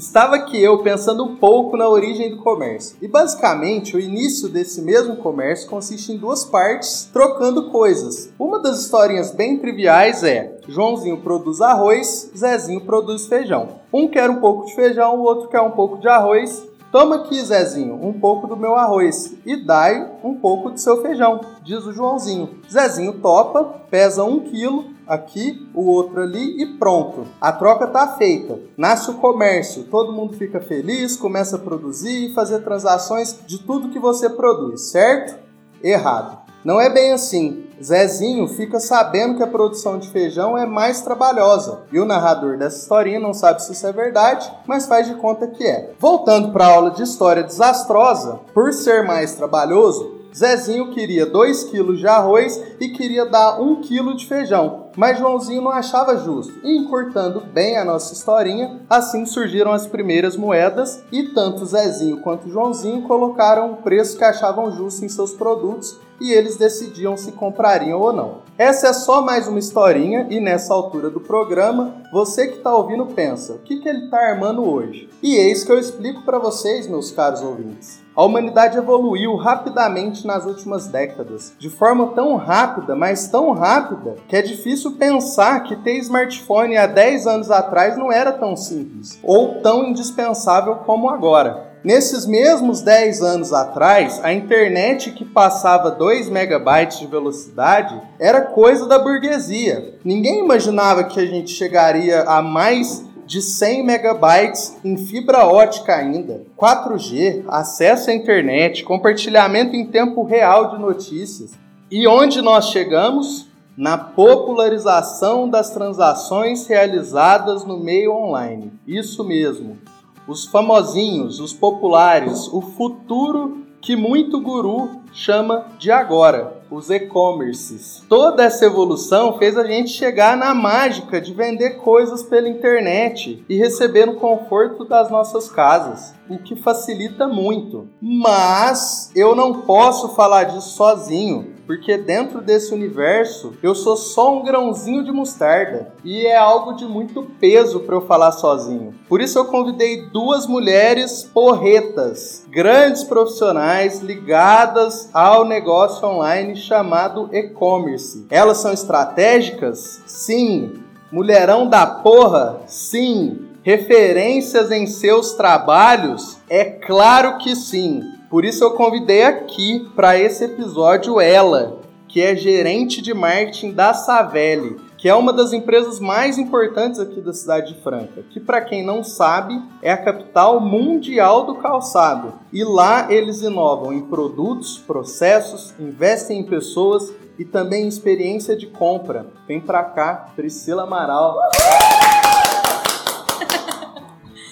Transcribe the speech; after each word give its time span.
estava 0.00 0.36
aqui 0.36 0.60
eu 0.60 0.78
pensando 0.78 1.22
um 1.22 1.36
pouco 1.36 1.76
na 1.76 1.86
origem 1.86 2.30
do 2.30 2.38
comércio. 2.38 2.96
E 3.02 3.06
basicamente, 3.06 3.94
o 3.94 4.00
início 4.00 4.48
desse 4.48 4.80
mesmo 4.80 5.16
comércio 5.16 5.68
consiste 5.68 6.10
em 6.10 6.16
duas 6.16 6.42
partes, 6.42 7.08
trocando 7.12 7.70
coisas. 7.70 8.32
Uma 8.38 8.60
das 8.60 8.80
historinhas 8.80 9.30
bem 9.30 9.58
triviais 9.58 10.24
é: 10.24 10.58
Joãozinho 10.66 11.18
produz 11.18 11.60
arroz, 11.60 12.30
Zezinho 12.34 12.80
produz 12.80 13.26
feijão. 13.26 13.80
Um 13.92 14.08
quer 14.08 14.30
um 14.30 14.40
pouco 14.40 14.66
de 14.66 14.74
feijão, 14.74 15.16
o 15.16 15.22
outro 15.22 15.48
quer 15.48 15.60
um 15.60 15.72
pouco 15.72 15.98
de 15.98 16.08
arroz. 16.08 16.66
Toma 16.90 17.16
aqui, 17.16 17.40
Zezinho, 17.40 17.94
um 18.02 18.12
pouco 18.12 18.48
do 18.48 18.56
meu 18.56 18.74
arroz 18.74 19.34
e 19.46 19.64
dai 19.64 20.10
um 20.24 20.34
pouco 20.34 20.70
do 20.70 20.80
seu 20.80 21.00
feijão, 21.00 21.40
diz 21.62 21.84
o 21.84 21.92
Joãozinho. 21.92 22.48
Zezinho 22.68 23.20
topa, 23.20 23.82
pesa 23.88 24.24
um 24.24 24.40
quilo, 24.40 24.86
aqui, 25.10 25.68
o 25.74 25.90
outro 25.90 26.22
ali 26.22 26.62
e 26.62 26.78
pronto. 26.78 27.26
A 27.40 27.50
troca 27.50 27.88
tá 27.88 28.06
feita. 28.16 28.56
Nasce 28.76 29.10
o 29.10 29.14
comércio, 29.14 29.82
todo 29.90 30.12
mundo 30.12 30.34
fica 30.34 30.60
feliz, 30.60 31.16
começa 31.16 31.56
a 31.56 31.58
produzir 31.58 32.30
e 32.30 32.34
fazer 32.34 32.60
transações 32.60 33.36
de 33.44 33.58
tudo 33.58 33.88
que 33.88 33.98
você 33.98 34.30
produz, 34.30 34.82
certo? 34.82 35.36
Errado. 35.82 36.38
Não 36.64 36.80
é 36.80 36.88
bem 36.88 37.12
assim. 37.12 37.64
Zezinho 37.82 38.46
fica 38.46 38.78
sabendo 38.78 39.36
que 39.36 39.42
a 39.42 39.46
produção 39.46 39.98
de 39.98 40.10
feijão 40.10 40.56
é 40.56 40.66
mais 40.66 41.00
trabalhosa. 41.00 41.80
E 41.90 41.98
o 41.98 42.04
narrador 42.04 42.58
dessa 42.58 42.76
historinha 42.76 43.18
não 43.18 43.32
sabe 43.32 43.62
se 43.62 43.72
isso 43.72 43.86
é 43.86 43.92
verdade, 43.92 44.52
mas 44.66 44.86
faz 44.86 45.06
de 45.06 45.14
conta 45.14 45.48
que 45.48 45.66
é. 45.66 45.90
Voltando 45.98 46.52
para 46.52 46.66
a 46.66 46.74
aula 46.74 46.90
de 46.90 47.02
história 47.02 47.42
desastrosa, 47.42 48.40
por 48.52 48.74
ser 48.74 49.02
mais 49.04 49.34
trabalhoso, 49.34 50.19
Zezinho 50.36 50.90
queria 50.90 51.26
2 51.26 51.64
kg 51.64 51.96
de 51.96 52.06
arroz 52.06 52.62
e 52.78 52.88
queria 52.90 53.26
dar 53.26 53.60
1 53.60 53.82
kg 53.82 54.14
de 54.14 54.26
feijão, 54.26 54.86
mas 54.96 55.18
Joãozinho 55.18 55.62
não 55.62 55.70
achava 55.70 56.16
justo. 56.16 56.52
E 56.62 56.76
encurtando 56.76 57.40
bem 57.40 57.76
a 57.76 57.84
nossa 57.84 58.12
historinha, 58.12 58.80
assim 58.88 59.26
surgiram 59.26 59.72
as 59.72 59.86
primeiras 59.86 60.36
moedas 60.36 61.02
e 61.10 61.24
tanto 61.34 61.66
Zezinho 61.66 62.20
quanto 62.20 62.48
Joãozinho 62.48 63.02
colocaram 63.02 63.72
o 63.72 63.76
preço 63.76 64.16
que 64.16 64.24
achavam 64.24 64.70
justo 64.70 65.04
em 65.04 65.08
seus 65.08 65.32
produtos 65.32 65.98
e 66.20 66.32
eles 66.32 66.56
decidiam 66.56 67.16
se 67.16 67.32
comprariam 67.32 67.98
ou 67.98 68.12
não. 68.12 68.42
Essa 68.58 68.88
é 68.88 68.92
só 68.92 69.22
mais 69.22 69.48
uma 69.48 69.58
historinha 69.58 70.26
e 70.30 70.38
nessa 70.38 70.74
altura 70.74 71.08
do 71.08 71.20
programa, 71.20 71.94
você 72.12 72.46
que 72.46 72.58
está 72.58 72.74
ouvindo 72.74 73.06
pensa, 73.06 73.54
o 73.54 73.58
que, 73.58 73.80
que 73.80 73.88
ele 73.88 74.04
está 74.04 74.18
armando 74.18 74.62
hoje? 74.62 75.08
E 75.22 75.36
eis 75.36 75.64
que 75.64 75.72
eu 75.72 75.78
explico 75.78 76.22
para 76.22 76.38
vocês, 76.38 76.86
meus 76.86 77.10
caros 77.10 77.40
ouvintes. 77.40 77.99
A 78.20 78.24
humanidade 78.26 78.76
evoluiu 78.76 79.34
rapidamente 79.34 80.26
nas 80.26 80.44
últimas 80.44 80.86
décadas, 80.86 81.54
de 81.58 81.70
forma 81.70 82.08
tão 82.08 82.36
rápida, 82.36 82.94
mas 82.94 83.28
tão 83.28 83.52
rápida, 83.52 84.16
que 84.28 84.36
é 84.36 84.42
difícil 84.42 84.92
pensar 84.98 85.62
que 85.62 85.74
ter 85.74 85.96
smartphone 86.00 86.76
há 86.76 86.86
10 86.86 87.26
anos 87.26 87.50
atrás 87.50 87.96
não 87.96 88.12
era 88.12 88.30
tão 88.30 88.54
simples 88.54 89.18
ou 89.22 89.62
tão 89.62 89.86
indispensável 89.86 90.76
como 90.84 91.08
agora. 91.08 91.70
Nesses 91.82 92.26
mesmos 92.26 92.82
10 92.82 93.22
anos 93.22 93.54
atrás, 93.54 94.20
a 94.22 94.34
internet 94.34 95.12
que 95.12 95.24
passava 95.24 95.90
2 95.90 96.28
megabytes 96.28 96.98
de 96.98 97.06
velocidade 97.06 97.98
era 98.18 98.42
coisa 98.42 98.86
da 98.86 98.98
burguesia. 98.98 99.94
Ninguém 100.04 100.44
imaginava 100.44 101.04
que 101.04 101.18
a 101.18 101.24
gente 101.24 101.52
chegaria 101.52 102.20
a 102.24 102.42
mais 102.42 103.02
de 103.30 103.40
100 103.40 103.84
megabytes 103.84 104.76
em 104.84 104.96
fibra 104.96 105.46
ótica 105.46 105.94
ainda, 105.94 106.42
4G, 106.58 107.44
acesso 107.46 108.10
à 108.10 108.12
internet, 108.12 108.82
compartilhamento 108.82 109.76
em 109.76 109.86
tempo 109.86 110.24
real 110.24 110.72
de 110.72 110.78
notícias. 110.80 111.52
E 111.88 112.08
onde 112.08 112.42
nós 112.42 112.70
chegamos? 112.70 113.46
Na 113.76 113.96
popularização 113.96 115.48
das 115.48 115.70
transações 115.70 116.66
realizadas 116.66 117.64
no 117.64 117.78
meio 117.78 118.12
online. 118.12 118.72
Isso 118.84 119.22
mesmo. 119.22 119.78
Os 120.26 120.46
famosinhos, 120.46 121.38
os 121.38 121.52
populares, 121.52 122.48
o 122.48 122.60
futuro 122.60 123.64
que 123.80 123.94
muito 123.94 124.40
guru 124.40 125.02
chama 125.12 125.66
de 125.78 125.92
agora 125.92 126.59
os 126.70 126.88
e-commerces. 126.90 128.02
Toda 128.08 128.44
essa 128.44 128.64
evolução 128.64 129.36
fez 129.38 129.56
a 129.58 129.64
gente 129.64 129.90
chegar 129.90 130.36
na 130.36 130.54
mágica 130.54 131.20
de 131.20 131.34
vender 131.34 131.78
coisas 131.78 132.22
pela 132.22 132.48
internet 132.48 133.44
e 133.48 133.56
receber 133.56 134.06
no 134.06 134.14
conforto 134.14 134.84
das 134.84 135.10
nossas 135.10 135.50
casas, 135.50 136.14
o 136.28 136.38
que 136.38 136.54
facilita 136.54 137.26
muito. 137.26 137.88
Mas 138.00 139.10
eu 139.14 139.34
não 139.34 139.62
posso 139.62 140.10
falar 140.14 140.44
disso 140.44 140.70
sozinho, 140.70 141.54
porque 141.70 141.96
dentro 141.96 142.40
desse 142.40 142.74
universo 142.74 143.54
eu 143.62 143.76
sou 143.76 143.96
só 143.96 144.36
um 144.36 144.42
grãozinho 144.42 145.04
de 145.04 145.12
mostarda 145.12 145.92
e 146.02 146.26
é 146.26 146.36
algo 146.36 146.72
de 146.72 146.84
muito 146.84 147.22
peso 147.38 147.78
para 147.78 147.94
eu 147.94 148.00
falar 148.00 148.32
sozinho. 148.32 148.92
Por 149.08 149.20
isso 149.20 149.38
eu 149.38 149.44
convidei 149.44 150.02
duas 150.06 150.48
mulheres 150.48 151.22
porretas, 151.22 152.44
grandes 152.50 153.04
profissionais 153.04 154.00
ligadas 154.00 155.08
ao 155.14 155.44
negócio 155.44 156.08
online 156.08 156.56
chamado 156.56 157.28
e-commerce. 157.32 158.26
Elas 158.30 158.56
são 158.58 158.72
estratégicas? 158.72 160.02
Sim. 160.06 160.72
Mulherão 161.12 161.68
da 161.68 161.86
porra? 161.86 162.62
Sim. 162.66 163.46
Referências 163.62 164.72
em 164.72 164.88
seus 164.88 165.34
trabalhos? 165.34 166.36
É 166.48 166.64
claro 166.64 167.38
que 167.38 167.54
sim. 167.54 168.02
Por 168.30 168.44
isso 168.44 168.62
eu 168.62 168.70
convidei 168.74 169.24
aqui 169.24 169.90
para 169.96 170.16
esse 170.16 170.44
episódio 170.44 171.20
ela, 171.20 171.80
que 172.06 172.22
é 172.22 172.36
gerente 172.36 173.02
de 173.02 173.12
marketing 173.12 173.72
da 173.72 173.92
Savelli, 173.92 174.76
que 174.96 175.08
é 175.08 175.14
uma 175.16 175.32
das 175.32 175.52
empresas 175.52 175.98
mais 175.98 176.38
importantes 176.38 177.00
aqui 177.00 177.20
da 177.20 177.32
cidade 177.32 177.74
de 177.74 177.82
Franca, 177.82 178.22
que 178.30 178.38
para 178.38 178.60
quem 178.60 178.86
não 178.86 179.02
sabe, 179.02 179.60
é 179.82 179.90
a 179.90 179.96
capital 179.96 180.60
mundial 180.60 181.44
do 181.44 181.56
calçado. 181.56 182.34
E 182.52 182.62
lá 182.62 183.12
eles 183.12 183.42
inovam 183.42 183.92
em 183.92 184.02
produtos, 184.02 184.78
processos, 184.78 185.74
investem 185.80 186.38
em 186.38 186.44
pessoas 186.44 187.12
e 187.36 187.44
também 187.44 187.84
em 187.84 187.88
experiência 187.88 188.56
de 188.56 188.68
compra. 188.68 189.26
Vem 189.48 189.60
pra 189.60 189.82
cá, 189.82 190.30
Priscila 190.36 190.84
Amaral. 190.84 191.36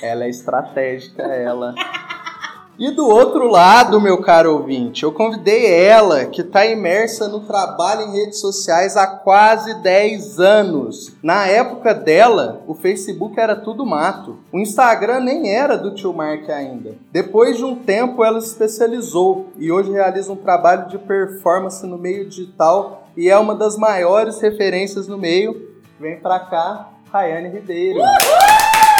Ela 0.02 0.24
é 0.24 0.28
estratégica, 0.28 1.22
ela. 1.22 1.76
E 2.78 2.92
do 2.92 3.08
outro 3.08 3.48
lado, 3.48 4.00
meu 4.00 4.18
caro 4.18 4.52
ouvinte, 4.52 5.02
eu 5.02 5.10
convidei 5.10 5.66
ela, 5.66 6.26
que 6.26 6.42
está 6.42 6.64
imersa 6.64 7.26
no 7.26 7.40
trabalho 7.40 8.02
em 8.02 8.12
redes 8.12 8.38
sociais 8.38 8.96
há 8.96 9.04
quase 9.04 9.74
10 9.82 10.38
anos. 10.38 11.12
Na 11.20 11.44
época 11.44 11.92
dela, 11.92 12.62
o 12.68 12.74
Facebook 12.74 13.38
era 13.40 13.56
tudo 13.56 13.84
mato. 13.84 14.38
O 14.52 14.60
Instagram 14.60 15.18
nem 15.18 15.52
era 15.52 15.76
do 15.76 15.92
tio 15.92 16.12
Mark 16.12 16.48
ainda. 16.48 16.94
Depois 17.10 17.56
de 17.56 17.64
um 17.64 17.74
tempo, 17.74 18.22
ela 18.22 18.40
se 18.40 18.52
especializou 18.52 19.48
e 19.58 19.72
hoje 19.72 19.90
realiza 19.90 20.32
um 20.32 20.36
trabalho 20.36 20.88
de 20.88 20.98
performance 20.98 21.84
no 21.84 21.98
meio 21.98 22.28
digital 22.28 23.08
e 23.16 23.28
é 23.28 23.36
uma 23.36 23.56
das 23.56 23.76
maiores 23.76 24.40
referências 24.40 25.08
no 25.08 25.18
meio. 25.18 25.68
Vem 25.98 26.20
pra 26.20 26.38
cá, 26.38 26.90
Rayane 27.10 27.48
Ribeiro. 27.48 27.98
Uhul! 27.98 28.97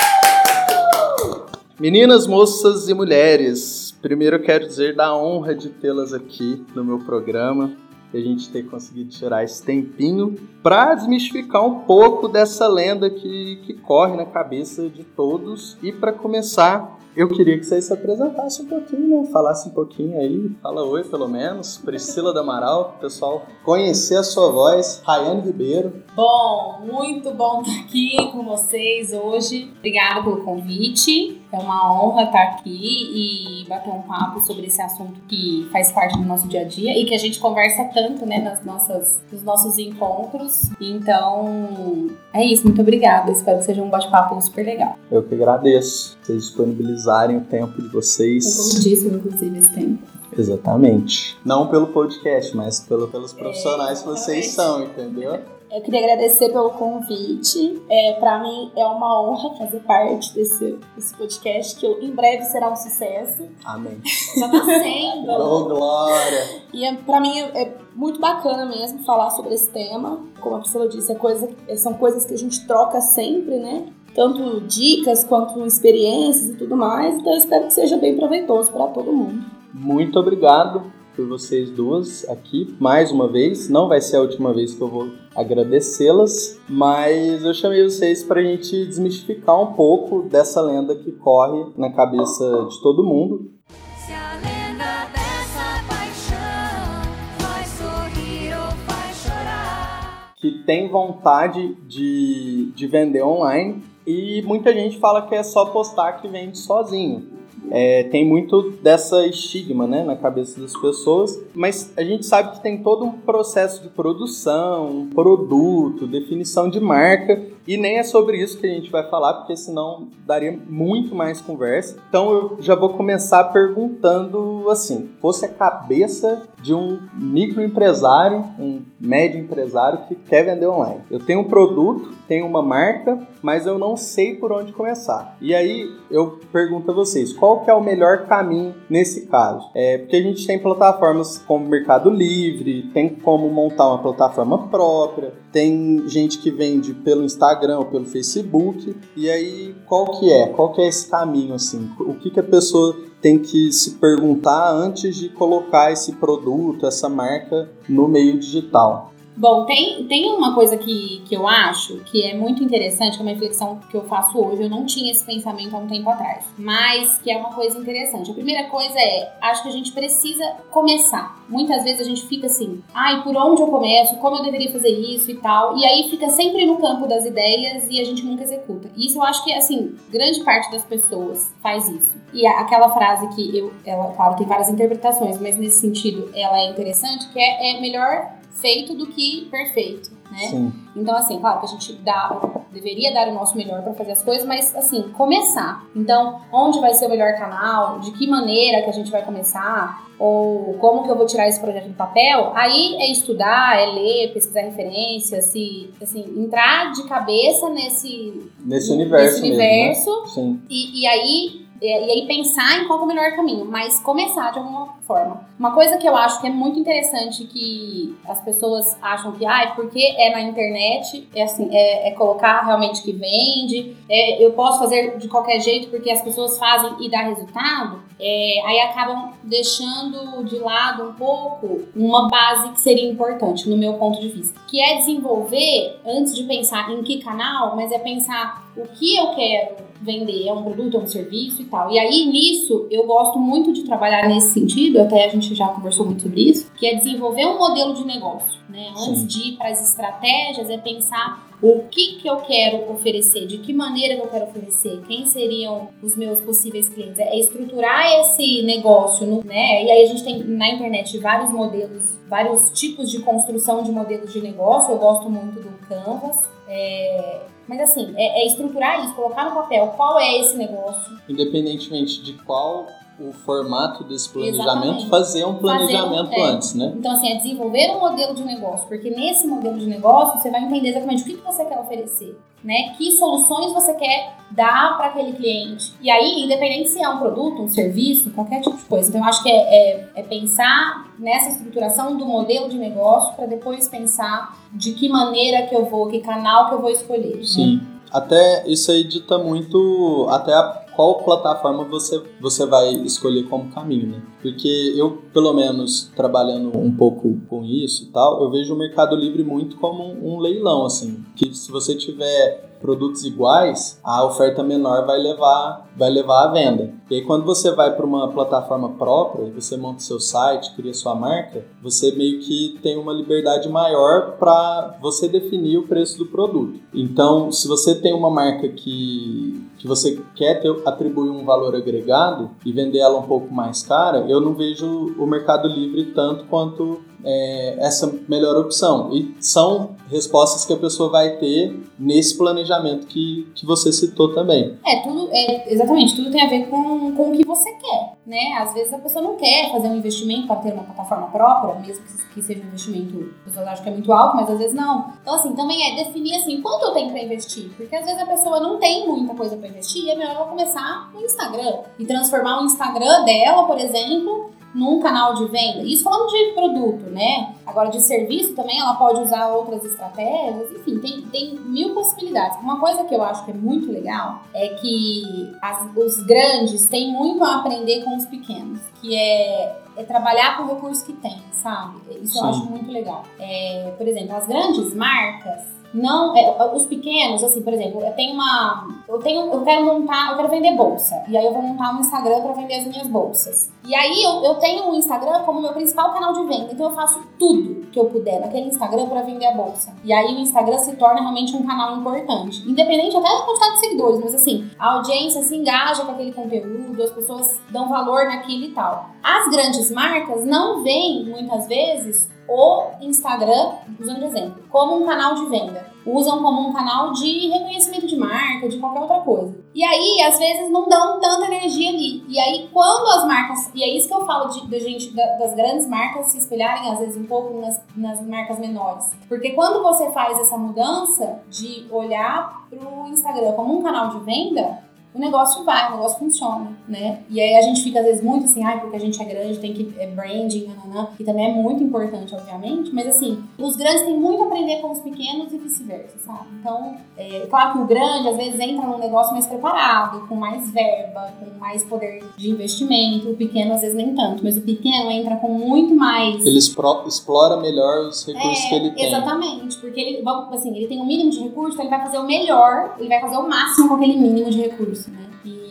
Meninas, 1.81 2.27
moças 2.27 2.89
e 2.89 2.95
mulheres, 2.95 3.97
primeiro 4.03 4.35
eu 4.35 4.43
quero 4.43 4.67
dizer 4.67 4.97
da 4.97 5.17
honra 5.17 5.55
de 5.55 5.69
tê-las 5.69 6.13
aqui 6.13 6.67
no 6.75 6.85
meu 6.85 6.99
programa, 6.99 7.71
e 8.13 8.19
a 8.19 8.21
gente 8.21 8.51
ter 8.51 8.65
conseguido 8.65 9.11
tirar 9.11 9.45
esse 9.45 9.63
tempinho 9.63 10.35
para 10.61 10.97
desmistificar 10.97 11.65
um 11.65 11.83
pouco 11.83 12.27
dessa 12.27 12.67
lenda 12.67 13.09
que, 13.09 13.61
que 13.65 13.75
corre 13.75 14.17
na 14.17 14.25
cabeça 14.25 14.89
de 14.89 15.05
todos. 15.05 15.79
E 15.81 15.93
para 15.93 16.13
começar, 16.13 16.99
eu 17.19 17.29
queria 17.29 17.59
que 17.59 17.65
vocês 17.65 17.85
se 17.85 17.93
apresentassem 17.93 18.65
um 18.65 18.69
pouquinho, 18.69 19.23
né? 19.23 19.29
Falasse 19.33 19.69
um 19.69 19.73
pouquinho 19.73 20.19
aí. 20.21 20.51
Fala 20.63 20.85
oi, 20.85 21.03
pelo 21.03 21.27
menos. 21.27 21.77
Priscila 21.77 22.33
da 22.33 22.41
Amaral, 22.41 22.97
pessoal 23.01 23.45
conhecer 23.65 24.17
a 24.17 24.23
sua 24.23 24.53
voz. 24.53 25.03
Rayane 25.05 25.43
Ribeiro. 25.43 25.93
Bom, 26.15 26.81
muito 26.87 27.33
bom 27.35 27.63
estar 27.63 27.81
aqui 27.81 28.17
com 28.31 28.45
vocês 28.45 29.13
hoje. 29.13 29.71
Obrigada 29.79 30.23
pelo 30.23 30.45
convite. 30.45 31.43
É 31.53 31.59
uma 31.59 31.93
honra 31.93 32.25
estar 32.25 32.43
aqui 32.43 32.71
e 32.71 33.69
bater 33.69 33.91
um 33.91 34.03
papo 34.03 34.41
sobre 34.41 34.67
esse 34.67 34.81
assunto 34.83 35.21
que 35.29 35.67
faz 35.73 35.91
parte 35.93 36.17
do 36.17 36.25
nosso 36.25 36.47
dia 36.47 36.61
a 36.61 36.65
dia 36.65 36.97
e 36.99 37.07
que 37.07 37.15
a 37.15 37.19
gente 37.19 37.39
conversa 37.39 37.85
tanto, 37.95 38.27
né, 38.27 38.39
nas 38.41 38.65
nossas, 38.65 39.21
nos 39.33 39.43
nossos 39.43 39.79
encontros. 39.79 40.71
Então, 40.81 42.09
é 42.33 42.45
isso. 42.45 42.65
Muito 42.65 42.81
obrigada. 42.83 43.31
Espero 43.31 43.59
que 43.59 43.65
seja 43.65 43.83
um 43.83 43.89
bate-papo 43.89 44.41
super 44.43 44.65
legal. 44.65 44.97
Eu 45.11 45.23
que 45.23 45.35
agradeço 45.35 46.19
vocês 46.23 46.45
disponibilizarem 46.45 47.39
o 47.39 47.41
tempo 47.43 47.81
de 47.81 47.89
vocês. 47.89 48.45
Pouquíssimo, 48.57 49.17
inclusive, 49.17 49.59
esse 49.59 49.73
tempo. 49.75 50.19
Exatamente. 50.37 51.37
Não 51.45 51.69
pelo 51.69 51.89
podcast, 51.89 52.55
mas 52.55 52.81
pelo, 52.81 53.09
pelos 53.09 53.33
profissionais 53.33 54.01
é, 54.01 54.03
que 54.03 54.09
vocês 54.09 54.49
são, 54.49 54.85
entendeu? 54.85 55.41
Eu 55.71 55.83
queria 55.83 56.01
agradecer 56.01 56.51
pelo 56.51 56.71
convite. 56.71 57.83
É, 57.91 58.15
para 58.15 58.39
mim 58.39 58.73
é 58.75 58.85
uma 58.87 59.21
honra 59.21 59.55
fazer 59.57 59.81
parte 59.81 60.35
desse, 60.35 60.79
desse 60.95 61.15
podcast, 61.15 61.77
que 61.77 61.87
em 61.87 62.11
breve 62.11 62.45
será 62.45 62.71
um 62.71 62.77
sucesso. 62.77 63.47
Amém. 63.65 64.01
Já 64.37 64.49
tá 64.49 64.65
sendo. 64.65 65.31
oh, 65.39 65.65
glória! 65.65 66.63
E 66.73 66.85
é, 66.85 66.95
para 66.95 67.21
mim 67.21 67.39
é 67.39 67.75
muito 67.95 68.19
bacana 68.19 68.65
mesmo 68.65 69.05
falar 69.05 69.31
sobre 69.31 69.55
esse 69.55 69.71
tema. 69.71 70.21
Como 70.41 70.57
a 70.57 70.61
Priscila 70.61 70.89
disse, 70.89 71.13
é 71.13 71.15
coisa, 71.15 71.49
são 71.77 71.95
coisas 71.95 72.25
que 72.25 72.35
a 72.35 72.39
gente 72.39 72.67
troca 72.67 73.01
sempre, 73.01 73.59
né? 73.59 73.93
tanto 74.15 74.63
dicas 74.63 75.23
quanto 75.23 75.65
experiências 75.65 76.49
e 76.49 76.57
tudo 76.57 76.77
mais. 76.77 77.15
Então 77.15 77.33
eu 77.33 77.39
espero 77.39 77.67
que 77.67 77.75
seja 77.75 77.97
bem 77.99 78.17
proveitoso 78.17 78.73
para 78.73 78.89
todo 78.89 79.13
mundo. 79.13 79.45
Muito 79.73 80.19
obrigado 80.19 80.98
por 81.19 81.27
vocês 81.27 81.69
duas 81.69 82.25
aqui 82.29 82.77
mais 82.79 83.11
uma 83.11 83.27
vez. 83.27 83.69
Não 83.69 83.89
vai 83.89 84.01
ser 84.01 84.19
a 84.19 84.21
última 84.21 84.55
vez 84.55 84.73
que 84.73 84.81
eu 84.81 84.87
vou 84.87 85.11
agradecê-las, 85.35 86.61
mas 86.69 87.43
eu 87.43 87.53
chamei 87.53 87.83
vocês 87.83 88.23
para 88.23 88.39
a 88.39 88.45
gente 88.45 88.87
desmistificar 88.87 89.61
um 89.61 89.73
pouco 89.73 90.23
dessa 90.23 90.63
lenda 90.63 90.95
que 90.95 91.11
corre 91.11 91.73
na 91.77 91.91
cabeça 91.91 92.69
de 92.71 92.81
todo 92.81 93.03
mundo. 93.03 93.51
Se 93.97 94.13
a 94.13 94.35
lenda 94.35 95.11
dessa 95.13 95.83
paixão 95.89 97.03
faz 97.39 97.67
sorrir 97.67 98.55
ou 98.55 98.71
faz 98.87 99.17
chorar. 99.17 100.35
Que 100.37 100.63
tem 100.65 100.89
vontade 100.89 101.75
de, 101.89 102.71
de 102.77 102.87
vender 102.87 103.25
online 103.25 103.83
e 104.07 104.41
muita 104.43 104.73
gente 104.73 104.97
fala 105.01 105.23
que 105.23 105.35
é 105.35 105.43
só 105.43 105.65
postar 105.67 106.13
que 106.13 106.29
vende 106.29 106.59
sozinho 106.59 107.38
é, 107.71 108.05
tem 108.05 108.25
muito 108.25 108.71
dessa 108.83 109.27
estigma 109.27 109.87
né, 109.87 110.03
na 110.03 110.17
cabeça 110.17 110.61
das 110.61 110.77
pessoas, 110.77 111.39
mas 111.55 111.93
a 111.97 112.03
gente 112.03 112.27
sabe 112.27 112.53
que 112.53 112.63
tem 112.63 112.83
todo 112.83 113.05
um 113.05 113.13
processo 113.13 113.83
de 113.83 113.89
produção, 113.89 115.09
produto, 115.15 116.07
definição 116.07 116.69
de 116.69 116.81
marca, 116.81 117.41
e 117.69 117.77
nem 117.77 117.99
é 117.99 118.03
sobre 118.03 118.43
isso 118.43 118.59
que 118.59 118.67
a 118.67 118.71
gente 118.71 118.91
vai 118.91 119.07
falar, 119.11 119.35
porque 119.35 119.55
senão 119.55 120.09
daria 120.27 120.59
muito 120.67 121.15
mais 121.15 121.39
conversa. 121.39 121.99
Então 122.09 122.33
eu 122.33 122.57
já 122.61 122.75
vou 122.75 122.95
começar 122.95 123.45
perguntando 123.45 124.65
assim: 124.71 125.11
fosse 125.21 125.45
a 125.45 125.49
cabeça 125.49 126.49
de 126.63 126.73
um 126.73 126.99
microempresário, 127.13 128.39
um 128.59 128.81
médio 128.99 129.39
empresário 129.39 130.07
que 130.09 130.15
quer 130.15 130.45
vender 130.45 130.67
online. 130.67 131.03
Eu 131.11 131.21
tenho 131.21 131.41
um 131.41 131.45
produto, 131.45 132.15
tenho 132.27 132.47
uma 132.47 132.63
marca, 132.63 133.19
mas 133.43 133.67
eu 133.67 133.79
não 133.79 133.99
sei 133.99 134.35
por 134.37 134.51
onde 134.51 134.73
começar. 134.73 135.37
E 135.39 135.55
aí 135.55 135.95
eu 136.11 136.41
pergunto 136.51 136.91
a 136.91 136.95
vocês, 136.95 137.35
qual 137.35 137.61
que 137.61 137.71
é 137.71 137.75
o 137.75 137.85
melhor 137.85 138.27
caminho 138.27 138.75
nesse 138.89 139.27
caso? 139.27 139.71
É 139.75 139.99
porque 139.99 140.17
a 140.17 140.23
gente 140.23 140.47
tem 140.47 140.59
plataformas 140.59 141.39
como 141.47 141.69
Mercado 141.69 142.09
Livre, 142.09 142.91
tem 142.95 143.11
como 143.11 143.51
montar 143.51 143.89
uma 143.89 143.99
plataforma 143.99 144.69
própria, 144.69 145.35
tem 145.53 146.09
gente 146.09 146.39
que 146.39 146.51
vende 146.51 146.95
pelo 146.95 147.25
Instagram 147.25 147.79
ou 147.79 147.87
pelo 147.87 148.05
Facebook. 148.05 148.95
E 149.17 149.29
aí 149.29 149.75
qual 149.87 150.19
que 150.19 150.33
é? 150.33 150.49
Qual 150.49 150.73
que 150.73 150.81
é 150.81 150.89
esse 150.89 151.09
caminho 151.09 151.55
assim? 151.55 151.91
O 152.01 152.15
que 152.15 152.31
que 152.31 152.41
a 152.41 152.45
pessoa 152.45 152.97
tem 153.21 153.39
que 153.39 153.73
se 153.73 153.93
perguntar 153.93 154.73
antes 154.73 155.17
de 155.17 155.29
colocar 155.29 155.91
esse 155.93 156.13
produto, 156.13 156.87
essa 156.87 157.09
marca 157.09 157.69
no 157.89 158.07
meio 158.07 158.39
digital. 158.39 159.13
Bom, 159.39 159.67
tem, 159.67 160.05
tem 160.09 160.29
uma 160.33 160.53
coisa 160.53 160.77
que, 160.77 161.23
que 161.25 161.33
eu 161.33 161.47
acho 161.47 161.99
que 161.99 162.25
é 162.25 162.35
muito 162.35 162.61
interessante, 162.61 163.17
que 163.17 163.21
é 163.21 163.23
uma 163.23 163.31
reflexão 163.31 163.79
que 163.89 163.97
eu 163.97 164.03
faço 164.03 164.37
hoje. 164.37 164.65
Eu 164.65 164.69
não 164.69 164.85
tinha 164.85 165.13
esse 165.13 165.25
pensamento 165.25 165.77
há 165.77 165.79
um 165.79 165.87
tempo 165.87 166.11
atrás, 166.11 166.45
mas 166.59 167.21
que 167.21 167.31
é 167.31 167.37
uma 167.37 167.53
coisa 167.55 167.79
interessante. 167.79 168.33
A 168.33 168.35
primeira 168.35 168.65
coisa 168.65 168.99
é, 168.99 169.33
acho 169.41 169.63
que 169.63 169.69
a 169.69 169.73
gente 169.73 169.93
precisa 169.93 170.45
começar. 170.73 171.39
Muitas 171.49 171.85
vezes 171.85 172.01
a 172.01 172.05
gente 172.05 172.27
fica 172.27 172.47
assim, 172.47 172.83
ai, 172.93 173.23
por 173.23 173.37
onde 173.37 173.63
eu 173.63 173.69
começo? 173.69 174.17
Como 174.17 174.39
eu 174.39 174.43
deveria 174.43 174.73
fazer 174.73 174.91
isso 174.91 175.31
e 175.31 175.37
tal? 175.37 175.79
E 175.79 175.87
aí 175.87 176.11
fica 176.11 176.29
sempre 176.31 176.67
no 176.67 176.79
campo 176.79 177.07
das 177.07 177.25
ideias 177.25 177.87
e 177.89 178.01
a 178.01 178.05
gente 178.05 178.25
nunca 178.25 178.43
executa. 178.43 178.91
Isso 178.97 179.19
eu 179.19 179.23
acho 179.23 179.45
que, 179.45 179.53
assim, 179.53 179.95
grande 180.11 180.43
parte 180.43 180.69
das 180.73 180.85
pessoas 180.85 181.55
faz 181.63 181.89
isso. 181.89 182.19
E 182.35 182.45
aquela 182.45 182.91
frase 182.91 183.29
que 183.37 183.57
eu, 183.57 183.73
ela, 183.87 184.13
claro, 184.15 184.35
tem 184.35 184.49
várias 184.49 184.69
interpretações, 184.69 185.41
mas 185.41 185.57
nesse 185.57 185.81
sentido 185.81 186.29
ela 186.35 186.59
é 186.59 186.71
interessante, 186.71 187.29
que 187.29 187.39
é, 187.39 187.77
é 187.77 187.81
melhor 187.81 188.38
feito 188.61 188.95
do 188.95 189.07
que 189.07 189.47
perfeito, 189.51 190.11
né? 190.31 190.49
Sim. 190.51 190.73
Então, 190.97 191.17
assim, 191.17 191.39
claro 191.39 191.61
que 191.61 191.67
a 191.67 191.69
gente 191.69 191.93
dá, 191.95 192.41
deveria 192.73 193.13
dar 193.13 193.29
o 193.29 193.35
nosso 193.35 193.57
melhor 193.57 193.83
para 193.83 193.95
fazer 193.95 194.13
as 194.13 194.23
coisas, 194.23 194.47
mas, 194.47 194.75
assim, 194.75 195.03
começar. 195.17 195.87
Então, 195.95 196.41
onde 196.53 196.81
vai 196.81 196.95
ser 196.95 197.07
o 197.07 197.11
melhor 197.11 197.35
canal? 197.37 198.01
De 198.01 198.11
que 198.13 198.27
maneira 198.27 198.83
que 198.83 198.91
a 198.91 198.93
gente 198.93 199.11
vai 199.11 199.25
começar? 199.25 200.07
Ou 200.19 200.75
como 200.75 201.05
que 201.05 201.11
eu 201.11 201.17
vou 201.17 201.27
tirar 201.27 201.49
esse 201.49 201.61
projeto 201.61 201.89
do 201.89 201.95
papel? 201.95 202.53
Aí 202.55 202.97
é 202.97 203.13
estudar, 203.13 203.81
é 203.81 203.87
ler, 203.87 204.33
pesquisar 204.33 204.63
referências, 204.63 205.45
se, 205.47 205.91
assim, 206.03 206.25
entrar 206.37 206.93
de 206.93 207.05
cabeça 207.05 207.69
nesse... 207.71 208.51
Nesse 208.65 208.93
universo 208.93 209.37
Nesse 209.37 209.47
universo. 209.47 210.11
Mesmo, 210.11 210.23
né? 210.23 210.29
Sim. 210.29 210.63
E, 210.69 211.03
e 211.03 211.07
aí 211.07 211.69
e, 211.81 211.93
aí 211.93 212.27
pensar 212.27 212.81
em 212.81 212.87
qual 212.87 213.01
é 213.01 213.03
o 213.03 213.07
melhor 213.07 213.37
caminho, 213.37 213.65
mas 213.65 214.01
começar 214.01 214.51
de 214.51 214.59
alguma 214.59 214.98
forma. 215.09 215.41
Uma 215.59 215.73
coisa 215.73 215.97
que 215.97 216.07
eu 216.07 216.15
acho 216.15 216.41
que 216.41 216.47
é 216.47 216.51
muito 216.51 216.79
interessante 216.79 217.45
que 217.45 218.15
as 218.29 218.41
pessoas 218.43 218.97
acham 219.01 219.33
que, 219.33 219.47
ah, 219.47 219.73
porque 219.75 220.15
é 220.19 220.31
na 220.31 220.43
internet, 220.43 221.27
é 221.35 221.43
assim, 221.43 221.69
é, 221.73 222.09
é 222.09 222.11
colocar 222.13 222.61
realmente 222.65 223.03
que 223.03 223.13
vende, 223.13 223.97
é, 224.09 224.45
eu 224.45 224.53
posso 224.53 224.79
fazer 224.79 225.17
de 225.17 225.27
qualquer 225.27 225.59
jeito 225.61 225.89
porque 225.89 226.11
as 226.11 226.21
pessoas 226.21 226.59
fazem 226.59 226.93
e 227.01 227.11
dá 227.11 227.23
resultado, 227.23 228.03
é, 228.21 228.61
aí 228.67 228.81
acabam 228.81 229.33
deixando 229.43 230.45
de 230.45 230.59
lado 230.59 231.05
um 231.05 231.13
pouco 231.15 231.85
uma 231.97 232.29
base 232.29 232.71
que 232.73 232.81
seria 232.81 233.09
importante, 233.09 233.69
no 233.69 233.77
meu 233.77 233.95
ponto 233.95 234.21
de 234.21 234.29
vista, 234.29 234.61
que 234.69 234.81
é 234.81 234.97
desenvolver, 234.97 236.01
antes 236.05 236.35
de 236.35 236.43
pensar 236.45 236.91
em 236.93 237.03
que 237.03 237.23
canal, 237.23 237.75
mas 237.75 237.91
é 237.91 237.99
pensar 237.99 238.69
o 238.77 238.83
que 238.83 239.17
eu 239.17 239.35
quero 239.35 239.89
vender, 240.01 240.47
é 240.47 240.53
um 240.53 240.63
produto, 240.63 240.97
é 240.97 241.01
um 241.01 241.07
serviço 241.07 241.63
e 241.63 241.65
tal. 241.65 241.91
E 241.91 241.99
aí, 241.99 242.27
nisso, 242.27 242.87
eu 242.91 243.05
gosto 243.05 243.39
muito 243.39 243.73
de 243.73 243.83
trabalhar 243.83 244.29
nesse 244.29 244.53
sentido, 244.53 244.98
até 245.01 245.25
a 245.25 245.29
gente 245.29 245.55
já 245.55 245.69
conversou 245.69 246.07
muito 246.07 246.23
sobre 246.23 246.49
isso, 246.49 246.71
que 246.77 246.87
é 246.87 246.95
desenvolver 246.95 247.47
um 247.47 247.59
modelo 247.59 247.95
de 247.95 248.05
negócio. 248.05 248.61
Né? 248.69 248.89
Antes 248.91 249.21
Sim. 249.21 249.27
de 249.27 249.49
ir 249.49 249.57
para 249.57 249.69
as 249.69 249.89
estratégias, 249.89 250.71
é 250.71 250.79
pensar 250.79 251.49
o 251.61 251.85
que, 251.91 252.17
que 252.17 252.29
eu 252.29 252.37
quero 252.37 252.91
oferecer, 252.93 253.47
de 253.47 253.59
que 253.59 253.73
maneira 253.73 254.15
que 254.15 254.21
eu 254.21 254.29
quero 254.29 254.45
oferecer, 254.45 255.01
quem 255.09 255.27
seriam 255.27 255.89
os 256.03 256.17
meus 256.17 256.39
possíveis 256.41 256.89
clientes. 256.89 257.19
É 257.19 257.37
estruturar 257.39 258.21
esse 258.21 258.63
negócio, 258.63 259.27
no, 259.27 259.43
né? 259.43 259.85
E 259.85 259.91
aí 259.91 260.03
a 260.05 260.07
gente 260.07 260.23
tem 260.23 260.45
na 260.45 260.69
internet 260.69 261.19
vários 261.19 261.51
modelos, 261.51 262.19
vários 262.29 262.71
tipos 262.71 263.11
de 263.11 263.21
construção 263.21 263.83
de 263.83 263.91
modelos 263.91 264.33
de 264.33 264.41
negócio. 264.41 264.93
Eu 264.93 264.99
gosto 264.99 265.29
muito 265.29 265.61
do 265.61 265.71
Canvas. 265.89 266.37
É, 266.69 267.41
mas 267.67 267.81
assim, 267.81 268.15
é, 268.17 268.43
é, 268.43 268.47
estruturar 268.47 269.05
isso, 269.05 269.15
colocar 269.15 269.45
no 269.45 269.55
papel 269.55 269.89
qual 269.97 270.19
é 270.19 270.41
esse 270.41 270.57
negócio. 270.57 271.19
Independentemente 271.29 272.23
de 272.23 272.33
qual 272.45 272.87
o 273.21 273.33
formato 273.33 274.05
desse 274.05 274.29
planejamento, 274.29 274.63
Exatamente. 274.63 275.09
fazer 275.09 275.45
um 275.45 275.55
planejamento 275.55 276.31
fazer, 276.31 276.41
é. 276.41 276.45
antes, 276.45 276.75
né? 276.75 276.93
Então, 276.97 277.13
assim, 277.13 277.33
é 277.33 277.37
desenvolver 277.37 277.91
um 277.97 278.01
modelo 278.01 278.35
de 278.35 278.45
negócio, 278.45 278.87
porque 278.87 279.11
nesse 279.11 279.47
modelo 279.47 279.77
de 279.79 279.87
negócio 279.87 280.39
você 280.39 280.51
vai 280.51 280.63
entender 280.63 280.91
exatamente 280.91 281.23
o 281.23 281.27
que, 281.27 281.35
que 281.35 281.45
você 281.45 281.65
quer 281.65 281.79
oferecer, 281.81 282.39
né? 282.63 282.95
Que 282.97 283.11
soluções 283.13 283.73
você 283.73 283.95
quer 283.95 284.37
dar 284.53 284.97
para 284.97 285.07
aquele 285.07 285.33
cliente. 285.33 285.93
E 286.01 286.09
aí, 286.09 286.45
independente 286.45 286.91
se 286.91 287.03
é 287.03 287.09
um 287.09 287.19
produto, 287.19 287.63
um 287.63 287.69
serviço, 287.69 288.31
qualquer 288.31 288.61
tipo 288.61 288.77
de 288.77 288.85
coisa. 288.85 289.09
Então, 289.09 289.21
eu 289.21 289.27
acho 289.27 289.43
que 289.43 289.51
é, 289.51 289.57
é, 289.57 290.09
é 290.15 290.23
pensar 290.23 291.13
nessa 291.19 291.49
estruturação 291.51 292.17
do 292.17 292.25
modelo 292.25 292.69
de 292.69 292.79
negócio 292.79 293.35
para 293.35 293.47
depois 293.47 293.89
pensar 293.89 294.57
de 294.73 294.93
que 294.93 295.09
maneira 295.09 295.67
que 295.67 295.75
eu 295.75 295.87
vou, 295.87 296.07
que 296.07 296.21
canal 296.21 296.69
que 296.69 296.75
eu 296.75 296.81
vou 296.81 296.91
escolher. 296.91 297.45
Sim. 297.45 297.77
Né? 297.77 297.99
Até 298.13 298.67
isso 298.67 298.91
aí 298.91 299.05
dita 299.05 299.39
muito 299.39 300.27
até 300.31 300.55
a 300.55 300.63
qual 300.99 301.23
plataforma 301.23 301.85
você, 301.85 302.21
você 302.41 302.67
vai 302.67 302.93
escolher 303.05 303.45
como 303.45 303.71
caminho, 303.71 304.09
né? 304.09 304.23
Porque 304.43 304.95
eu, 304.97 305.23
pelo 305.33 305.53
menos, 305.53 306.11
trabalhando 306.17 306.77
um 306.77 306.91
pouco 306.91 307.39
com 307.49 307.65
isso 307.65 308.03
e 308.03 308.07
tal, 308.07 308.43
eu 308.43 308.51
vejo 308.51 308.75
o 308.75 308.77
Mercado 308.77 309.15
Livre 309.15 309.45
muito 309.45 309.77
como 309.77 310.03
um 310.03 310.41
leilão, 310.41 310.85
assim. 310.85 311.25
Que 311.37 311.55
se 311.55 311.71
você 311.71 311.95
tiver 311.95 312.78
produtos 312.81 313.25
iguais, 313.25 313.99
a 314.03 314.25
oferta 314.25 314.63
menor 314.63 315.07
vai 315.07 315.19
levar, 315.19 315.89
vai 315.97 316.11
levar 316.11 316.45
à 316.45 316.53
venda. 316.53 316.93
E 317.11 317.17
aí 317.17 317.23
quando 317.23 317.45
você 317.45 317.73
vai 317.73 317.95
para 317.95 318.05
uma 318.05 318.29
plataforma 318.29 318.91
própria, 318.91 319.51
você 319.51 319.77
monta 319.77 320.01
seu 320.01 320.21
site, 320.21 320.75
cria 320.77 320.93
sua 320.95 321.15
marca, 321.15 321.65
você 321.83 322.13
meio 322.13 322.41
que 322.41 322.79
tem 322.83 322.97
uma 322.97 323.13
liberdade 323.13 323.69
maior 323.69 324.37
para 324.39 324.97
você 325.01 325.29
definir 325.29 325.79
o 325.79 325.87
preço 325.87 326.19
do 326.19 326.27
produto. 326.27 326.79
Então, 326.93 327.51
se 327.51 327.67
você 327.67 327.95
tem 327.95 328.13
uma 328.13 328.31
marca 328.31 328.69
que, 328.69 329.65
que 329.79 329.87
você 329.87 330.21
quer 330.35 330.61
ter, 330.61 330.71
atribuir 330.87 331.31
um 331.31 331.45
valor 331.45 331.75
agregado 331.75 332.51
e 332.65 332.73
vender 332.73 332.99
ela 332.99 333.19
um 333.19 333.27
pouco 333.27 333.53
mais 333.53 333.83
cara, 333.83 334.27
eu 334.29 334.41
não 334.41 334.55
vejo 334.55 335.15
o 335.19 335.27
Mercado 335.27 335.67
Livre 335.69 336.07
tanto 336.13 336.45
quanto 336.45 337.01
é, 337.25 337.77
essa 337.81 338.13
melhor 338.29 338.57
opção. 338.57 339.11
E 339.13 339.35
são 339.41 339.97
respostas 340.11 340.65
que 340.65 340.73
a 340.73 340.77
pessoa 340.77 341.11
vai 341.11 341.37
ter 341.37 341.79
nesse 341.99 342.37
planejamento 342.37 343.07
que, 343.07 343.47
que 343.55 343.67
você 343.67 343.93
citou 343.93 344.35
também. 344.35 344.79
É, 344.87 345.01
tudo, 345.01 345.29
é, 345.31 345.73
exatamente, 345.73 346.17
tudo 346.17 346.31
tem 346.31 346.43
a 346.43 346.49
ver 346.49 346.67
com, 346.69 347.15
com 347.15 347.31
o 347.31 347.33
que 347.37 347.45
você 347.45 347.71
quer, 347.73 348.17
né? 348.27 348.55
Às 348.59 348.73
vezes 348.73 348.93
a 348.93 348.99
pessoa 348.99 349.23
não 349.23 349.37
quer 349.37 349.71
fazer 349.71 349.89
um 349.89 349.97
investimento 349.97 350.47
para 350.47 350.57
ter 350.57 350.73
uma 350.73 350.85
plataforma 350.85 351.27
própria, 351.27 351.75
mesmo 351.75 352.05
que, 352.05 352.35
que 352.35 352.43
seja 352.43 352.63
um 352.63 352.69
investimento, 352.69 353.35
as 353.41 353.53
pessoas 353.53 353.69
acham 353.69 353.85
que 353.85 353.91
é 353.91 353.93
muito 353.93 354.13
alto, 354.13 354.37
mas 354.37 354.51
às 354.51 354.59
vezes 354.59 354.75
não. 354.75 355.13
Então, 355.21 355.35
assim, 355.35 355.55
também 355.55 355.93
é 355.93 356.05
definir, 356.05 356.37
assim, 356.37 356.63
quanto 356.63 356.85
eu 356.87 356.93
tenho 356.93 357.11
para 357.11 357.23
investir, 357.23 357.71
porque 357.77 357.95
às 357.95 358.05
vezes 358.05 358.21
a 358.21 358.27
pessoa 358.27 358.61
não 358.61 358.79
tem 358.79 359.07
muita 359.07 359.35
coisa 359.35 359.57
para 359.57 359.69
investir 359.69 360.05
e 360.05 360.11
é 360.11 360.17
melhor 360.17 360.35
ela 360.37 360.47
começar 360.47 361.11
no 361.13 361.21
Instagram 361.21 361.79
e 361.99 362.07
transformar 362.07 362.63
o 362.63 362.65
Instagram 362.65 363.25
dela, 363.25 363.65
por 363.65 363.79
exemplo, 363.79 364.51
num 364.75 365.01
canal 365.01 365.35
de 365.35 365.47
venda. 365.47 365.83
Isso 365.83 366.05
falando 366.05 366.29
de 366.31 366.53
produto, 366.53 367.11
né? 367.11 367.55
Agora 367.67 367.91
de 367.91 368.01
serviço 368.01 368.55
também 368.55 368.79
ela 368.79 368.95
pode 368.95 369.21
usar 369.21 369.49
outras 369.49 369.85
estratégias, 369.85 370.71
enfim, 370.73 370.99
tem, 370.99 371.23
tem 371.23 371.55
mil 371.61 371.95
possibilidades. 371.95 372.59
Uma 372.61 372.79
coisa 372.81 373.05
que 373.05 373.15
eu 373.15 373.23
acho 373.23 373.45
que 373.45 373.51
é 373.51 373.55
muito 373.55 373.91
legal 373.91 374.43
é 374.55 374.69
que 374.69 375.53
as, 375.61 375.97
os 375.97 376.23
grandes 376.25 376.89
têm 376.89 377.13
muito 377.13 377.43
a 377.45 377.57
aprender 377.57 378.05
com 378.05 378.17
os 378.17 378.27
pequenos, 378.27 378.81
que 379.01 379.17
é, 379.17 379.81
é 379.97 380.03
trabalhar 380.05 380.57
com 380.57 380.65
o 380.65 380.75
recurso 380.75 381.05
que 381.05 381.13
tem, 381.15 381.43
sabe? 381.53 381.99
Isso 382.23 382.35
Sim. 382.35 382.41
eu 382.41 382.45
acho 382.47 382.65
muito 382.67 382.91
legal. 382.91 383.25
É, 383.39 383.93
por 383.97 384.07
exemplo, 384.07 384.37
as 384.37 384.47
grandes 384.47 384.95
marcas 384.95 385.78
não 385.93 386.37
é, 386.37 386.75
os 386.75 386.87
pequenos 386.87 387.43
assim 387.43 387.63
por 387.63 387.73
exemplo 387.73 388.03
eu 388.03 388.13
tenho 388.13 388.35
uma 388.35 388.87
eu 389.09 389.19
tenho 389.19 389.53
eu 389.53 389.63
quero 389.63 389.85
montar 389.85 390.31
eu 390.31 390.37
quero 390.37 390.49
vender 390.49 390.77
bolsa 390.77 391.23
e 391.29 391.37
aí 391.37 391.45
eu 391.45 391.53
vou 391.53 391.63
montar 391.63 391.95
um 391.95 392.01
Instagram 392.01 392.43
para 392.43 392.53
vender 392.53 392.75
as 392.75 392.87
minhas 392.87 393.07
bolsas. 393.07 393.71
E 393.85 393.95
aí 393.95 394.23
eu, 394.23 394.45
eu 394.45 394.55
tenho 394.57 394.91
o 394.91 394.95
Instagram 394.95 395.45
como 395.45 395.63
meu 395.63 395.73
principal 395.73 396.13
canal 396.13 396.33
de 396.33 396.45
venda 396.45 396.69
então 396.73 396.89
eu 396.89 396.95
faço 396.95 397.23
tudo 397.39 397.87
que 397.91 397.99
eu 397.99 398.07
puder 398.07 398.41
naquele 398.41 398.67
Instagram 398.67 399.07
para 399.07 399.23
vender 399.23 399.47
a 399.47 399.55
bolsa. 399.55 399.95
E 400.05 400.13
aí 400.13 400.35
o 400.35 400.39
Instagram 400.39 400.79
se 400.79 400.95
torna 400.97 401.21
realmente 401.21 401.57
um 401.57 401.67
canal 401.67 401.97
importante 401.97 402.69
independente 402.69 403.17
até 403.17 403.29
da 403.29 403.43
quantidade 403.43 403.75
de 403.75 403.81
seguidores 403.81 404.21
mas 404.21 404.35
assim 404.35 404.71
a 404.79 404.95
audiência 404.95 405.43
se 405.43 405.57
engaja 405.57 406.05
com 406.05 406.13
aquele 406.13 406.33
conteúdo 406.33 407.03
as 407.03 407.11
pessoas 407.11 407.61
dão 407.71 407.89
valor 407.89 408.27
naquilo 408.27 408.65
e 408.65 408.71
tal. 408.73 409.11
As 409.23 409.51
grandes 409.51 409.91
marcas 409.91 410.45
não 410.45 410.83
veem 410.83 411.25
muitas 411.25 411.67
vezes 411.67 412.29
o 412.49 412.93
Instagram, 413.01 413.73
usando 414.01 414.21
de 414.21 414.25
exemplo, 414.25 414.65
como 414.71 414.97
um 414.97 415.07
canal 415.07 415.35
de 415.35 415.47
venda. 415.47 415.87
Usam 416.07 416.43
como 416.43 416.69
um 416.69 416.73
canal 416.73 417.13
de 417.13 417.49
reconhecimento 417.49 418.07
de 418.07 418.17
marca, 418.17 418.67
de 418.67 418.79
qualquer 418.79 419.01
outra 419.01 419.21
coisa. 419.21 419.55
E 419.75 419.85
aí, 419.85 420.23
às 420.23 420.39
vezes, 420.39 420.71
não 420.71 420.89
dão 420.89 421.21
tanta 421.21 421.47
energia 421.47 421.91
ali. 421.91 422.25
E 422.27 422.39
aí, 422.39 422.69
quando 422.73 423.07
as 423.09 423.27
marcas. 423.27 423.71
E 423.75 423.83
é 423.83 423.95
isso 423.95 424.09
que 424.09 424.15
eu 424.15 424.25
falo 424.25 424.49
de, 424.49 424.67
de 424.67 424.81
gente, 424.81 425.15
das 425.15 425.55
grandes 425.55 425.87
marcas 425.87 426.29
se 426.33 426.39
espelharem, 426.39 426.91
às 426.91 426.99
vezes, 426.99 427.17
um 427.17 427.27
pouco 427.27 427.61
nas, 427.61 427.79
nas 427.95 428.27
marcas 428.27 428.59
menores. 428.59 429.11
Porque 429.29 429.51
quando 429.51 429.83
você 429.83 430.11
faz 430.11 430.39
essa 430.41 430.57
mudança 430.57 431.43
de 431.51 431.87
olhar 431.91 432.67
pro 432.71 433.07
Instagram 433.09 433.53
como 433.53 433.79
um 433.79 433.83
canal 433.83 434.09
de 434.09 434.21
venda, 434.21 434.88
o 435.15 435.19
negócio 435.19 435.65
vai, 435.65 435.89
o 435.89 435.97
negócio 435.97 436.19
funciona, 436.19 436.73
né? 436.87 437.21
E 437.31 437.41
aí 437.41 437.57
a 437.57 437.63
gente 437.63 437.83
fica 437.83 438.01
às 438.01 438.07
vezes 438.07 438.23
muito 438.23 438.45
assim, 438.45 438.63
ai, 438.63 438.81
porque 438.81 438.97
a 438.97 439.01
gente 439.01 439.21
é 439.21 439.25
grande, 439.25 439.59
tem 439.59 439.73
que 439.73 439.95
é 439.99 440.07
branding, 440.07 440.67
nananã, 440.67 441.09
que 441.17 441.25
também 441.25 441.51
é 441.51 441.55
muito 441.55 441.83
importante, 441.83 442.35
obviamente, 442.35 442.95
mas 442.95 443.07
assim, 443.07 443.43
os 443.59 443.77
grandes 443.77 444.03
têm 444.03 444.19
muito 444.19 444.43
a 444.43 444.47
aprender 444.47 444.81
com 444.81 444.91
os 444.91 445.01
pequenos 445.01 445.53
e 445.53 445.59
vice-versa, 445.59 446.19
sabe? 446.19 446.49
Então, 446.61 446.97
é 447.17 447.47
claro 447.49 447.73
que 447.73 447.79
o 447.79 447.87
grande 447.87 448.29
às 448.29 448.37
vezes 448.37 448.61
entra 448.61 448.87
num 448.87 448.99
negócio 448.99 449.33
mais 449.33 449.47
preparado, 449.47 450.27
com 450.29 450.35
mais 450.35 450.71
verba, 450.71 451.33
com 451.41 451.59
mais 451.59 451.83
poder 451.85 452.25
de 452.37 452.51
investimento, 452.51 453.31
o 453.31 453.37
pequeno 453.37 453.75
às 453.75 453.81
vezes 453.81 453.97
nem 453.97 454.15
tanto, 454.15 454.45
mas 454.45 454.57
o 454.57 454.61
pequeno 454.61 455.11
entra 455.11 455.37
com 455.37 455.49
muito 455.49 455.95
mais. 455.95 456.45
Ele 456.45 456.59
explora 456.59 457.57
melhor 457.57 458.07
os 458.07 458.27
recursos 458.27 458.65
é, 458.65 458.69
que 458.69 458.75
ele 458.75 458.91
tem. 458.91 459.07
Exatamente, 459.07 459.79
porque 459.79 460.01
ele, 460.01 460.23
assim, 460.53 460.77
ele 460.77 460.87
tem 460.87 461.01
um 461.01 461.07
mínimo 461.07 461.31
de 461.31 461.41
recursos, 461.41 461.75
então 461.75 461.87
ele 461.87 461.97
vai 461.97 462.05
fazer 462.05 462.19
o 462.19 462.25
melhor, 462.25 462.95
ele 462.99 463.09
vai 463.09 463.21
fazer 463.21 463.37
o 463.37 463.49
máximo 463.49 463.89
com 463.89 463.95
aquele 463.95 464.17
mínimo 464.17 464.51
de 464.51 464.61
recursos? 464.61 464.99
E, 465.07 465.08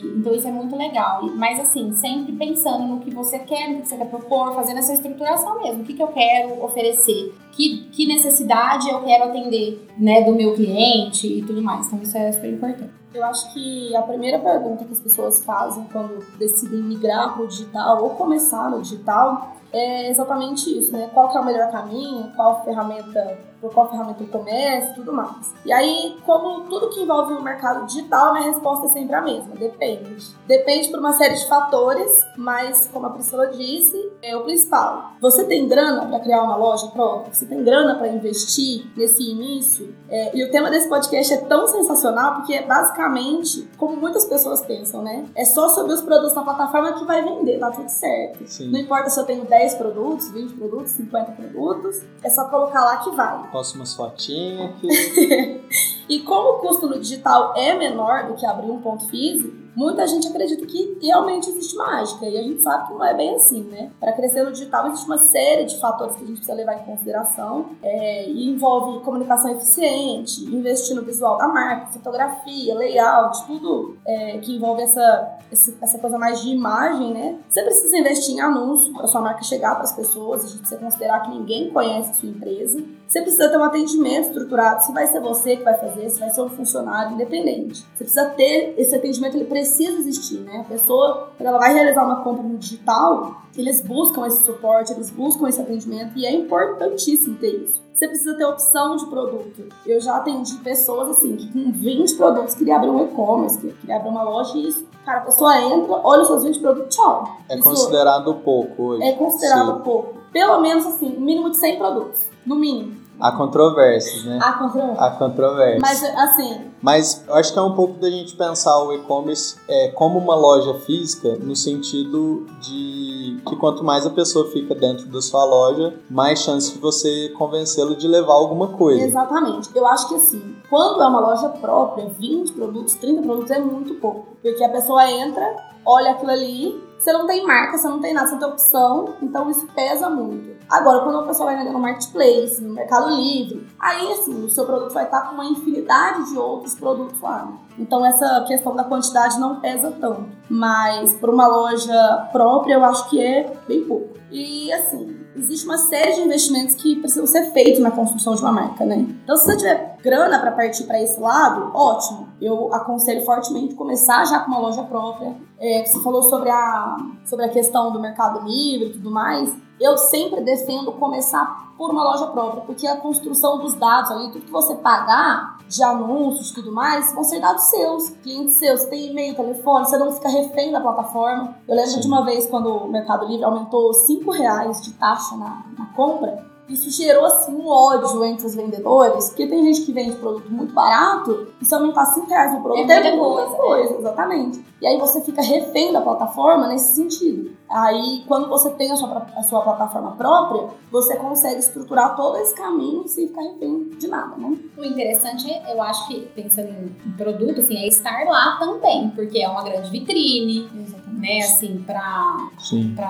então 0.05 0.33
isso 0.33 0.47
é 0.47 0.51
muito 0.51 0.75
legal. 0.75 1.23
Mas 1.35 1.59
assim, 1.59 1.91
sempre 1.93 2.33
pensando 2.33 2.87
no 2.87 2.99
que 2.99 3.13
você 3.13 3.39
quer, 3.39 3.69
no 3.69 3.81
que 3.81 3.87
você 3.87 3.97
quer 3.97 4.09
propor, 4.09 4.53
fazendo 4.53 4.77
essa 4.77 4.93
estruturação 4.93 5.61
mesmo. 5.61 5.81
O 5.81 5.85
que, 5.85 5.93
que 5.93 6.03
eu 6.03 6.07
quero 6.07 6.63
oferecer? 6.63 7.33
Que, 7.51 7.87
que 7.91 8.07
necessidade 8.07 8.89
eu 8.89 9.01
quero 9.03 9.25
atender 9.25 9.87
né, 9.97 10.21
do 10.21 10.33
meu 10.33 10.53
cliente 10.53 11.27
e 11.27 11.41
tudo 11.41 11.61
mais. 11.61 11.87
Então 11.87 12.01
isso 12.01 12.17
é 12.17 12.31
super 12.31 12.53
importante. 12.53 12.91
Eu 13.13 13.23
acho 13.23 13.51
que 13.53 13.95
a 13.95 14.01
primeira 14.03 14.37
pergunta 14.37 14.85
que 14.85 14.93
as 14.93 14.99
pessoas 14.99 15.43
fazem 15.43 15.85
quando 15.91 16.23
decidem 16.37 16.81
migrar 16.83 17.33
para 17.33 17.43
o 17.43 17.47
digital 17.47 18.03
ou 18.03 18.11
começar 18.11 18.69
no 18.69 18.81
digital 18.81 19.56
é 19.71 20.09
exatamente 20.09 20.77
isso, 20.77 20.91
né? 20.91 21.09
Qual 21.13 21.29
que 21.29 21.37
é 21.37 21.41
o 21.41 21.45
melhor 21.45 21.71
caminho, 21.71 22.31
qual 22.35 22.63
ferramenta 22.63 23.37
por 23.59 23.73
qual 23.73 23.89
ferramenta 23.89 24.23
eu 24.23 24.27
começo 24.27 24.91
e 24.91 24.95
tudo 24.95 25.13
mais. 25.13 25.53
E 25.65 25.73
aí, 25.73 26.17
como 26.25 26.61
tudo 26.69 26.89
que 26.89 27.01
envolve 27.01 27.33
o 27.33 27.41
mercado 27.41 27.85
digital, 27.85 28.27
a 28.27 28.33
minha 28.33 28.51
resposta 28.51 28.85
é 28.85 28.89
sempre 28.89 29.15
a 29.15 29.21
mesma, 29.21 29.55
depende. 29.55 30.27
Depende 30.47 30.89
por 30.89 30.99
uma 30.99 31.13
série 31.13 31.35
de 31.35 31.47
fatores, 31.47 32.21
mas 32.37 32.89
como 32.91 33.07
a 33.07 33.09
Priscila 33.09 33.47
disse, 33.47 34.11
é 34.21 34.35
o 34.35 34.43
principal. 34.43 35.11
Você 35.19 35.43
tem 35.43 35.67
grana 35.67 36.05
para 36.05 36.19
criar 36.19 36.43
uma 36.43 36.55
loja 36.55 36.87
própria? 36.87 37.33
Você 37.33 37.45
tem 37.45 37.63
grana 37.63 37.95
para 37.95 38.07
investir 38.07 38.85
nesse 38.95 39.23
início? 39.23 39.95
É, 40.09 40.37
e 40.37 40.43
o 40.43 40.51
tema 40.51 40.69
desse 40.69 40.87
podcast 40.87 41.33
é 41.33 41.37
tão 41.37 41.67
sensacional 41.67 42.35
porque 42.35 42.53
é 42.53 42.65
basicamente 42.65 43.67
como 43.77 43.97
muitas 43.97 44.25
pessoas 44.25 44.61
pensam, 44.61 45.01
né? 45.01 45.25
É 45.35 45.43
só 45.43 45.69
sobre 45.69 45.93
os 45.93 46.01
produtos 46.01 46.35
na 46.35 46.43
plataforma 46.43 46.93
que 46.93 47.05
vai 47.05 47.23
vender, 47.23 47.59
tá 47.59 47.71
tudo 47.71 47.89
certo. 47.89 48.45
Sim. 48.47 48.71
Não 48.71 48.79
importa 48.79 49.09
se 49.09 49.19
eu 49.19 49.25
tenho 49.25 49.45
10 49.45 49.56
produtos, 49.75 50.31
20 50.31 50.53
produtos, 50.53 50.91
50 50.91 51.31
produtos, 51.31 52.01
é 52.23 52.29
só 52.29 52.45
colocar 52.45 52.81
lá 52.81 52.97
que 52.97 53.11
vai 53.11 53.49
posto 53.51 53.75
umas 53.75 53.93
fotinhas 53.93 54.71
aqui. 54.71 54.87
e 56.09 56.19
como 56.19 56.57
o 56.57 56.59
custo 56.59 56.87
no 56.87 56.99
digital 56.99 57.53
é 57.55 57.73
menor 57.75 58.27
do 58.27 58.35
que 58.35 58.45
abrir 58.45 58.69
um 58.69 58.81
ponto 58.81 59.07
físico, 59.07 59.56
muita 59.77 60.07
gente 60.07 60.27
acredita 60.27 60.65
que 60.65 60.97
realmente 60.99 61.51
existe 61.51 61.75
mágica. 61.75 62.25
E 62.25 62.35
a 62.35 62.41
gente 62.41 62.63
sabe 62.63 62.87
que 62.87 62.93
não 62.93 63.05
é 63.05 63.13
bem 63.13 63.35
assim, 63.35 63.61
né? 63.61 63.91
Para 63.99 64.11
crescer 64.11 64.41
no 64.41 64.51
digital, 64.51 64.87
existe 64.87 65.05
uma 65.05 65.19
série 65.19 65.65
de 65.65 65.79
fatores 65.79 66.15
que 66.15 66.23
a 66.23 66.25
gente 66.25 66.37
precisa 66.37 66.55
levar 66.55 66.81
em 66.81 66.83
consideração. 66.83 67.69
É, 67.83 68.27
e 68.27 68.49
envolve 68.49 69.03
comunicação 69.05 69.51
eficiente, 69.51 70.43
investir 70.45 70.95
no 70.95 71.03
visual 71.03 71.37
da 71.37 71.47
marca, 71.47 71.91
fotografia, 71.91 72.73
layout, 72.73 73.45
tudo 73.45 73.97
é, 74.03 74.39
que 74.39 74.55
envolve 74.55 74.81
essa, 74.81 75.37
essa 75.51 75.99
coisa 75.99 76.17
mais 76.17 76.41
de 76.41 76.49
imagem, 76.49 77.13
né? 77.13 77.37
Você 77.47 77.61
precisa 77.61 77.95
investir 77.95 78.33
em 78.33 78.39
anúncio 78.39 78.91
para 78.93 79.05
sua 79.05 79.21
marca 79.21 79.43
chegar 79.43 79.75
para 79.75 79.83
as 79.83 79.95
pessoas. 79.95 80.43
A 80.43 80.47
gente 80.47 80.59
precisa 80.59 80.79
considerar 80.79 81.19
que 81.19 81.29
ninguém 81.29 81.69
conhece 81.69 82.09
a 82.09 82.13
sua 82.15 82.29
empresa. 82.29 82.83
Você 83.07 83.21
precisa 83.21 83.47
ter 83.47 83.57
um 83.57 83.63
atendimento 83.63 84.27
estruturado. 84.27 84.83
Se 84.83 84.91
vai 84.91 85.07
ser 85.07 85.21
você 85.21 85.55
que 85.55 85.63
vai 85.63 85.77
fazer, 85.77 86.09
se 86.09 86.19
vai 86.19 86.29
ser 86.29 86.41
um 86.41 86.49
funcionário 86.49 87.13
independente. 87.13 87.85
Você 87.95 88.03
precisa 88.03 88.25
ter 88.31 88.75
esse 88.77 88.93
atendimento, 88.93 89.37
ele 89.37 89.45
precisa 89.45 89.97
existir, 89.97 90.39
né? 90.41 90.59
A 90.65 90.69
pessoa, 90.69 91.29
quando 91.37 91.47
ela 91.47 91.57
vai 91.57 91.73
realizar 91.73 92.03
uma 92.03 92.21
compra 92.21 92.43
no 92.43 92.57
digital, 92.57 93.41
eles 93.55 93.79
buscam 93.81 94.27
esse 94.27 94.43
suporte, 94.43 94.91
eles 94.91 95.09
buscam 95.09 95.47
esse 95.47 95.61
atendimento 95.61 96.17
e 96.17 96.25
é 96.25 96.31
importantíssimo 96.33 97.37
ter 97.37 97.55
isso. 97.63 97.81
Você 97.93 98.07
precisa 98.09 98.35
ter 98.35 98.45
opção 98.45 98.97
de 98.97 99.07
produto. 99.07 99.69
Eu 99.85 99.99
já 100.01 100.17
atendi 100.17 100.55
pessoas 100.57 101.09
assim, 101.09 101.35
que 101.35 101.51
com 101.51 101.71
20 101.71 102.13
produtos 102.15 102.53
queria 102.55 102.75
abrir 102.75 102.89
um 102.89 103.05
e-commerce, 103.05 103.57
queria 103.57 103.95
abrir 103.95 104.09
uma 104.09 104.23
loja 104.23 104.55
e 104.57 104.67
isso. 104.67 104.85
Cara, 105.03 105.19
a 105.19 105.21
pessoa 105.21 105.57
entra, 105.59 105.93
olha 106.03 106.21
os 106.21 106.27
seus 106.27 106.43
20 106.43 106.59
produtos, 106.59 106.95
tchau. 106.95 107.37
É 107.49 107.55
isso 107.55 107.63
considerado 107.63 108.35
pouco 108.35 108.83
hoje. 108.83 109.03
É 109.03 109.13
considerado 109.13 109.77
Sim. 109.77 109.83
pouco. 109.83 110.16
Pelo 110.31 110.61
menos 110.61 110.85
assim, 110.85 111.15
um 111.17 111.21
mínimo 111.21 111.49
de 111.49 111.57
100 111.57 111.77
produtos. 111.77 112.25
No 112.45 112.55
mínimo. 112.55 113.07
Há 113.19 113.31
controvérsias, 113.31 114.23
né? 114.25 114.39
Há 114.41 114.53
controvérsias. 114.53 114.99
Há 114.99 115.11
controvérsias. 115.11 115.81
Mas, 115.81 116.03
assim... 116.03 116.61
Mas 116.79 117.23
eu 117.27 117.33
acho 117.33 117.51
que 117.51 117.57
é 117.57 117.61
um 117.61 117.73
pouco 117.73 117.99
da 117.99 118.09
gente 118.09 118.35
pensar 118.35 118.77
o 118.83 118.93
e-commerce 118.93 119.57
é, 119.67 119.87
como 119.89 120.19
uma 120.19 120.35
loja 120.35 120.75
física, 120.81 121.35
no 121.41 121.55
sentido 121.55 122.45
de 122.61 123.41
que 123.43 123.55
quanto 123.55 123.83
mais 123.83 124.05
a 124.05 124.11
pessoa 124.11 124.51
fica 124.51 124.75
dentro 124.75 125.07
da 125.07 125.19
sua 125.19 125.43
loja, 125.43 125.95
mais 126.09 126.39
chance 126.39 126.73
de 126.73 126.79
você 126.79 127.29
convencê-lo 127.29 127.95
de 127.95 128.07
levar 128.07 128.33
alguma 128.33 128.67
coisa. 128.67 129.03
Exatamente. 129.03 129.69
Eu 129.73 129.87
acho 129.87 130.07
que, 130.09 130.15
assim, 130.15 130.55
quando 130.69 131.01
é 131.01 131.07
uma 131.07 131.19
loja 131.19 131.49
própria, 131.49 132.07
20 132.07 132.53
produtos, 132.53 132.95
30 132.95 133.21
produtos 133.21 133.51
é 133.51 133.59
muito 133.59 133.95
pouco. 133.95 134.37
Porque 134.41 134.63
a 134.63 134.69
pessoa 134.69 135.09
entra, 135.09 135.55
olha 135.85 136.11
aquilo 136.11 136.31
ali, 136.31 136.83
você 136.99 137.13
não 137.13 137.25
tem 137.25 137.45
marca, 137.45 137.77
você 137.77 137.87
não 137.87 137.99
tem 137.99 138.13
nada, 138.13 138.27
você 138.27 138.33
não 138.33 138.39
tem 138.39 138.49
opção, 138.49 139.13
então 139.21 139.49
isso 139.49 139.67
pesa 139.73 140.09
muito. 140.09 140.57
Agora, 140.69 140.99
quando 140.99 141.19
a 141.19 141.23
pessoa 141.23 141.45
vai 141.45 141.57
vender 141.57 141.71
no 141.71 141.79
marketplace, 141.79 142.61
no 142.61 142.73
Mercado 142.73 143.09
Livre, 143.09 143.65
aí 143.79 144.11
assim, 144.11 144.43
o 144.43 144.49
seu 144.49 144.65
produto 144.65 144.93
vai 144.93 145.05
estar 145.05 145.21
com 145.21 145.35
uma 145.35 145.45
infinidade 145.45 146.29
de 146.29 146.37
outros 146.37 146.75
produtos 146.75 147.21
lá. 147.21 147.45
Né? 147.45 147.57
Então 147.79 148.05
essa 148.05 148.43
questão 148.45 148.75
da 148.75 148.83
quantidade 148.83 149.39
não 149.39 149.61
pesa 149.61 149.95
tanto. 150.01 150.25
Mas 150.49 151.13
para 151.13 151.31
uma 151.31 151.47
loja 151.47 152.27
própria, 152.31 152.73
eu 152.73 152.83
acho 152.83 153.09
que 153.09 153.21
é 153.21 153.53
bem 153.67 153.85
pouco. 153.85 154.16
E 154.31 154.71
assim, 154.73 155.17
existe 155.35 155.65
uma 155.65 155.77
série 155.77 156.15
de 156.15 156.21
investimentos 156.21 156.75
que 156.75 156.95
precisam 156.97 157.25
ser 157.25 157.51
feitos 157.51 157.79
na 157.79 157.91
construção 157.91 158.35
de 158.35 158.41
uma 158.41 158.51
marca, 158.51 158.85
né? 158.85 158.95
Então, 159.23 159.37
se 159.37 159.45
você 159.45 159.57
tiver 159.57 159.97
grana 160.01 160.39
para 160.39 160.51
partir 160.51 160.83
para 160.83 161.01
esse 161.01 161.19
lado, 161.19 161.71
ótimo. 161.73 162.27
Eu 162.41 162.73
aconselho 162.73 163.23
fortemente 163.23 163.75
começar 163.75 164.25
já 164.25 164.39
com 164.39 164.51
uma 164.51 164.59
loja 164.59 164.83
própria. 164.83 165.35
É, 165.59 165.85
você 165.85 165.99
falou 166.01 166.23
sobre 166.23 166.49
a, 166.49 166.97
sobre 167.25 167.45
a 167.45 167.49
questão 167.49 167.91
do 167.91 167.99
Mercado 167.99 168.45
Livre 168.45 168.89
e 168.89 168.93
tudo 168.93 169.09
mais 169.09 169.67
eu 169.79 169.97
sempre 169.97 170.41
defendo 170.41 170.91
começar 170.93 171.73
por 171.77 171.91
uma 171.91 172.03
loja 172.03 172.27
própria, 172.27 172.63
porque 172.63 172.87
a 172.87 172.97
construção 172.97 173.59
dos 173.59 173.75
dados 173.75 174.11
ali, 174.11 174.31
tudo 174.31 174.45
que 174.45 174.51
você 174.51 174.75
pagar 174.75 175.56
de 175.67 175.83
anúncios 175.83 176.51
e 176.51 176.53
tudo 176.53 176.71
mais, 176.71 177.13
vão 177.13 177.23
ser 177.23 177.39
dados 177.39 177.63
seus, 177.63 178.09
clientes 178.23 178.55
seus. 178.55 178.85
Tem 178.85 179.11
e-mail, 179.11 179.35
telefone, 179.35 179.85
você 179.85 179.97
não 179.97 180.11
fica 180.13 180.29
refém 180.29 180.71
da 180.71 180.79
plataforma. 180.79 181.55
Eu 181.67 181.75
lembro 181.75 181.91
Sim. 181.91 181.99
de 181.99 182.07
uma 182.07 182.25
vez 182.25 182.47
quando 182.47 182.69
o 182.69 182.87
Mercado 182.87 183.25
Livre 183.27 183.43
aumentou 183.43 183.93
5 183.93 184.31
reais 184.31 184.81
de 184.81 184.93
taxa 184.93 185.35
na, 185.35 185.65
na 185.77 185.85
compra, 185.87 186.45
isso 186.69 186.89
gerou 186.89 187.25
assim 187.25 187.53
um 187.53 187.67
ódio 187.67 188.23
entre 188.25 188.45
os 188.45 188.55
vendedores, 188.55 189.27
porque 189.29 189.47
tem 189.47 189.63
gente 189.63 189.85
que 189.85 189.93
vende 189.93 190.17
produto 190.17 190.49
muito 190.51 190.73
barato 190.73 191.47
e 191.61 191.65
se 191.65 191.73
aumentar 191.73 192.05
5 192.05 192.27
reais 192.27 192.53
no 192.53 192.61
produto 192.61 192.89
É 192.89 192.93
é, 192.93 193.15
muita 193.15 193.25
muita 193.25 193.45
coisa, 193.45 193.55
coisa, 193.55 193.99
exatamente. 193.99 194.65
E 194.81 194.85
aí 194.85 194.97
você 194.99 195.21
fica 195.21 195.41
refém 195.41 195.93
da 195.93 196.01
plataforma 196.01 196.67
nesse 196.67 196.95
sentido. 196.95 197.55
Aí 197.69 198.23
quando 198.27 198.47
você 198.49 198.69
tem 198.71 198.91
a 198.91 198.95
sua, 198.95 199.25
a 199.35 199.43
sua 199.43 199.61
plataforma 199.61 200.11
própria, 200.11 200.69
você 200.91 201.15
consegue 201.15 201.59
estruturar 201.59 202.15
todo 202.15 202.37
esse 202.37 202.53
caminho 202.53 203.07
sem 203.07 203.27
ficar 203.27 203.41
refém 203.41 203.89
de 203.97 204.07
nada, 204.07 204.35
né? 204.37 204.57
O 204.77 204.83
interessante 204.83 205.49
é, 205.49 205.73
eu 205.73 205.81
acho 205.81 206.07
que, 206.07 206.21
pensando 206.35 206.69
em 206.69 207.11
produto, 207.11 207.61
assim, 207.61 207.77
é 207.77 207.87
estar 207.87 208.25
lá 208.25 208.57
também, 208.59 209.09
porque 209.11 209.39
é 209.39 209.49
uma 209.49 209.63
grande 209.63 209.89
vitrine, 209.89 210.69
né, 211.17 211.39
assim, 211.39 211.83
pra 211.85 212.47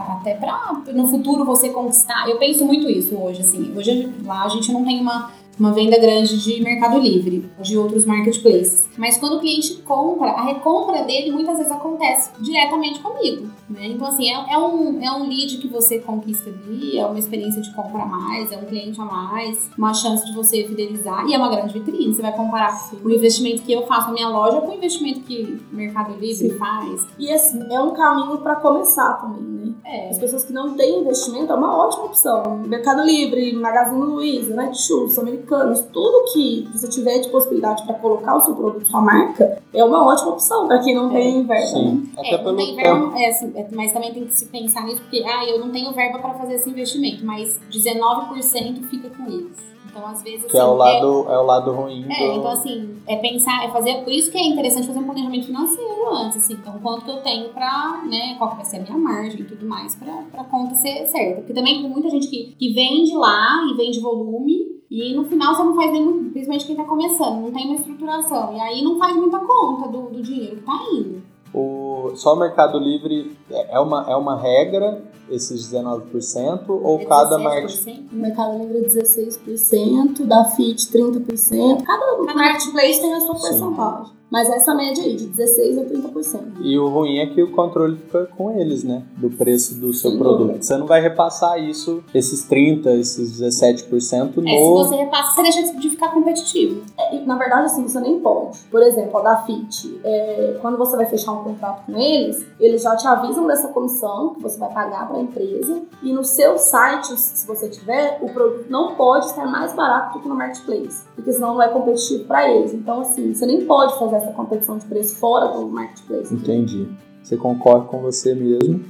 até 0.10 0.34
pra 0.36 0.82
no 0.94 1.08
futuro 1.08 1.46
você 1.46 1.70
conquistar. 1.70 2.28
Eu 2.28 2.38
penso 2.38 2.66
muito 2.66 2.90
isso 2.90 3.16
hoje, 3.16 3.42
assim. 3.42 3.74
Hoje 3.76 4.12
lá 4.24 4.46
a 4.46 4.50
gente 4.50 4.72
não 4.72 4.84
tem 4.84 5.00
uma, 5.02 5.32
uma 5.60 5.74
venda 5.74 5.98
grande 6.00 6.38
de 6.38 6.62
Mercado 6.62 7.00
Livre, 7.00 7.50
de 7.60 7.78
outros 7.78 8.06
marketplaces. 8.06 8.88
Mas 8.98 9.18
quando 9.18 9.38
o 9.38 9.40
cliente 9.40 9.76
compra, 9.84 10.30
a 10.32 10.44
recompra 10.44 11.04
dele 11.04 11.32
muitas 11.32 11.58
vezes 11.58 11.72
acontece 11.72 12.32
diretamente 12.40 13.00
comigo, 13.00 13.48
né? 13.70 13.88
Então, 13.88 14.08
assim, 14.08 14.30
é, 14.30 14.54
é 14.54 14.58
um, 14.58 15.02
é 15.02 15.12
um 15.12 15.28
lead 15.28 15.58
que 15.58 15.68
você 15.68 16.00
conquista 16.00 16.50
ali, 16.50 16.98
é 16.98 17.06
uma 17.06 17.20
experiência 17.20 17.62
de 17.62 17.74
compra 17.74 18.04
a 18.04 18.06
mais, 18.06 18.52
é 18.52 18.58
um 18.58 18.66
cliente 18.66 19.00
a 19.00 19.06
mais, 19.06 19.70
uma 19.78 19.94
chance 19.94 20.26
de 20.26 20.34
você 20.34 20.64
fidelizar 20.68 21.26
e 21.28 21.34
é 21.34 21.38
uma 21.38 21.50
grande 21.50 21.74
vitrine. 21.74 22.14
Você 22.14 22.22
vai 22.22 22.36
comparar 22.36 22.90
o 23.04 23.10
investimento 23.10 23.64
que 23.64 23.72
eu 23.72 23.86
faço 23.86 24.08
na 24.08 24.14
minha 24.14 24.30
loja 24.30 24.62
com 24.62 24.72
o 24.72 24.76
investimento 24.76 25.22
que 25.22 25.60
o 25.72 25.76
Mercado 25.76 26.14
Livre 26.14 26.50
Sim. 26.50 26.58
faz. 26.58 27.08
E 27.18 27.32
assim, 27.32 27.66
é 27.72 27.80
um 27.80 27.92
caminho 27.92 28.38
para 28.40 28.56
começar 28.56 29.14
também, 29.22 29.42
né? 29.42 29.74
É. 29.86 30.10
As 30.10 30.18
pessoas 30.18 30.44
que 30.44 30.54
não 30.54 30.76
têm 30.76 31.00
investimento 31.00 31.52
é 31.52 31.56
uma 31.56 31.78
ótima 31.78 32.06
opção. 32.06 32.58
Mercado 32.68 33.04
Livre, 33.04 33.54
Magazine 33.54 34.02
Luiza, 34.02 34.56
Netshoes, 34.56 35.14
Americanos, 35.56 35.82
tudo 35.94 36.32
que 36.34 36.68
você 36.74 36.88
tiver 36.90 37.20
de 37.20 37.30
possibilidade 37.30 37.84
para 37.86 37.96
colocar 37.96 38.36
o 38.36 38.42
seu 38.42 38.56
produto, 38.56 38.90
sua 38.90 39.02
marca, 39.02 39.62
é 39.74 39.84
uma 39.84 40.06
ótima 40.06 40.32
opção 40.32 40.68
para 40.68 40.80
quem 40.80 40.94
não 40.96 41.10
É. 41.12 41.14
tem 41.14 41.46
verba. 41.46 41.54
né? 41.54 41.62
Sim. 41.68 42.10
Até 42.18 42.28
É, 42.30 42.38
não 42.38 42.44
pelo 42.44 42.58
tem 42.58 42.76
tempo. 42.76 42.82
verba, 43.10 43.20
é, 43.20 43.30
assim, 43.30 43.52
é, 43.56 43.68
mas 43.74 43.92
também 43.94 44.14
tem 44.14 44.26
que 44.26 44.34
se 44.34 44.46
pensar 44.48 44.84
nisso, 44.86 45.02
porque 45.02 45.24
ah, 45.26 45.46
eu 45.46 45.60
não 45.60 45.70
tenho 45.72 45.92
verba 45.94 46.20
para 46.20 46.34
fazer 46.36 46.56
esse 46.56 46.70
investimento, 46.70 47.26
mas 47.26 47.58
19% 47.72 48.84
fica 48.90 49.10
com 49.10 49.24
eles. 49.26 49.56
Então, 49.90 50.06
às 50.06 50.22
vezes, 50.22 50.46
Que 50.52 50.58
é 50.58 50.62
assim, 50.62 50.70
o 50.70 50.76
lado, 50.76 51.26
é 51.28 51.38
o 51.40 51.44
lado 51.44 51.72
ruim 51.72 52.04
do... 52.04 52.12
É, 52.12 52.36
então 52.36 52.52
assim, 52.52 52.98
é 53.08 53.16
pensar, 53.16 53.66
é 53.66 53.72
fazer, 53.72 54.04
por 54.04 54.14
isso 54.14 54.30
que 54.30 54.38
é 54.38 54.46
interessante 54.46 54.86
fazer 54.86 55.00
um 55.00 55.06
planejamento 55.06 55.48
financeiro 55.48 56.14
antes, 56.14 56.38
assim, 56.38 56.54
então 56.54 56.78
quanto 56.84 57.04
que 57.04 57.10
eu 57.10 57.18
tenho 57.24 57.50
pra, 57.50 58.04
né, 58.08 58.36
qual 58.38 58.52
que 58.52 58.58
vai 58.58 58.66
ser 58.66 58.78
a 58.78 58.82
minha 58.82 58.98
margem 58.98 59.42
e 59.42 59.44
tudo 59.46 59.66
mais 59.66 59.96
pra, 59.96 60.24
pra 60.32 60.44
conta 60.44 60.76
ser 60.76 61.08
certa. 61.08 61.38
Porque 61.38 61.54
também 61.54 61.82
tem 61.82 61.90
muita 61.90 62.10
gente 62.12 62.28
que, 62.28 62.54
que 62.60 62.74
vende 62.74 63.16
lá 63.16 63.66
e 63.72 63.76
vende 63.76 64.00
volume 64.00 64.77
e 64.90 65.14
no 65.14 65.26
final 65.26 65.54
você 65.56 65.64
não 65.64 65.76
faz 65.76 65.92
nem, 65.92 66.30
principalmente 66.30 66.66
quem 66.66 66.76
tá 66.76 66.84
começando, 66.84 67.42
não 67.42 67.52
tem 67.52 67.66
uma 67.66 67.76
estruturação 67.76 68.56
e 68.56 68.60
aí 68.60 68.82
não 68.82 68.98
faz 68.98 69.16
muita 69.16 69.40
conta 69.40 69.90
do, 69.90 70.10
do 70.10 70.22
dinheiro 70.22 70.58
que 70.58 70.64
tá 70.64 70.80
indo. 70.94 71.22
O, 71.54 72.12
só 72.16 72.34
o 72.34 72.40
Mercado 72.40 72.78
Livre 72.78 73.36
é 73.50 73.76
é 73.76 73.80
uma, 73.80 74.06
é 74.10 74.16
uma 74.16 74.38
regra, 74.38 75.02
esses 75.30 75.72
19%, 75.72 76.64
ou 76.70 77.00
É 77.00 77.06
cada 77.06 77.38
17%. 77.38 77.44
market... 77.44 77.88
O 78.12 78.16
Mercado 78.16 78.58
Livre 78.60 78.78
é 78.78 78.88
16%, 78.88 80.26
da 80.26 80.46
FIT 80.46 80.88
30%. 80.92 81.84
Cada 81.84 82.34
marketplace 82.36 83.02
tem 83.02 83.14
a 83.14 83.20
sua 83.22 83.36
Sim. 83.36 83.60
porcentagem. 83.60 84.17
Mas 84.30 84.50
essa 84.50 84.74
média 84.74 85.04
aí, 85.04 85.16
de 85.16 85.28
16% 85.28 85.80
a 85.80 85.86
30%. 85.86 86.42
E 86.62 86.78
o 86.78 86.88
ruim 86.90 87.20
é 87.20 87.28
que 87.28 87.42
o 87.42 87.52
controle 87.52 87.98
fica 87.98 88.26
com 88.26 88.52
eles, 88.60 88.84
né? 88.84 89.04
Do 89.16 89.30
preço 89.30 89.76
do 89.76 89.94
seu 89.94 90.12
Sem 90.12 90.20
produto. 90.20 90.62
Você 90.62 90.78
não 90.78 90.86
vai 90.86 91.02
repassar 91.02 91.58
isso, 91.62 92.04
esses 92.14 92.48
30%, 92.48 92.88
esses 93.00 93.42
17% 93.42 94.38
no... 94.38 94.48
É, 94.48 94.58
se 94.58 94.70
você 94.70 94.96
repassa, 94.96 95.36
você 95.36 95.44
deixa 95.44 95.78
de 95.78 95.90
ficar 95.90 96.10
competitivo. 96.10 96.82
É, 96.98 97.20
na 97.22 97.38
verdade, 97.38 97.66
assim, 97.66 97.88
você 97.88 98.00
nem 98.00 98.20
pode. 98.20 98.60
Por 98.70 98.82
exemplo, 98.84 99.18
a 99.20 99.22
da 99.22 99.38
FIT, 99.44 100.02
é, 100.04 100.58
quando 100.62 100.78
você 100.78 100.98
vai 100.98 101.06
fechar 101.06 101.32
um 101.32 101.44
contrato 101.44 101.86
com 101.86 101.98
eles, 101.98 102.46
eles 102.60 102.82
já 102.82 102.96
te 102.96 103.08
avisam 103.08 103.48
dessa 103.48 103.70
comissão 103.70 104.34
que 104.36 104.42
você 104.42 104.60
vai 104.60 104.72
pagar 104.74 105.08
para 105.08 105.18
a 105.18 105.22
empresa. 105.22 105.82
E 106.04 106.12
no 106.12 106.24
seu 106.24 106.58
site, 106.58 107.18
se 107.18 107.48
você 107.48 107.70
tiver, 107.70 108.20
o 108.22 108.30
produto 108.30 108.66
não 108.70 108.96
pode 108.96 109.28
estar 109.28 109.46
mais 109.46 109.74
barato 109.74 110.18
do 110.18 110.22
que 110.22 110.28
no 110.28 110.36
marketplace, 110.36 111.04
porque 111.16 111.32
senão 111.32 111.54
não 111.54 111.62
é 111.62 111.70
competitivo 111.70 112.26
para 112.26 112.50
eles. 112.52 112.74
Então, 112.74 113.02
assim, 113.02 113.34
você 113.34 113.46
nem 113.46 113.66
pode 113.66 113.98
fazer 113.98 114.17
essa 114.18 114.32
competição 114.32 114.78
de 114.78 114.86
preço 114.86 115.16
fora 115.16 115.48
do 115.48 115.68
marketplace. 115.68 116.34
Entendi. 116.34 116.88
Você 117.24 117.38
concorda 117.38 117.86
com 117.88 118.02
você 118.02 118.34
mesmo. 118.34 118.86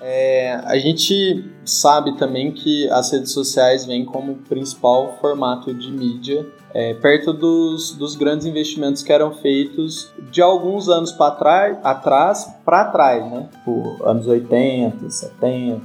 É, 0.00 0.54
a 0.64 0.76
gente 0.78 1.44
sabe 1.64 2.16
também 2.16 2.52
que 2.52 2.88
as 2.90 3.12
redes 3.12 3.32
sociais 3.32 3.84
vêm 3.84 4.04
como 4.04 4.36
principal 4.48 5.16
formato 5.20 5.72
de 5.72 5.90
mídia, 5.90 6.46
é, 6.74 6.94
perto 6.94 7.32
dos, 7.32 7.92
dos 7.92 8.16
grandes 8.16 8.46
investimentos 8.46 9.02
que 9.02 9.12
eram 9.12 9.32
feitos 9.32 10.10
de 10.30 10.40
alguns 10.40 10.88
anos 10.88 11.12
para 11.12 11.30
trás, 11.32 11.78
atrás 11.82 12.54
para 12.64 12.84
trás, 12.86 13.30
né? 13.30 13.48
Tipo, 13.52 14.02
anos 14.04 14.26
80, 14.26 15.10
70, 15.10 15.80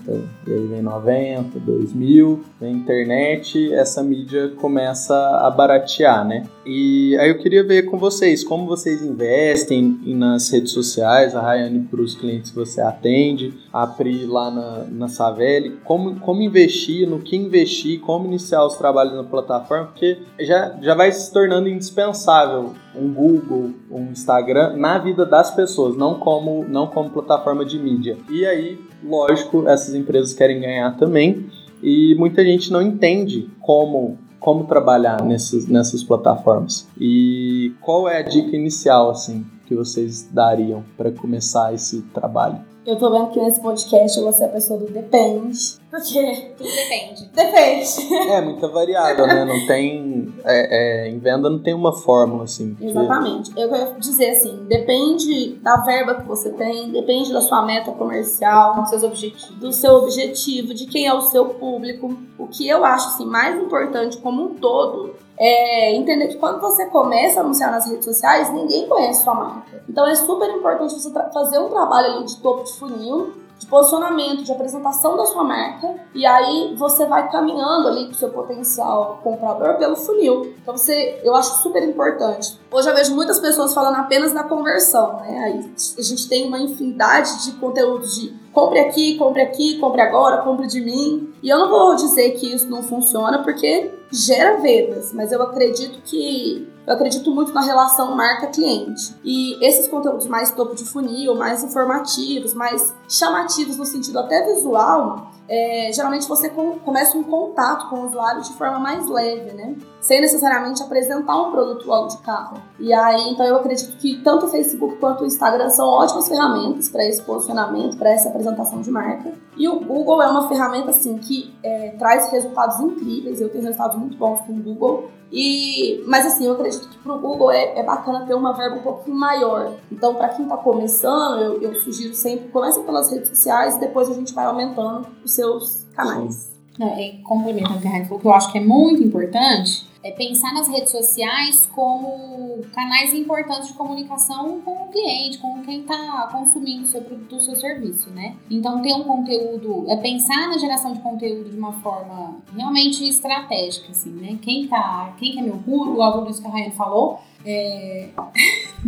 e 0.47 0.53
aí 0.53 0.67
vem 0.67 0.81
90, 0.81 1.59
2000, 1.59 2.43
vem 2.61 2.73
internet, 2.73 3.73
essa 3.73 4.01
mídia 4.03 4.53
começa 4.57 5.15
a 5.15 5.49
baratear, 5.49 6.25
né? 6.25 6.45
E 6.65 7.17
aí 7.19 7.29
eu 7.29 7.37
queria 7.39 7.63
ver 7.63 7.83
com 7.83 7.97
vocês 7.97 8.43
como 8.43 8.65
vocês 8.65 9.01
investem 9.01 9.99
nas 10.05 10.49
redes 10.49 10.71
sociais, 10.71 11.35
a 11.35 11.41
Rayane 11.41 11.81
para 11.81 12.01
os 12.01 12.15
clientes 12.15 12.51
que 12.51 12.55
você 12.55 12.79
atende, 12.79 13.53
a 13.73 13.87
Pri 13.87 14.25
lá 14.25 14.51
na, 14.51 14.83
na 14.89 15.07
Savelli, 15.07 15.66
como, 15.83 16.19
como 16.19 16.41
investir, 16.41 17.07
no 17.07 17.19
que 17.19 17.35
investir, 17.35 17.99
como 17.99 18.25
iniciar 18.25 18.65
os 18.65 18.75
trabalhos 18.75 19.15
na 19.15 19.23
plataforma, 19.23 19.87
porque 19.87 20.19
já, 20.39 20.77
já 20.81 20.95
vai 20.95 21.11
se 21.11 21.31
tornando 21.31 21.69
indispensável 21.69 22.73
um 22.95 23.13
Google, 23.13 23.71
um 23.91 24.11
Instagram 24.11 24.75
na 24.77 24.97
vida 24.97 25.25
das 25.25 25.51
pessoas, 25.51 25.95
não 25.95 26.15
como, 26.15 26.65
não 26.67 26.87
como 26.87 27.09
plataforma 27.09 27.63
de 27.63 27.77
mídia. 27.79 28.17
E 28.29 28.45
aí, 28.45 28.79
lógico, 29.03 29.67
essas 29.67 29.93
empresas 29.93 30.33
querem 30.33 30.59
ganhar 30.59 30.97
também, 30.97 31.45
e 31.81 32.15
muita 32.15 32.43
gente 32.43 32.71
não 32.71 32.81
entende 32.81 33.49
como 33.61 34.17
como 34.39 34.65
trabalhar 34.65 35.23
nessas, 35.23 35.67
nessas 35.67 36.03
plataformas. 36.03 36.87
E 36.97 37.73
qual 37.81 38.07
é 38.07 38.19
a 38.19 38.21
dica 38.21 38.55
inicial 38.55 39.09
assim 39.09 39.45
que 39.65 39.75
vocês 39.75 40.29
dariam 40.31 40.83
para 40.95 41.11
começar 41.11 41.73
esse 41.73 42.01
trabalho? 42.13 42.59
Eu 42.87 42.97
tô 42.97 43.11
vendo 43.11 43.27
que 43.31 43.39
nesse 43.41 43.59
podcast 43.61 44.17
eu 44.17 44.23
vou 44.23 44.31
ser 44.31 44.45
a 44.45 44.47
pessoa 44.47 44.79
do 44.79 44.85
depende. 44.89 45.75
Porque 45.91 46.53
Tudo 46.57 46.69
depende. 46.69 47.25
depende. 47.33 48.13
É 48.31 48.41
muita 48.41 48.67
variável, 48.69 49.27
né? 49.27 49.43
Não 49.43 49.67
tem 49.67 50.33
é, 50.45 51.05
é, 51.05 51.09
em 51.09 51.19
venda 51.19 51.49
não 51.49 51.59
tem 51.59 51.73
uma 51.73 51.91
fórmula 51.93 52.45
assim. 52.45 52.75
que- 52.75 52.85
Exatamente. 52.87 53.51
Eu 53.57 53.69
quero 53.69 53.99
dizer 53.99 54.29
assim, 54.31 54.65
depende 54.69 55.55
da 55.61 55.77
verba 55.77 56.15
que 56.15 56.23
você 56.27 56.49
tem, 56.51 56.89
depende 56.91 57.33
da 57.33 57.41
sua 57.41 57.61
meta 57.65 57.91
comercial, 57.91 58.75
Com 58.75 58.85
seus 58.85 59.03
objetivos. 59.03 59.55
do 59.59 59.71
seu 59.73 59.93
objetivo, 59.95 60.73
de 60.73 60.85
quem 60.85 61.07
é 61.07 61.13
o 61.13 61.21
seu 61.21 61.45
público. 61.45 62.15
O 62.37 62.47
que 62.47 62.67
eu 62.67 62.85
acho 62.85 63.09
assim, 63.09 63.25
mais 63.25 63.61
importante 63.61 64.17
como 64.17 64.43
um 64.43 64.55
todo 64.55 65.13
é 65.39 65.95
entender 65.95 66.27
que 66.29 66.37
quando 66.37 66.59
você 66.59 66.87
começa 66.87 67.39
a 67.39 67.43
anunciar 67.43 67.71
nas 67.71 67.87
redes 67.87 68.05
sociais, 68.05 68.51
ninguém 68.51 68.87
conhece 68.87 69.23
sua 69.23 69.35
marca. 69.35 69.83
Então 69.87 70.05
é 70.07 70.15
super 70.15 70.49
importante 70.49 70.93
você 70.95 71.11
fazer 71.31 71.59
um 71.59 71.69
trabalho 71.69 72.07
ali 72.15 72.25
de 72.25 72.37
topo 72.41 72.63
de 72.63 72.73
funil, 72.77 73.33
de 73.59 73.65
posicionamento, 73.65 74.43
de 74.43 74.51
apresentação 74.51 75.17
da 75.17 75.25
sua 75.25 75.43
marca, 75.43 75.95
e 76.13 76.25
aí 76.25 76.75
você 76.77 77.05
vai 77.05 77.29
caminhando 77.31 77.87
ali 77.87 78.05
com 78.05 78.11
o 78.11 78.15
seu 78.15 78.29
potencial 78.29 79.19
comprador 79.23 79.77
pelo 79.77 79.95
funil. 79.95 80.53
Então 80.61 80.77
você, 80.77 81.19
eu 81.23 81.35
acho 81.35 81.61
super 81.63 81.83
importante. 81.83 82.59
Hoje 82.71 82.87
eu 82.87 82.93
vejo 82.93 83.15
muitas 83.15 83.39
pessoas 83.39 83.73
falando 83.73 83.95
apenas 83.95 84.31
da 84.31 84.43
conversão, 84.43 85.17
né? 85.21 85.39
Aí 85.39 85.71
a 85.97 86.01
gente 86.01 86.29
tem 86.29 86.47
uma 86.47 86.59
infinidade 86.59 87.45
de 87.45 87.53
conteúdos 87.53 88.15
de 88.15 88.33
compre 88.53 88.79
aqui, 88.79 89.17
compre 89.17 89.41
aqui, 89.41 89.79
compre 89.79 90.01
agora, 90.01 90.43
compre 90.43 90.67
de 90.67 90.81
mim. 90.81 91.33
E 91.41 91.49
eu 91.49 91.57
não 91.57 91.69
vou 91.69 91.95
dizer 91.95 92.31
que 92.31 92.53
isso 92.53 92.69
não 92.69 92.83
funciona 92.83 93.43
porque 93.43 93.91
gera 94.11 94.57
vendas, 94.57 95.13
mas 95.13 95.31
eu 95.31 95.41
acredito 95.41 95.99
que 96.03 96.67
eu 96.87 96.93
acredito 96.93 97.29
muito 97.31 97.53
na 97.53 97.59
relação 97.59 98.15
marca-cliente. 98.15 99.13
E 99.21 99.61
esses 99.63 99.89
conteúdos 99.89 100.25
mais 100.25 100.51
topo 100.51 100.73
de 100.73 100.85
funil, 100.85 101.35
mais 101.35 101.61
informativos, 101.61 102.53
mais 102.53 102.93
chamativos 103.09 103.75
no 103.75 103.85
sentido 103.85 104.17
até 104.17 104.45
visual, 104.45 105.29
é, 105.49 105.89
geralmente 105.93 106.27
você 106.27 106.49
com- 106.49 106.79
começa 106.79 107.17
um 107.17 107.23
contato 107.23 107.89
com 107.89 107.97
o 107.97 108.07
usuário 108.07 108.41
de 108.41 108.53
forma 108.53 108.79
mais 108.79 109.07
leve, 109.09 109.53
né? 109.53 109.75
Sem 109.99 110.21
necessariamente 110.21 110.81
apresentar 110.83 111.35
um 111.35 111.51
produto 111.51 111.87
logo 111.87 112.07
de 112.07 112.17
cara. 112.17 112.61
E 112.79 112.93
aí, 112.93 113.29
então 113.29 113.45
eu 113.45 113.55
acredito 113.55 113.97
que 113.97 114.21
tanto 114.23 114.45
o 114.45 114.49
Facebook 114.49 114.97
quanto 114.97 115.23
o 115.23 115.25
Instagram 115.25 115.69
são 115.69 115.87
ótimas 115.87 116.27
ferramentas 116.27 116.89
para 116.89 117.05
esse 117.05 117.21
posicionamento, 117.21 117.97
para 117.97 118.09
essa 118.09 118.29
apresentação 118.29 118.81
de 118.81 118.91
marca. 118.91 119.31
E 119.55 119.67
o 119.67 119.79
Google 119.79 120.21
é 120.21 120.27
uma 120.27 120.47
ferramenta 120.47 120.91
assim 120.91 121.17
que 121.17 121.55
é, 121.63 121.89
traz 121.97 122.29
resultados 122.31 122.79
incríveis. 122.79 123.41
Eu 123.41 123.49
tenho 123.49 123.63
resultados 123.63 123.97
muito 123.97 124.17
bons 124.17 124.41
com 124.41 124.53
o 124.53 124.61
Google. 124.61 125.09
E, 125.31 126.03
mas 126.07 126.25
assim, 126.25 126.45
eu 126.45 126.53
acredito 126.53 126.87
que 126.87 126.97
pro 126.99 127.19
Google 127.19 127.51
é, 127.51 127.79
é 127.79 127.83
bacana 127.83 128.25
ter 128.25 128.33
uma 128.33 128.53
verba 128.53 128.77
um 128.77 128.81
pouquinho 128.81 129.17
maior. 129.17 129.73
Então, 129.91 130.15
para 130.15 130.29
quem 130.29 130.45
tá 130.47 130.55
começando, 130.55 131.41
eu, 131.41 131.61
eu 131.61 131.75
sugiro 131.75 132.13
sempre, 132.13 132.47
começa 132.47 132.79
pelas 132.81 133.11
redes 133.11 133.29
sociais 133.29 133.75
e 133.75 133.79
depois 133.79 134.09
a 134.09 134.13
gente 134.13 134.33
vai 134.33 134.45
aumentando 134.45 135.07
os 135.25 135.33
seus 135.37 135.87
canais. 135.95 136.57
É, 136.79 137.15
complementando 137.23 137.79
o 137.79 137.81
que 137.81 137.87
a 137.87 137.91
Raine 137.91 138.05
falou, 138.05 138.19
que 138.19 138.27
eu 138.27 138.33
acho 138.33 138.51
que 138.51 138.59
é 138.59 138.61
muito 138.61 139.01
importante, 139.01 139.87
é 140.03 140.11
pensar 140.11 140.53
nas 140.53 140.67
redes 140.67 140.91
sociais 140.91 141.67
como 141.73 142.61
canais 142.73 143.13
importantes 143.13 143.69
de 143.69 143.73
comunicação 143.73 144.61
com 144.61 144.83
o 144.83 144.87
cliente, 144.89 145.39
com 145.39 145.61
quem 145.63 145.81
está 145.81 146.29
consumindo 146.31 146.83
o 146.83 146.87
seu 146.87 147.01
produto, 147.01 147.35
o 147.35 147.41
seu 147.41 147.55
serviço, 147.55 148.11
né? 148.11 148.35
Então, 148.49 148.81
ter 148.81 148.93
um 148.93 149.03
conteúdo, 149.03 149.85
é 149.89 149.95
pensar 149.97 150.47
na 150.49 150.57
geração 150.57 150.93
de 150.93 150.99
conteúdo 150.99 151.49
de 151.49 151.57
uma 151.57 151.73
forma 151.73 152.35
realmente 152.55 153.07
estratégica, 153.07 153.91
assim, 153.91 154.11
né? 154.11 154.37
Quem 154.41 154.67
tá, 154.67 155.15
quem 155.17 155.31
que 155.31 155.39
é 155.39 155.41
meu 155.41 155.57
público, 155.57 156.01
algo 156.01 156.27
disso 156.27 156.41
que 156.41 156.47
a 156.47 156.71
falou, 156.71 157.19
é... 157.43 158.09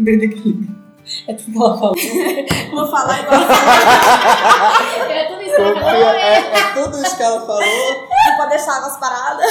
É 1.28 1.34
tudo 1.34 1.52
que 1.52 1.58
ela 1.58 1.78
falou. 1.78 1.96
Vou 2.72 2.88
falar 2.88 3.24
igual 3.24 3.42
É 5.10 5.24
tudo 5.24 5.39
É, 5.60 6.60
é 6.60 6.74
tudo 6.74 7.02
isso 7.02 7.16
que 7.16 7.24
ela 7.24 7.42
falou. 7.46 7.62
Não 7.62 8.38
pode 8.38 8.50
deixar 8.50 8.78
águas 8.78 8.98
paradas. 8.98 9.46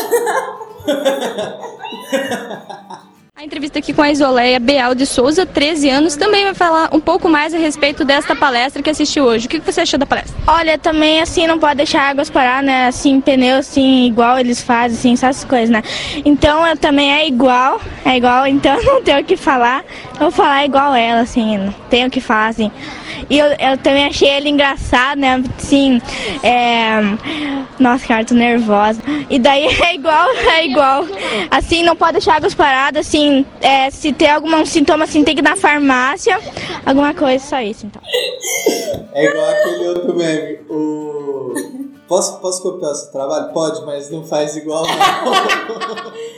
A 3.38 3.44
entrevista 3.44 3.78
aqui 3.78 3.92
com 3.92 4.02
a 4.02 4.10
Isoleia 4.10 4.58
Beal 4.58 4.96
de 4.96 5.06
Souza, 5.06 5.46
13 5.46 5.88
anos, 5.88 6.16
também 6.16 6.42
vai 6.42 6.54
falar 6.54 6.88
um 6.92 6.98
pouco 6.98 7.28
mais 7.28 7.54
a 7.54 7.56
respeito 7.56 8.04
desta 8.04 8.34
palestra 8.34 8.82
que 8.82 8.90
assistiu 8.90 9.22
hoje. 9.22 9.46
O 9.46 9.48
que 9.48 9.60
você 9.60 9.82
achou 9.82 9.96
da 9.96 10.04
palestra? 10.04 10.34
Olha, 10.44 10.76
também 10.76 11.20
assim, 11.20 11.46
não 11.46 11.56
pode 11.56 11.76
deixar 11.76 12.10
águas 12.10 12.28
parar, 12.28 12.64
né? 12.64 12.88
Assim, 12.88 13.20
pneu 13.20 13.58
assim, 13.58 14.06
igual 14.06 14.40
eles 14.40 14.60
fazem, 14.60 14.98
assim, 14.98 15.12
essas 15.12 15.44
coisas, 15.44 15.70
né? 15.70 15.84
Então, 16.24 16.66
eu 16.66 16.76
também 16.76 17.12
é 17.12 17.28
igual, 17.28 17.80
é 18.04 18.16
igual, 18.16 18.44
então 18.44 18.76
não 18.82 19.04
tenho 19.04 19.20
o 19.20 19.24
que 19.24 19.36
falar. 19.36 19.84
Eu 20.14 20.18
vou 20.18 20.30
falar 20.32 20.64
igual 20.64 20.92
ela, 20.92 21.20
assim, 21.20 21.58
não 21.58 21.72
tenho 21.88 22.08
o 22.08 22.10
que 22.10 22.20
falar, 22.20 22.48
assim. 22.48 22.72
E 23.28 23.38
eu, 23.38 23.46
eu 23.46 23.78
também 23.78 24.06
achei 24.06 24.28
ele 24.28 24.48
engraçado, 24.48 25.18
né? 25.18 25.42
Assim, 25.56 26.00
é... 26.42 27.00
Nossa, 27.78 28.06
cara, 28.06 28.24
tô 28.24 28.34
nervosa. 28.34 29.00
E 29.30 29.38
daí 29.38 29.66
é 29.84 29.94
igual, 29.94 30.28
é 30.30 30.66
igual. 30.66 31.04
Assim, 31.50 31.82
não 31.82 31.96
pode 31.96 32.12
deixar 32.12 32.36
águas 32.36 32.54
paradas, 32.54 33.06
assim, 33.06 33.44
é, 33.60 33.90
se 33.90 34.12
tem 34.12 34.30
algum 34.30 34.64
sintoma 34.64 35.04
assim, 35.04 35.24
tem 35.24 35.34
que 35.34 35.40
ir 35.40 35.44
na 35.44 35.56
farmácia, 35.56 36.38
alguma 36.84 37.14
coisa, 37.14 37.44
só 37.44 37.60
isso, 37.60 37.86
então. 37.86 38.02
É 39.12 39.24
igual 39.24 39.48
aquele 39.48 39.88
outro 39.88 40.16
meme, 40.16 40.60
o... 40.68 41.54
Posso, 42.08 42.40
posso 42.40 42.62
copiar 42.62 42.92
o 42.92 42.94
seu 42.94 43.12
trabalho? 43.12 43.52
Pode, 43.52 43.84
mas 43.84 44.10
não 44.10 44.24
faz 44.24 44.56
igual 44.56 44.84
não. 44.86 46.12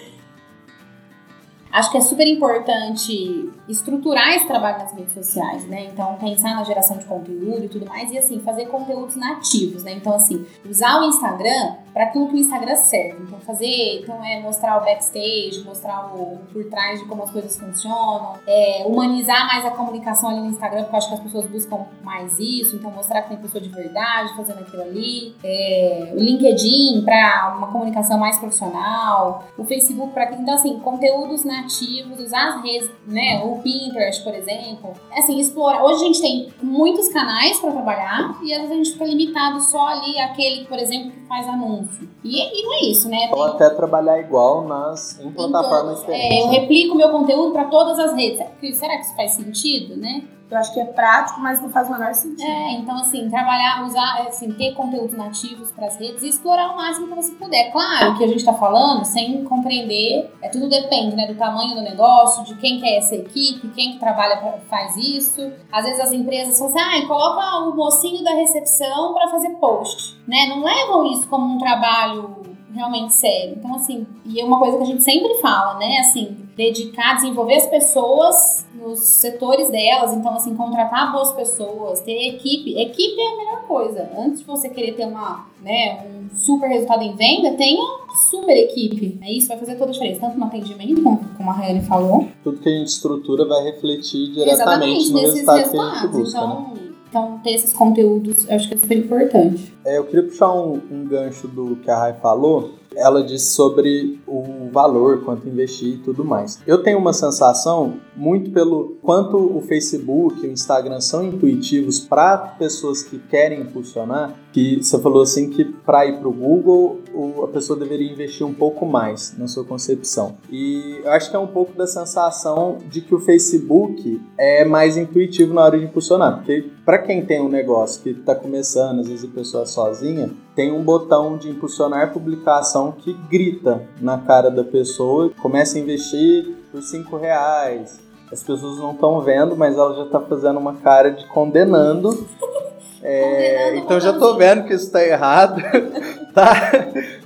Acho 1.72 1.90
que 1.90 1.98
é 1.98 2.00
super 2.00 2.26
importante 2.26 3.50
estruturar 3.68 4.34
esse 4.34 4.46
trabalho 4.46 4.78
nas 4.78 4.92
redes 4.92 5.14
sociais, 5.14 5.64
né? 5.66 5.86
Então, 5.86 6.16
pensar 6.16 6.54
na 6.54 6.64
geração 6.64 6.98
de 6.98 7.04
conteúdo 7.04 7.64
e 7.64 7.68
tudo 7.68 7.86
mais, 7.86 8.10
e 8.10 8.18
assim, 8.18 8.40
fazer 8.40 8.66
conteúdos 8.66 9.16
nativos, 9.16 9.84
né? 9.84 9.92
Então, 9.92 10.14
assim, 10.14 10.44
usar 10.68 11.00
o 11.00 11.04
Instagram 11.04 11.74
para 11.92 12.04
aquilo 12.04 12.28
que 12.28 12.34
o 12.34 12.38
Instagram 12.38 12.76
serve. 12.76 13.22
Então, 13.22 13.38
fazer, 13.40 14.00
então, 14.02 14.24
é 14.24 14.40
mostrar 14.40 14.78
o 14.78 14.84
backstage, 14.84 15.62
mostrar 15.64 16.14
o 16.14 16.38
por 16.52 16.64
trás 16.64 17.00
de 17.00 17.06
como 17.06 17.22
as 17.22 17.30
coisas 17.30 17.56
funcionam, 17.56 18.34
é, 18.46 18.84
humanizar 18.86 19.46
mais 19.46 19.64
a 19.64 19.70
comunicação 19.70 20.30
ali 20.30 20.40
no 20.40 20.50
Instagram, 20.50 20.82
porque 20.82 20.94
eu 20.94 20.98
acho 20.98 21.08
que 21.08 21.14
as 21.14 21.20
pessoas 21.20 21.46
buscam 21.46 21.86
mais 22.02 22.38
isso, 22.38 22.76
então, 22.76 22.90
mostrar 22.90 23.22
que 23.22 23.30
tem 23.30 23.38
pessoa 23.38 23.62
de 23.62 23.68
verdade 23.68 24.34
fazendo 24.36 24.60
aquilo 24.60 24.82
ali. 24.82 25.34
É, 25.42 26.12
o 26.14 26.18
LinkedIn 26.18 27.02
para 27.04 27.54
uma 27.56 27.68
comunicação 27.72 28.18
mais 28.18 28.38
profissional, 28.38 29.44
o 29.56 29.64
Facebook 29.64 30.12
para 30.12 30.30
então, 30.34 30.54
assim, 30.54 30.78
conteúdos 30.80 31.44
nativos 31.44 31.80
ativos, 31.80 32.20
usar 32.20 32.48
as 32.48 32.62
redes, 32.62 32.90
né? 33.06 33.42
O 33.44 33.58
Pinterest, 33.62 34.22
por 34.22 34.34
exemplo. 34.34 34.92
Assim, 35.16 35.38
explorar. 35.40 35.84
Hoje 35.84 36.02
a 36.02 36.06
gente 36.06 36.20
tem 36.20 36.48
muitos 36.62 37.08
canais 37.08 37.58
para 37.58 37.72
trabalhar 37.72 38.38
e 38.42 38.52
às 38.52 38.60
vezes 38.60 38.72
a 38.72 38.76
gente 38.76 38.92
fica 38.92 39.04
limitado 39.04 39.60
só 39.60 39.88
ali 39.88 40.18
aquele, 40.18 40.64
por 40.66 40.78
exemplo, 40.78 41.12
que 41.12 41.20
faz 41.26 41.48
anúncio. 41.48 41.79
E, 42.24 42.60
e 42.60 42.62
não 42.62 42.74
é 42.74 42.80
isso, 42.90 43.08
né? 43.08 43.30
Ou 43.32 43.42
até 43.42 43.70
trabalhar 43.70 44.18
igual 44.20 44.66
nas 44.66 45.18
em 45.20 45.30
plataformas 45.30 46.02
então, 46.02 46.14
diferentes. 46.14 46.38
É, 46.38 46.42
eu 46.42 46.48
replico 46.48 46.96
meu 46.96 47.10
conteúdo 47.10 47.52
para 47.52 47.64
todas 47.64 47.98
as 47.98 48.14
redes. 48.14 48.38
Será 48.78 48.96
que 48.96 49.04
isso 49.04 49.16
faz 49.16 49.32
sentido, 49.32 49.96
né? 49.96 50.24
Eu 50.50 50.58
acho 50.58 50.72
que 50.74 50.80
é 50.80 50.84
prático, 50.84 51.40
mas 51.40 51.60
não 51.60 51.70
faz 51.70 51.88
o 51.88 51.92
menor 51.92 52.12
sentido. 52.12 52.42
É, 52.42 52.72
então 52.72 52.96
assim, 52.96 53.28
trabalhar, 53.30 53.84
usar, 53.84 54.24
assim, 54.26 54.52
ter 54.52 54.74
conteúdos 54.74 55.16
nativos 55.16 55.70
para 55.70 55.86
as 55.86 55.96
redes 55.96 56.22
e 56.22 56.28
explorar 56.28 56.72
o 56.72 56.76
máximo 56.76 57.08
que 57.08 57.14
você 57.14 57.32
puder. 57.32 57.70
Claro 57.70 58.16
que 58.16 58.24
a 58.24 58.26
gente 58.26 58.38
está 58.38 58.54
falando 58.54 59.04
sem 59.04 59.44
compreender, 59.44 60.32
é 60.42 60.48
tudo 60.48 60.68
depende, 60.68 61.14
né, 61.14 61.26
do 61.26 61.34
tamanho 61.36 61.74
do 61.76 61.82
negócio, 61.82 62.44
de 62.44 62.56
quem 62.56 62.80
que 62.80 62.86
é 62.86 62.98
essa 62.98 63.14
equipe, 63.14 63.68
quem 63.68 63.92
que 63.92 63.98
trabalha 63.98 64.36
pra, 64.38 64.58
faz 64.68 64.96
isso. 64.96 65.52
Às 65.70 65.84
vezes 65.84 66.00
as 66.00 66.12
empresas 66.12 66.58
falam 66.58 66.74
assim, 66.74 67.04
ah, 67.04 67.06
coloca 67.06 67.58
o 67.68 67.76
mocinho 67.76 68.24
da 68.24 68.32
recepção 68.32 69.14
para 69.14 69.28
fazer 69.28 69.50
post, 69.56 70.20
né? 70.26 70.46
Não 70.48 70.64
levam 70.64 71.04
isso 71.12 71.28
como 71.28 71.54
um 71.54 71.58
trabalho 71.58 72.50
realmente 72.74 73.12
sério. 73.14 73.54
Então, 73.58 73.74
assim, 73.74 74.06
e 74.24 74.40
é 74.40 74.44
uma 74.44 74.58
coisa 74.58 74.76
que 74.76 74.82
a 74.82 74.86
gente 74.86 75.02
sempre 75.02 75.34
fala, 75.36 75.78
né? 75.78 75.98
Assim, 75.98 76.36
dedicar, 76.56 77.16
desenvolver 77.16 77.56
as 77.56 77.66
pessoas 77.66 78.66
nos 78.74 79.00
setores 79.00 79.70
delas. 79.70 80.12
Então, 80.14 80.34
assim, 80.34 80.54
contratar 80.54 81.12
boas 81.12 81.32
pessoas, 81.32 82.00
ter 82.00 82.34
equipe. 82.34 82.78
Equipe 82.78 83.20
é 83.20 83.32
a 83.32 83.36
melhor 83.36 83.62
coisa. 83.66 84.10
Antes 84.18 84.40
de 84.40 84.46
você 84.46 84.68
querer 84.68 84.92
ter 84.92 85.06
uma, 85.06 85.46
né, 85.62 86.06
um 86.06 86.36
super 86.36 86.68
resultado 86.68 87.02
em 87.02 87.14
venda, 87.14 87.52
tenha 87.52 87.84
super 88.28 88.56
equipe. 88.56 89.18
É 89.22 89.32
isso 89.32 89.48
vai 89.48 89.58
fazer 89.58 89.76
toda 89.76 89.90
a 89.90 89.92
diferença, 89.92 90.20
tanto 90.20 90.38
no 90.38 90.44
atendimento, 90.46 91.02
como, 91.36 91.50
a 91.50 91.52
Rayane 91.52 91.82
falou. 91.82 92.28
Tudo 92.42 92.58
que 92.60 92.68
a 92.68 92.72
gente 92.72 92.88
estrutura 92.88 93.44
vai 93.46 93.62
refletir 93.64 94.32
diretamente 94.32 94.52
Exatamente, 94.52 95.10
no 95.10 95.20
resultado 95.20 95.56
resultados. 95.58 95.70
que 95.70 95.78
a 95.78 96.00
gente 96.00 96.12
busca. 96.12 96.38
Então, 96.38 96.74
né? 96.74 96.79
Então, 97.10 97.40
ter 97.42 97.50
esses 97.50 97.72
conteúdos 97.72 98.48
eu 98.48 98.54
acho 98.54 98.68
que 98.68 98.74
é 98.74 98.76
super 98.76 98.96
importante. 98.96 99.74
É, 99.84 99.98
eu 99.98 100.04
queria 100.04 100.22
puxar 100.22 100.54
um, 100.54 100.80
um 100.90 101.04
gancho 101.04 101.48
do 101.48 101.74
que 101.76 101.90
a 101.90 101.98
Rai 101.98 102.14
falou. 102.14 102.76
Ela 102.96 103.22
disse 103.22 103.52
sobre 103.52 104.20
o 104.26 104.68
valor, 104.72 105.22
quanto 105.24 105.48
investir 105.48 105.94
e 105.94 105.98
tudo 105.98 106.24
mais. 106.24 106.60
Eu 106.66 106.82
tenho 106.82 106.98
uma 106.98 107.12
sensação 107.12 107.94
muito 108.16 108.50
pelo 108.50 108.96
quanto 109.02 109.36
o 109.36 109.60
Facebook 109.62 110.44
e 110.44 110.48
o 110.48 110.52
Instagram 110.52 111.00
são 111.00 111.24
intuitivos 111.24 112.00
para 112.00 112.36
pessoas 112.36 113.02
que 113.02 113.18
querem 113.18 113.62
impulsionar, 113.62 114.34
que 114.52 114.82
você 114.82 114.98
falou 114.98 115.22
assim 115.22 115.50
que 115.50 115.64
para 115.64 116.06
ir 116.06 116.18
para 116.18 116.28
o 116.28 116.32
Google 116.32 117.00
a 117.42 117.48
pessoa 117.48 117.78
deveria 117.78 118.10
investir 118.10 118.46
um 118.46 118.54
pouco 118.54 118.84
mais 118.86 119.36
na 119.38 119.46
sua 119.46 119.64
concepção. 119.64 120.36
E 120.50 121.00
eu 121.04 121.10
acho 121.12 121.30
que 121.30 121.36
é 121.36 121.38
um 121.38 121.46
pouco 121.46 121.72
da 121.76 121.86
sensação 121.86 122.78
de 122.88 123.00
que 123.00 123.14
o 123.14 123.20
Facebook 123.20 124.20
é 124.38 124.64
mais 124.64 124.96
intuitivo 124.96 125.54
na 125.54 125.62
hora 125.62 125.78
de 125.78 125.84
impulsionar, 125.84 126.36
porque 126.36 126.70
para 126.84 126.98
quem 126.98 127.24
tem 127.24 127.40
um 127.40 127.48
negócio 127.48 128.02
que 128.02 128.10
está 128.10 128.34
começando, 128.34 129.00
às 129.00 129.08
vezes 129.08 129.24
a 129.24 129.32
pessoa 129.32 129.62
é 129.62 129.66
sozinha, 129.66 130.30
tem 130.60 130.70
um 130.72 130.82
botão 130.82 131.38
de 131.38 131.48
impulsionar 131.48 132.12
publicação 132.12 132.92
que 132.92 133.14
grita 133.30 133.88
na 133.98 134.18
cara 134.18 134.50
da 134.50 134.62
pessoa, 134.62 135.30
começa 135.40 135.78
a 135.78 135.80
investir 135.80 136.54
por 136.70 136.82
5 136.82 137.16
reais. 137.16 137.98
As 138.30 138.42
pessoas 138.42 138.76
não 138.76 138.92
estão 138.92 139.22
vendo, 139.22 139.56
mas 139.56 139.78
ela 139.78 139.94
já 139.96 140.02
está 140.02 140.20
fazendo 140.20 140.58
uma 140.58 140.74
cara 140.74 141.10
de 141.10 141.26
condenando. 141.28 142.28
É, 143.02 143.78
então 143.78 143.98
já 143.98 144.12
tô 144.12 144.36
vendo 144.36 144.64
que 144.64 144.74
isso 144.74 144.92
tá 144.92 145.02
errado, 145.02 145.62
tá? 146.34 146.70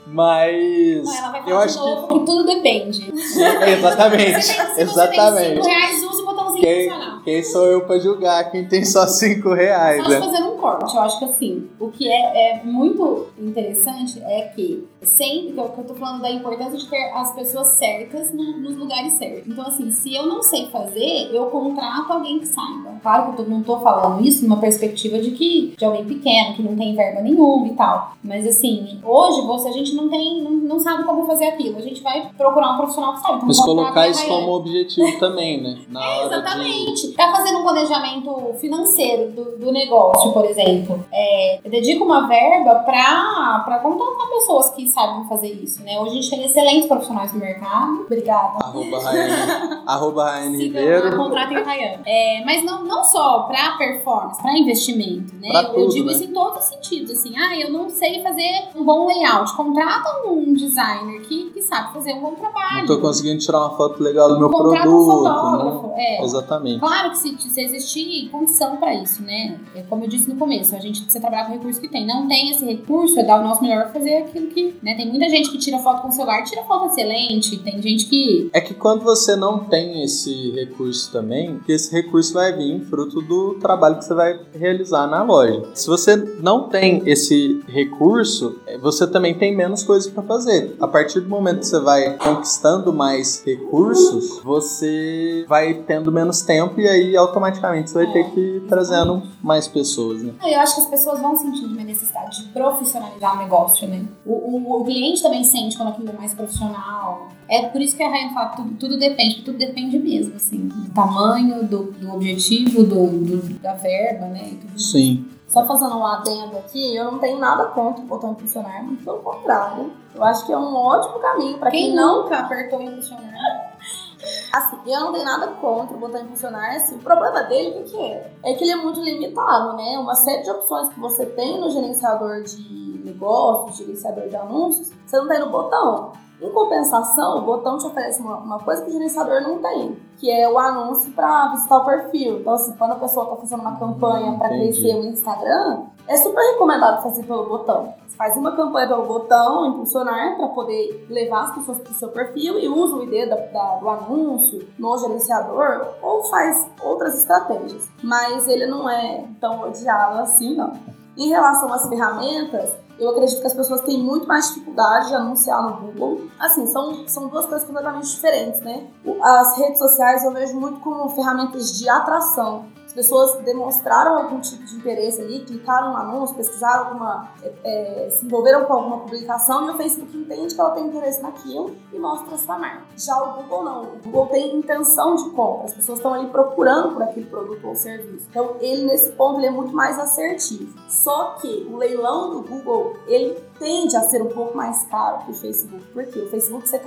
Mas 0.07 1.03
não, 1.03 1.17
ela 1.17 1.31
vai 1.33 1.43
eu 1.49 1.59
acho 1.59 1.83
que... 1.83 2.15
que 2.15 2.25
tudo 2.25 2.45
depende. 2.45 3.13
exatamente. 3.13 4.41
Se 4.41 4.81
exatamente. 4.81 5.57
Você 5.57 5.65
tem 5.65 5.65
5 5.65 5.67
reais, 5.67 6.05
use 6.05 6.23
o 6.23 6.27
botãozinho 6.27 6.63
quem, 6.63 6.89
quem 7.25 7.43
sou 7.43 7.67
eu 7.67 7.81
para 7.83 7.99
julgar 7.99 8.51
quem 8.51 8.67
tem 8.67 8.85
só 8.85 9.07
5 9.07 9.53
reais, 9.55 9.99
Estamos 9.99 10.27
né? 10.27 10.33
fazendo 10.33 10.55
um 10.55 10.59
corte. 10.59 10.95
Eu 10.95 11.01
acho 11.03 11.19
que 11.19 11.25
assim, 11.25 11.69
o 11.81 11.89
que 11.89 12.09
é, 12.09 12.61
é 12.61 12.65
muito 12.65 13.29
interessante 13.39 14.23
é 14.23 14.43
que 14.55 14.87
sempre 15.03 15.53
que 15.53 15.59
eu, 15.59 15.69
que 15.69 15.81
eu 15.81 15.85
tô 15.85 15.95
falando 15.95 16.23
da 16.23 16.31
importância 16.31 16.79
de 16.79 16.89
ter 16.89 17.11
as 17.15 17.35
pessoas 17.35 17.69
certas 17.79 18.33
no, 18.33 18.61
nos 18.61 18.77
lugares 18.77 19.15
certos. 19.15 19.47
Então, 19.47 19.67
assim, 19.67 19.91
se 19.91 20.15
eu 20.15 20.27
não 20.27 20.43
sei 20.43 20.67
fazer, 20.67 21.31
eu 21.33 21.47
contrato 21.47 22.13
alguém 22.13 22.39
que 22.39 22.47
saiba. 22.47 22.95
Claro 23.03 23.33
que 23.33 23.43
eu 23.43 23.49
não 23.49 23.63
tô 23.63 23.79
falando 23.81 24.25
isso 24.27 24.45
numa 24.45 24.61
perspectiva 24.61 25.19
de 25.19 25.33
que 25.33 25.75
de 25.77 25.85
alguém 25.85 26.05
pequeno, 26.05 26.55
que 26.55 26.63
não 26.63 26.77
tem 26.77 26.95
verba 26.95 27.21
nenhuma 27.21 27.67
e 27.69 27.75
tal. 27.75 28.15
Mas 28.23 28.47
assim, 28.47 29.01
hoje 29.05 29.47
você 29.47 29.69
a 29.69 29.73
gente 29.73 29.95
não 29.95 30.09
tem, 30.09 30.43
não, 30.43 30.51
não 30.51 30.81
sabe 30.81 31.05
como 31.05 31.27
fazer 31.27 31.47
aquilo. 31.47 31.79
A 31.79 31.83
gente 31.83 32.03
vai 32.03 32.31
procurar 32.37 32.73
um 32.73 32.77
profissional 32.77 33.15
que 33.15 33.21
sabe. 33.21 33.37
Então, 33.37 33.49
Mas 33.49 33.61
colocar 33.61 34.09
isso 34.09 34.27
como 34.27 34.53
objetivo 34.53 35.19
também, 35.19 35.63
né? 35.63 35.79
Na 35.89 36.01
é, 36.05 36.19
hora 36.19 36.37
exatamente. 36.37 37.09
De... 37.09 37.14
Tá 37.17 37.31
fazendo 37.31 37.59
um 37.61 37.63
planejamento 37.63 38.55
financeiro 38.61 39.31
do, 39.31 39.59
do 39.59 39.73
negócio, 39.73 40.33
por 40.33 40.45
exemplo. 40.45 41.05
É, 41.13 41.61
eu 41.65 41.71
dedico 41.71 42.05
uma 42.05 42.27
verba 42.27 42.77
pra, 42.81 43.63
pra 43.65 43.79
contratar 43.79 44.29
pessoas 44.29 44.71
que 44.71 44.89
sabem 44.89 45.27
fazer 45.29 45.49
isso, 45.49 45.83
né? 45.83 45.99
Hoje 46.01 46.11
a 46.11 46.15
gente 46.15 46.31
tem 46.31 46.45
excelentes 46.45 46.87
profissionais 46.87 47.33
no 47.33 47.39
mercado. 47.39 48.03
Obrigada. 48.07 48.59
Arroba 48.65 49.01
Rayane, 49.01 49.83
arroba 49.87 50.25
Rayane 50.31 50.57
Ribeiro. 50.57 51.17
Contratem 51.17 51.57
a 51.59 51.63
Rayane. 51.63 52.03
É, 52.07 52.45
mas 52.45 52.65
não, 52.65 52.85
não 52.85 53.05
só 53.05 53.41
pra 53.43 53.77
performance, 53.79 54.41
pra 54.43 54.57
investimento, 54.59 55.35
né? 55.37 55.49
Eu, 55.53 55.61
eu 55.61 55.73
tudo, 55.75 55.93
digo 55.93 56.07
né? 56.07 56.13
isso 56.13 56.25
em 56.25 56.33
todos 56.33 56.65
os 56.65 56.69
sentidos. 56.69 57.11
Assim, 57.13 57.33
ah, 57.39 57.59
eu 57.59 57.71
não 57.73 57.89
sei 57.89 58.23
fazer 58.23 58.69
um 58.75 58.85
bom 58.85 59.07
layout. 59.07 59.55
Contrata 59.57 60.27
um 60.27 60.53
designer 60.53 61.21
que, 61.23 61.51
que 61.51 61.63
sabe 61.63 61.93
fazer 61.93 62.15
um 62.15 62.21
bom 62.21 62.35
trabalho. 62.35 62.79
Não 62.79 62.87
tô 62.87 63.01
conseguindo 63.01 63.39
tirar 63.39 63.59
uma 63.61 63.77
foto 63.77 64.03
legal 64.03 64.29
do 64.29 64.39
meu 64.39 64.51
Contrata 64.51 64.89
um 64.89 64.91
produto, 64.91 65.19
fotógrafo. 65.19 65.87
né? 65.89 65.95
É. 65.97 66.25
Exatamente. 66.25 66.81
Claro 66.81 67.04
Claro 67.05 67.11
que 67.11 67.19
se, 67.19 67.51
se 67.51 67.61
existir 67.61 68.29
condição 68.31 68.77
para 68.77 68.95
isso, 68.95 69.23
né? 69.23 69.59
É 69.75 69.83
como 69.83 70.05
eu 70.05 70.09
disse 70.09 70.29
no 70.29 70.37
começo, 70.37 70.75
a 70.75 70.79
gente 70.79 71.03
precisa 71.03 71.21
trabalhar 71.21 71.45
com 71.45 71.53
o 71.53 71.55
recurso 71.57 71.81
que 71.81 71.89
tem. 71.89 72.07
Não 72.07 72.27
tem 72.27 72.51
esse 72.51 72.65
recurso, 72.65 73.19
é 73.21 73.23
dar 73.23 73.41
o 73.41 73.45
nosso 73.45 73.63
melhor 73.63 73.93
fazer 73.93 74.19
aquilo 74.19 74.47
que. 74.47 74.75
Né? 74.83 74.95
Tem 74.95 75.09
muita 75.09 75.29
gente 75.29 75.51
que 75.51 75.59
tira 75.59 75.79
foto 75.79 76.01
com 76.01 76.09
o 76.09 76.13
celular, 76.13 76.43
tira 76.45 76.63
foto 76.63 76.87
excelente. 76.87 77.59
Tem 77.59 77.83
gente 77.83 78.07
que. 78.07 78.49
É 78.55 78.61
que 78.61 78.73
quando 78.73 79.03
você 79.03 79.37
não 79.37 79.65
tem 79.65 80.03
esse 80.03 80.53
recurso 80.53 81.13
também, 81.13 81.61
esse 81.69 81.93
recurso 81.93 82.33
vai 82.33 82.53
vir 82.57 82.81
fruto 82.87 83.21
do 83.21 83.55
trabalho 83.55 83.99
que 83.99 84.05
você 84.05 84.15
vai 84.15 84.41
realizar 84.55 85.07
na 85.07 85.23
loja. 85.23 85.63
Se 85.75 85.87
você 85.87 86.17
não 86.17 86.69
tem 86.69 87.03
esse 87.05 87.63
recurso, 87.69 88.59
você 88.81 89.07
também 89.07 89.35
tem 89.35 89.55
menos 89.55 89.83
coisas 89.83 90.11
para 90.11 90.23
fazer. 90.23 90.75
A 90.81 90.89
partir 90.89 91.21
do 91.21 91.29
momento 91.29 91.61
que 91.61 91.67
você 91.67 91.81
vai 91.81 92.17
conquistando 92.17 92.93
mais 92.95 93.43
recursos, 93.45 94.41
você 94.43 95.45
vai 95.47 95.75
tendo 95.87 96.11
menos 96.11 96.41
tempo 96.41 96.81
e 96.81 96.89
aí 96.89 96.94
automaticamente 97.17 97.91
você 97.91 98.05
vai 98.05 98.13
ter 98.13 98.31
que 98.31 98.41
ir 98.41 98.61
trazendo 98.69 99.23
mais 99.43 99.69
pessoas, 99.69 100.23
né? 100.23 100.33
Eu 100.43 100.61
acho 100.61 100.75
que 100.75 100.81
as 100.83 100.89
pessoas 100.89 101.21
vão 101.21 101.37
sentir 101.37 101.65
uma 101.65 101.83
necessidade 101.83 102.43
de 102.43 102.49
profissionalizar 102.51 103.37
o 103.37 103.39
negócio, 103.39 103.89
né? 103.89 104.05
O, 104.25 104.33
o, 104.33 104.81
o 104.81 104.85
cliente 104.85 105.23
também 105.23 105.45
sente 105.45 105.77
quando 105.77 105.91
aquilo 105.91 106.11
é 106.11 106.13
mais 106.13 106.35
profissional. 106.35 107.29
É 107.49 107.69
por 107.69 107.81
isso 107.81 107.97
que 107.97 108.03
a 108.03 108.09
Rainha 108.09 108.33
fala 108.33 108.51
que 108.51 108.57
tudo, 108.57 108.75
tudo 108.77 108.99
depende, 108.99 109.43
tudo 109.43 109.59
depende 109.59 109.99
mesmo, 109.99 110.37
assim, 110.37 110.69
do 110.69 110.91
tamanho, 110.93 111.65
do, 111.65 111.93
do 111.93 112.15
objetivo, 112.15 112.83
do, 112.83 113.07
do, 113.07 113.55
da 113.61 113.75
verba, 113.75 114.27
né? 114.27 114.49
E 114.53 114.55
tudo 114.57 114.81
Sim. 114.81 115.27
Só 115.47 115.65
fazendo 115.67 115.97
um 115.97 116.05
adendo 116.05 116.57
aqui, 116.59 116.97
eu 116.97 117.13
não 117.13 117.19
tenho 117.19 117.39
nada 117.39 117.67
contra 117.67 118.03
o 118.03 118.07
botão 118.07 118.33
impulsionar, 118.33 118.83
muito 118.83 119.05
pelo 119.05 119.19
contrário. 119.19 119.93
Eu 120.15 120.25
acho 120.25 120.45
que 120.47 120.53
é 120.53 120.59
um 120.59 120.75
ótimo 120.75 121.21
caminho 121.21 121.59
para 121.59 121.71
quem, 121.71 121.87
Quem 121.87 121.95
não 121.95 122.23
nunca 122.23 122.39
apertou 122.39 122.83
impulsionar? 122.83 123.35
Assim, 124.53 124.77
eu 124.87 125.01
não 125.01 125.13
tenho 125.13 125.25
nada 125.25 125.49
contra 125.49 125.97
o 125.97 126.01
botão 126.01 126.21
impulsionar, 126.21 126.77
assim, 126.77 126.97
o 126.97 127.01
problema 127.01 127.43
dele, 127.45 127.81
o 127.81 127.85
que, 127.85 128.01
é? 128.01 128.33
É 128.43 128.55
que 128.55 128.65
ele 128.65 128.73
é 128.73 128.77
muito 128.77 129.01
limitado, 129.01 129.77
né? 129.77 129.99
Uma 129.99 130.15
série 130.15 130.43
de 130.43 130.51
opções 130.51 130.89
que 130.89 131.01
você 131.01 131.27
tem 131.27 131.61
no 131.61 131.71
gerenciador 131.71 132.43
de 132.43 133.03
negócios, 133.05 133.77
gerenciador 133.77 134.29
de 134.29 134.37
anúncios, 134.37 134.91
você 135.07 135.17
não 135.19 135.29
tem 135.29 135.41
no 135.41 135.51
botão. 135.51 136.13
Em 136.41 136.51
compensação, 136.51 137.39
o 137.39 137.43
botão 137.43 137.79
te 137.79 137.87
oferece 137.87 138.21
uma, 138.21 138.37
uma 138.37 138.59
coisa 138.59 138.83
que 138.83 138.91
o 138.91 138.93
gerenciador 138.93 139.41
não 139.41 139.59
tem, 139.59 139.97
que 140.19 140.31
é 140.31 140.51
o 140.51 140.59
anúncio 140.59 141.13
para 141.13 141.53
visitar 141.53 141.77
o 141.77 141.85
perfil. 141.85 142.41
Então, 142.41 142.55
assim, 142.55 142.73
quando 142.77 142.93
a 142.93 142.97
pessoa 142.97 143.25
está 143.25 143.37
fazendo 143.37 143.61
uma 143.61 143.77
campanha 143.79 144.37
para 144.37 144.57
Entendi. 144.57 144.81
crescer 144.81 144.97
o 144.97 145.05
Instagram, 145.05 145.85
é 146.09 146.17
super 146.17 146.43
recomendado 146.53 147.03
fazer 147.03 147.23
pelo 147.23 147.47
botão. 147.47 147.95
Faz 148.17 148.37
uma 148.37 148.55
campanha 148.55 148.87
pelo 148.89 149.07
botão, 149.07 149.67
impulsionar, 149.67 150.37
para 150.37 150.49
poder 150.49 151.07
levar 151.11 151.45
as 151.45 151.55
pessoas 151.57 151.79
para 151.79 151.91
o 151.91 151.95
seu 151.95 152.09
perfil 152.11 152.59
e 152.59 152.69
usa 152.69 152.95
o 152.97 153.03
ID 153.03 153.29
da- 153.29 153.37
da- 153.37 153.77
do 153.77 153.89
anúncio 153.89 154.67
no 154.79 154.97
gerenciador 154.99 155.87
ou 156.03 156.23
faz 156.25 156.67
outras 156.83 157.19
estratégias. 157.19 157.89
Mas 158.03 158.47
ele 158.47 158.67
não 158.67 158.89
é 158.89 159.25
tão 159.41 159.63
odiado 159.63 160.21
assim, 160.21 160.55
não. 160.57 160.73
Em 161.17 161.29
relação 161.29 161.73
às 161.73 161.89
ferramentas, 161.89 162.71
eu 162.99 163.11
acredito 163.11 163.41
que 163.41 163.47
as 163.47 163.55
pessoas 163.55 163.81
têm 163.81 164.01
muito 164.01 164.27
mais 164.29 164.49
dificuldade 164.49 165.09
de 165.09 165.15
anunciar 165.15 165.63
no 165.63 165.77
Google. 165.79 166.27
Assim, 166.39 166.67
são, 166.69 167.07
são 167.09 167.27
duas 167.29 167.47
coisas 167.47 167.67
completamente 167.67 168.09
diferentes, 168.09 168.61
né? 168.61 168.87
As 169.23 169.57
redes 169.59 169.79
sociais 169.79 170.25
eu 170.25 170.31
vejo 170.33 170.59
muito 170.59 170.79
como 170.81 171.09
ferramentas 171.11 171.77
de 171.77 171.89
atração. 171.89 172.67
As 172.95 173.07
pessoas 173.07 173.43
demonstraram 173.43 174.17
algum 174.17 174.39
tipo 174.39 174.63
de 174.63 174.77
interesse 174.77 175.21
ali, 175.21 175.41
clicaram 175.41 175.91
no 175.91 175.97
anúncio, 175.97 176.37
pesquisaram 176.37 176.87
alguma. 176.87 177.29
é, 177.43 178.07
é, 178.07 178.11
se 178.11 178.25
envolveram 178.25 178.67
com 178.67 178.73
alguma 178.73 179.01
publicação 179.01 179.67
e 179.67 179.71
o 179.71 179.77
Facebook 179.77 180.17
entende 180.17 180.55
que 180.55 180.61
ela 180.61 180.71
tem 180.71 180.87
interesse 180.87 181.21
naquilo 181.21 181.77
e 181.93 181.99
mostra 181.99 182.37
a 182.37 182.39
sua 182.39 182.57
marca. 182.57 182.85
Já 182.97 183.21
o 183.21 183.43
Google 183.43 183.65
não. 183.65 183.83
O 183.83 183.99
Google 184.05 184.27
tem 184.29 184.57
intenção 184.57 185.17
de 185.17 185.29
compra, 185.31 185.65
as 185.65 185.75
pessoas 185.75 185.99
estão 185.99 186.15
ali 186.15 186.29
procurando 186.29 186.93
por 186.93 187.03
aquele 187.03 187.27
produto 187.27 187.67
ou 187.67 187.75
serviço. 187.75 188.29
Então, 188.31 188.57
ele 188.61 188.85
nesse 188.85 189.11
ponto 189.13 189.41
ele 189.41 189.47
é 189.49 189.51
muito 189.51 189.75
mais 189.75 189.99
assertivo. 189.99 190.73
Só 190.89 191.37
que 191.41 191.67
o 191.69 191.77
leilão 191.77 192.31
do 192.31 192.49
Google, 192.49 192.95
ele 193.09 193.37
tende 193.59 193.97
a 193.97 194.01
ser 194.03 194.23
um 194.23 194.29
pouco 194.29 194.57
mais 194.57 194.85
caro 194.85 195.19
que 195.25 195.31
o 195.31 195.35
Facebook. 195.35 195.85
Porque 195.93 196.19
o 196.19 196.29
Facebook 196.31 196.69
você, 196.69 196.81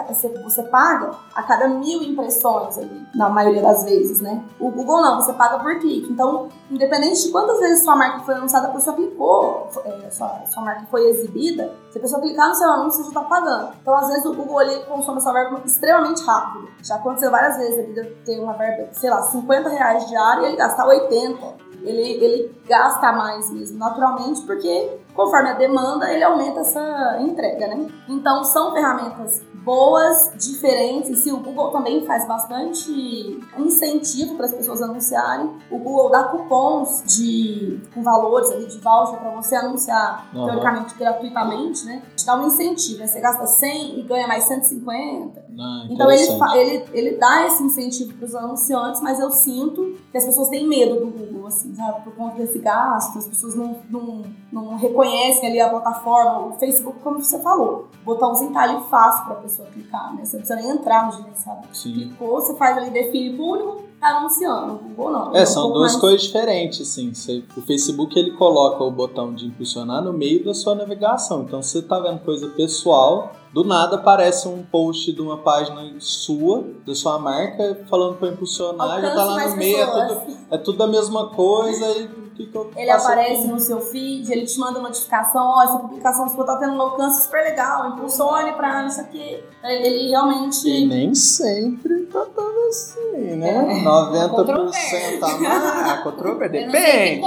você, 0.43 0.63
paga 0.63 1.11
a 1.35 1.43
cada 1.43 1.67
mil 1.67 2.03
impressões 2.03 2.77
ali, 2.77 3.07
na 3.15 3.29
maioria 3.29 3.61
das 3.61 3.83
vezes, 3.83 4.19
né? 4.19 4.43
O 4.59 4.69
Google 4.69 5.01
não, 5.01 5.21
você 5.21 5.33
paga 5.33 5.59
por 5.59 5.79
clique. 5.79 6.11
Então, 6.11 6.49
independente 6.69 7.23
de 7.23 7.31
quantas 7.31 7.59
vezes 7.59 7.83
sua 7.83 7.95
marca 7.95 8.19
foi 8.19 8.35
anunciada, 8.35 8.67
a 8.67 8.71
pessoa 8.71 8.95
clicou, 8.95 9.69
é, 9.85 10.09
sua, 10.09 10.41
sua 10.45 10.63
marca 10.63 10.85
foi 10.89 11.07
exibida, 11.09 11.73
se 11.89 11.97
a 11.97 12.01
pessoa 12.01 12.21
clicar 12.21 12.49
no 12.49 12.55
seu 12.55 12.69
anúncio, 12.69 13.03
você 13.03 13.13
já 13.13 13.19
está 13.19 13.21
pagando. 13.21 13.73
Então, 13.81 13.95
às 13.95 14.07
vezes, 14.07 14.25
o 14.25 14.33
Google 14.33 14.61
ele 14.61 14.83
consome 14.85 15.17
essa 15.17 15.31
verba 15.31 15.61
extremamente 15.65 16.23
rápido. 16.23 16.67
Já 16.83 16.95
aconteceu 16.95 17.31
várias 17.31 17.57
vezes 17.57 17.77
ele 17.77 18.03
ter 18.25 18.39
uma 18.39 18.53
verba, 18.53 18.89
sei 18.93 19.09
lá, 19.09 19.21
50 19.21 19.69
reais 19.69 20.07
diário 20.07 20.43
e 20.43 20.45
ele 20.47 20.57
gastar 20.57 20.85
80 20.85 21.67
ele, 21.83 22.23
ele 22.23 22.61
gasta 22.67 23.11
mais 23.11 23.49
mesmo, 23.51 23.77
naturalmente, 23.77 24.41
porque 24.41 24.99
conforme 25.17 25.49
a 25.49 25.53
demanda, 25.53 26.13
ele 26.13 26.23
aumenta 26.23 26.59
essa 26.59 27.17
entrega, 27.19 27.67
né? 27.67 27.87
Então, 28.07 28.43
são 28.43 28.71
ferramentas 28.71 29.41
boas, 29.67 30.31
diferentes. 30.37 31.19
Se 31.19 31.29
o 31.29 31.37
Google 31.39 31.71
também 31.71 32.05
faz 32.05 32.25
bastante 32.25 33.37
incentivo 33.57 34.35
para 34.35 34.45
as 34.45 34.53
pessoas 34.53 34.81
anunciarem, 34.81 35.51
o 35.69 35.77
Google 35.77 36.09
dá 36.09 36.23
cupons 36.23 37.03
de 37.05 37.81
com 37.93 38.01
valores 38.01 38.49
ali 38.49 38.65
de 38.65 38.77
voucher 38.77 39.19
para 39.19 39.29
você 39.31 39.55
anunciar 39.57 40.29
Aham. 40.33 40.45
teoricamente 40.45 40.95
gratuitamente, 40.95 41.85
né? 41.85 42.01
Te 42.15 42.25
dá 42.25 42.37
um 42.37 42.47
incentivo, 42.47 42.99
né? 42.99 43.07
Você 43.07 43.19
gasta 43.19 43.45
100 43.45 43.99
e 43.99 44.03
ganha 44.03 44.25
mais 44.25 44.45
150. 44.45 45.45
Ah, 45.59 45.87
Então 45.89 46.09
ele, 46.09 46.23
ele, 46.55 46.85
ele 46.93 47.17
dá 47.17 47.45
esse 47.47 47.61
incentivo 47.61 48.13
para 48.13 48.25
os 48.25 48.35
anunciantes, 48.35 49.01
mas 49.01 49.19
eu 49.19 49.31
sinto 49.31 49.97
que 50.11 50.17
as 50.17 50.23
pessoas 50.23 50.47
têm 50.47 50.65
medo 50.65 50.95
do 50.99 51.07
Google, 51.07 51.47
assim, 51.47 51.75
sabe? 51.75 52.03
Por 52.03 52.15
conta 52.15 52.37
desse 52.37 52.59
gasto, 52.59 53.17
as 53.17 53.27
pessoas 53.27 53.55
não, 53.55 53.77
não, 53.89 54.23
não 54.49 54.77
reconhecem 54.77 55.49
ali 55.49 55.59
a 55.59 55.67
plataforma. 55.69 56.47
O 56.47 56.53
Facebook, 56.53 56.99
como 56.99 57.21
você 57.21 57.39
falou, 57.39 57.87
o 58.01 58.05
botãozinho 58.05 58.53
tá 58.53 58.61
ali 58.61 58.81
fácil 58.89 59.25
para 59.25 59.33
a 59.33 59.41
pessoa 59.41 59.56
clicar, 59.65 60.15
né? 60.15 60.23
Você 60.25 60.37
não 60.37 60.45
precisa 60.45 60.55
nem 60.67 60.69
entrar 60.77 61.05
no 61.07 61.11
gerenciador. 61.17 61.63
Sim. 61.73 61.93
Clicou, 61.93 62.29
você 62.41 62.55
faz 62.55 62.77
ali, 62.77 62.89
define 62.91 63.35
público, 63.35 63.83
tá 63.99 64.17
anunciando. 64.17 64.73
O 64.73 64.77
Google 64.77 65.11
não. 65.11 65.35
É, 65.35 65.43
um 65.43 65.45
são 65.45 65.67
duas 65.71 65.91
mais- 65.93 65.95
coisas 65.95 66.21
diferentes, 66.23 66.81
assim. 66.81 67.13
Você- 67.13 67.43
o 67.55 67.61
Facebook 67.61 68.17
ele 68.17 68.31
coloca 68.31 68.83
o 68.83 68.91
botão 68.91 69.33
de 69.33 69.45
impulsionar 69.47 70.03
no 70.03 70.13
meio 70.13 70.43
da 70.45 70.53
sua 70.53 70.75
navegação. 70.75 71.41
Então, 71.43 71.61
se 71.61 71.71
você 71.71 71.81
tá 71.81 71.99
vendo 71.99 72.19
coisa 72.19 72.47
pessoal, 72.49 73.31
do 73.53 73.63
nada 73.63 73.95
aparece 73.95 74.47
um 74.47 74.61
post 74.63 75.11
de 75.11 75.21
uma 75.21 75.37
página 75.37 75.81
sua, 75.99 76.63
da 76.85 76.93
sua 76.93 77.17
marca, 77.17 77.81
falando 77.89 78.15
para 78.17 78.27
impulsionar, 78.29 79.01
já 79.01 79.15
tá 79.15 79.21
Alcance 79.23 79.43
lá 79.45 79.49
no 79.49 79.55
meio, 79.57 79.77
é 79.79 79.85
tudo, 80.07 80.37
é 80.51 80.57
tudo 80.57 80.83
a 80.83 80.87
mesma 80.87 81.27
coisa 81.29 81.85
e 81.97 82.26
que, 82.37 82.45
que 82.45 82.55
eu 82.55 82.71
Ele 82.75 82.91
aparece 82.91 83.41
aqui? 83.41 83.47
no 83.47 83.59
seu 83.59 83.81
feed, 83.81 84.31
ele 84.31 84.45
te 84.45 84.59
manda 84.59 84.79
notificação, 84.79 85.43
ó, 85.43 85.63
essa 85.63 85.79
publicação 85.79 86.29
sua 86.29 86.45
tá 86.45 86.57
tendo 86.57 86.73
um 86.73 86.81
alcance 86.81 87.23
super 87.23 87.43
legal, 87.43 87.89
impulsione 87.89 88.53
pra 88.53 88.83
não 88.83 88.89
sei 88.89 89.03
o 89.03 89.07
quê. 89.07 89.43
Ele 89.63 90.09
realmente. 90.09 90.69
E 90.69 90.85
nem 90.85 91.13
sempre 91.15 92.03
tá 92.05 92.25
dando 92.35 92.67
assim, 92.69 93.35
né? 93.35 93.79
É. 93.79 93.83
90% 93.83 95.23
a 95.23 95.37
mais. 95.39 95.89
A 95.91 95.97
controvérsia. 96.03 96.59
Eu 96.59 96.65
não 96.67 96.71
sei 96.71 97.21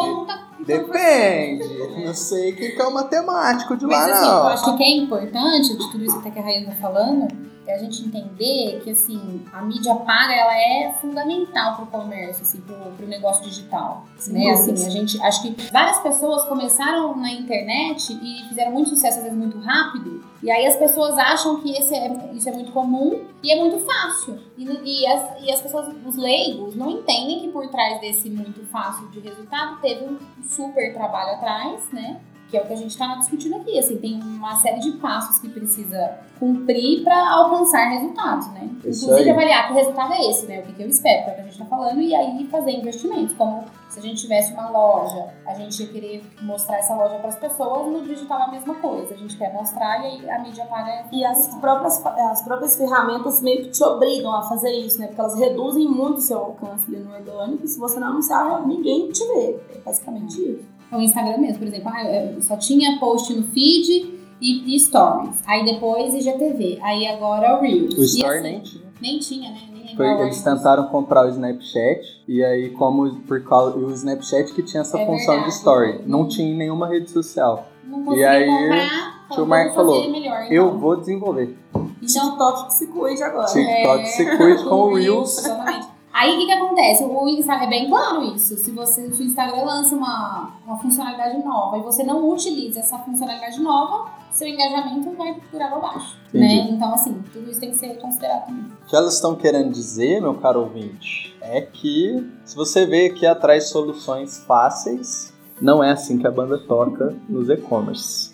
Depende. 0.65 1.69
Depende. 1.69 2.05
Não 2.05 2.15
sei 2.15 2.53
quem 2.53 2.75
que 2.77 2.81
é 2.81 2.87
o 2.87 2.93
matemático 2.93 3.77
de 3.77 3.87
lá, 3.87 3.99
Mas 3.99 4.13
assim, 4.13 4.27
eu 4.27 4.33
não. 4.35 4.47
acho 4.49 4.65
que 4.65 4.71
o 4.71 4.77
que 4.77 4.83
é 4.85 4.97
importante 4.97 5.77
de 5.77 5.91
tudo 5.91 6.05
isso 6.05 6.19
até 6.19 6.31
que 6.31 6.39
a 6.39 6.43
Rainha 6.43 6.67
tá 6.67 6.73
falando 6.81 7.29
a 7.75 7.79
gente 7.79 8.05
entender 8.05 8.81
que 8.83 8.91
assim, 8.91 9.45
a 9.53 9.63
mídia 9.63 9.95
paga 9.95 10.33
ela 10.33 10.55
é 10.55 10.95
fundamental 11.01 11.77
pro 11.77 11.87
comércio, 11.87 12.43
assim, 12.43 12.61
pro, 12.61 12.77
pro 12.97 13.07
negócio 13.07 13.45
digital. 13.45 14.05
Né? 14.29 14.51
Assim, 14.51 14.73
a 14.73 14.91
gente 14.91 15.21
acho 15.23 15.43
que 15.43 15.71
várias 15.71 15.99
pessoas 16.01 16.45
começaram 16.45 17.17
na 17.17 17.31
internet 17.33 18.13
e 18.13 18.49
fizeram 18.49 18.73
muito 18.73 18.91
sucesso, 18.91 19.19
às 19.19 19.25
vezes 19.25 19.39
muito 19.39 19.59
rápido. 19.61 20.25
E 20.43 20.51
aí 20.51 20.67
as 20.67 20.77
pessoas 20.77 21.17
acham 21.19 21.61
que 21.61 21.71
esse 21.71 21.95
é, 21.95 22.31
isso 22.33 22.49
é 22.49 22.53
muito 22.53 22.73
comum 22.73 23.25
e 23.43 23.53
é 23.53 23.57
muito 23.57 23.79
fácil. 23.81 24.39
E, 24.57 24.65
e 24.65 25.07
as, 25.07 25.43
e 25.43 25.53
as 25.53 25.61
pessoas, 25.61 25.95
os 26.07 26.17
leigos, 26.17 26.75
não 26.75 26.91
entendem 26.91 27.41
que 27.41 27.49
por 27.49 27.69
trás 27.69 28.01
desse 28.01 28.31
muito 28.31 28.65
fácil 28.67 29.09
de 29.11 29.21
resultado 29.21 29.81
teve 29.81 30.05
um 30.05 30.19
super 30.43 30.95
trabalho 30.95 31.35
atrás, 31.37 31.83
né? 31.93 32.21
Que 32.51 32.57
é 32.57 32.61
o 32.61 32.67
que 32.67 32.73
a 32.73 32.77
gente 32.77 32.91
está 32.91 33.15
discutindo 33.15 33.57
aqui. 33.57 33.79
Assim, 33.79 33.97
tem 33.97 34.21
uma 34.21 34.57
série 34.57 34.81
de 34.81 34.93
passos 34.93 35.39
que 35.39 35.49
precisa 35.49 36.19
cumprir 36.39 37.05
para 37.05 37.31
alcançar 37.33 37.91
resultados, 37.91 38.49
né? 38.49 38.69
Isso 38.85 39.05
Inclusive 39.05 39.31
aí. 39.31 39.37
avaliar 39.37 39.69
que 39.69 39.75
resultado 39.75 40.13
é 40.15 40.31
esse, 40.31 40.47
né? 40.47 40.61
O 40.61 40.63
que, 40.63 40.73
que 40.73 40.83
eu 40.83 40.89
espero, 40.89 41.25
que 41.25 41.31
é 41.31 41.33
o 41.33 41.35
que 41.37 41.41
a 41.41 41.45
gente 41.45 41.53
está 41.53 41.65
falando, 41.67 42.01
e 42.01 42.15
aí 42.15 42.47
fazer 42.49 42.73
investimentos. 42.73 43.35
Como 43.37 43.65
se 43.89 43.99
a 43.99 44.03
gente 44.03 44.23
tivesse 44.23 44.53
uma 44.53 44.69
loja, 44.69 45.29
a 45.47 45.55
gente 45.55 45.83
ia 45.83 45.89
querer 45.89 46.25
mostrar 46.43 46.79
essa 46.79 46.95
loja 46.95 47.17
para 47.17 47.29
as 47.29 47.39
pessoas, 47.39 47.87
no 47.87 48.03
digital 48.03 48.41
é 48.41 48.43
a 48.45 48.51
mesma 48.51 48.75
coisa. 48.77 49.15
A 49.15 49.17
gente 49.17 49.37
quer 49.37 49.53
mostrar 49.53 50.01
e 50.01 50.07
aí 50.07 50.31
a 50.31 50.39
mídia 50.41 50.65
paga. 50.65 51.05
E 51.13 51.25
as 51.25 51.55
próprias, 51.61 52.05
as 52.05 52.43
próprias 52.43 52.77
ferramentas 52.77 53.41
meio 53.43 53.65
que 53.65 53.71
te 53.71 53.85
obrigam 53.85 54.35
a 54.35 54.43
fazer 54.43 54.73
isso, 54.73 54.99
né? 54.99 55.07
Porque 55.07 55.21
elas 55.21 55.39
reduzem 55.39 55.87
muito 55.87 56.19
o 56.19 56.21
seu 56.21 56.39
alcance 56.39 56.85
ali 56.89 57.05
no 57.05 57.15
orgânico. 57.15 57.67
Se 57.67 57.79
você 57.79 58.01
não 58.01 58.09
anunciar, 58.09 58.67
ninguém 58.67 59.11
te 59.11 59.25
vê. 59.27 59.61
É 59.75 59.79
basicamente 59.85 60.41
isso. 60.41 60.80
O 60.93 61.01
Instagram 61.01 61.39
mesmo, 61.39 61.59
por 61.59 61.69
exemplo, 61.69 61.89
ah, 61.93 62.05
eu 62.05 62.41
só 62.43 62.57
tinha 62.57 62.99
post 62.99 63.33
no 63.33 63.45
feed 63.49 64.19
e, 64.41 64.75
e 64.75 64.81
stories. 64.81 65.43
Aí 65.47 65.65
depois 65.65 66.15
IGTV. 66.15 66.79
Aí 66.83 67.07
agora 67.07 67.59
o 67.59 67.61
Reels. 67.61 67.95
O 67.97 68.03
Store 68.03 68.39
assim, 68.39 68.43
nem 68.43 68.61
tinha. 68.61 68.83
Nem 69.01 69.19
tinha, 69.19 69.51
né? 69.51 69.61
Nem 69.73 69.97
Foi, 69.97 70.07
eles 70.23 70.43
tentaram 70.43 70.85
comprar 70.87 71.27
o 71.27 71.29
Snapchat 71.31 72.23
e 72.29 72.45
aí 72.45 72.71
como 72.71 73.17
por 73.23 73.43
causa 73.45 73.77
o 73.77 73.91
Snapchat 73.93 74.53
que 74.55 74.63
tinha 74.63 74.83
essa 74.83 74.99
É 74.99 75.05
função 75.05 75.35
verdade. 75.35 75.51
de 75.51 75.57
story, 75.57 76.01
não 76.07 76.29
tinha 76.29 76.49
em 76.49 76.57
nenhuma 76.57 76.87
rede 76.87 77.11
social. 77.11 77.67
Não 77.85 78.05
consegui 78.05 78.21
E 78.21 78.25
aí, 78.25 78.47
comprar, 78.47 78.89
tio 79.29 79.37
vamos 79.37 79.49
Marco 79.49 79.75
falou, 79.75 80.11
melhor, 80.11 80.43
então. 80.43 80.53
Eu 80.53 80.79
vou 80.79 80.97
desenvolver. 80.97 81.57
Então, 81.75 82.31
TikTok 82.31 82.67
que 82.67 82.73
se 82.75 82.87
cuide 82.87 83.23
agora. 83.23 83.47
TikTok 83.47 84.07
se 84.07 84.37
cuide 84.37 84.65
com 84.65 84.75
o 84.77 84.95
Reels. 84.95 85.39
Exatamente. 85.39 85.87
Aí 86.21 86.35
o 86.35 86.39
que, 86.39 86.45
que 86.45 86.53
acontece? 86.53 87.03
O 87.03 87.29
Instagram 87.31 87.67
é 87.67 87.71
bem 87.71 87.89
claro 87.89 88.23
isso. 88.23 88.55
Se 88.59 88.71
você, 88.73 89.07
o 89.07 89.23
Instagram 89.23 89.65
lança 89.65 89.97
uma, 89.97 90.53
uma 90.67 90.77
funcionalidade 90.77 91.43
nova 91.43 91.79
e 91.79 91.81
você 91.81 92.03
não 92.03 92.29
utiliza 92.29 92.81
essa 92.81 92.99
funcionalidade 92.99 93.59
nova, 93.59 94.11
seu 94.31 94.47
engajamento 94.47 95.17
vai 95.17 95.35
por 95.51 95.63
água 95.63 95.79
abaixo. 95.79 96.19
Né? 96.35 96.69
Então, 96.73 96.93
assim, 96.93 97.23
tudo 97.33 97.51
isso 97.51 97.59
tem 97.59 97.71
que 97.71 97.79
ser 97.79 97.99
considerado 97.99 98.49
também. 98.49 98.65
O 98.65 98.87
que 98.87 98.95
elas 98.95 99.15
estão 99.15 99.35
querendo 99.35 99.73
dizer, 99.73 100.21
meu 100.21 100.35
caro 100.35 100.61
ouvinte, 100.61 101.35
é 101.41 101.63
que 101.63 102.31
se 102.45 102.55
você 102.55 102.85
vê 102.85 103.07
aqui 103.07 103.25
atrás 103.25 103.71
soluções 103.71 104.45
fáceis, 104.45 105.33
não 105.59 105.83
é 105.83 105.91
assim 105.91 106.19
que 106.19 106.27
a 106.27 106.31
banda 106.31 106.59
toca 106.59 107.17
nos 107.31 107.49
e-commerce. 107.49 108.30